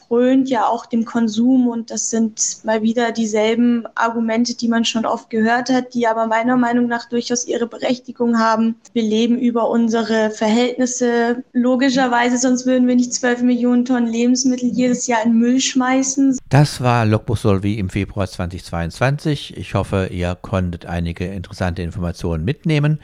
frönt 0.08 0.48
ja 0.48 0.66
auch 0.66 0.86
dem 0.86 1.04
Konsum 1.04 1.68
und 1.68 1.90
das 1.90 2.10
sind 2.10 2.58
mal 2.64 2.82
wieder 2.82 3.12
dieselben 3.12 3.84
Argumente, 3.94 4.54
die 4.54 4.68
man 4.68 4.84
schon 4.84 5.06
oft 5.06 5.30
gehört 5.30 5.70
hat, 5.70 5.94
die 5.94 6.06
aber 6.06 6.26
meiner 6.26 6.56
Meinung 6.56 6.86
nach 6.86 7.08
durchaus 7.08 7.46
ihre 7.46 7.66
Berechtigung 7.66 8.38
haben. 8.38 8.76
Wir 8.92 9.02
leben 9.02 9.38
über 9.38 9.68
unsere 9.68 10.30
Verhältnisse 10.30 11.44
logischerweise, 11.52 12.38
sonst 12.38 12.66
würden 12.66 12.86
wir 12.86 12.96
nicht 12.96 13.12
12 13.12 13.42
Millionen 13.42 13.84
Tonnen 13.84 14.06
Lebensmittel 14.06 14.70
jedes 14.70 15.06
Jahr 15.06 15.24
in 15.24 15.38
Müll 15.38 15.60
schmeißen. 15.60 16.38
Das 16.48 16.80
war 16.80 17.04
Logbuch 17.04 17.36
Solvi 17.36 17.78
im 17.78 17.90
Februar 17.90 18.26
2022. 18.26 19.56
Ich 19.56 19.74
hoffe, 19.74 20.08
ihr 20.12 20.36
konntet 20.40 20.86
einige 20.86 21.26
interessante 21.26 21.82
Informationen 21.82 22.44
mitnehmen. 22.44 23.00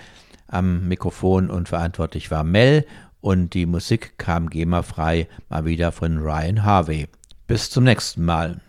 Am 0.49 0.87
Mikrofon 0.87 1.51
und 1.51 1.69
verantwortlich 1.69 2.31
war 2.31 2.45
Mel 2.45 2.85
und 3.23 3.55
die 3.55 3.65
Musik 3.65 4.19
kam 4.19 4.51
GEMA-frei 4.51 5.29
mal 5.49 5.65
wieder 5.65 5.93
von 5.93 6.19
Ryan 6.19 6.65
Harvey. 6.65 7.09
Bis 7.47 7.71
zum 7.71 7.85
nächsten 7.85 8.25
Mal. 8.25 8.61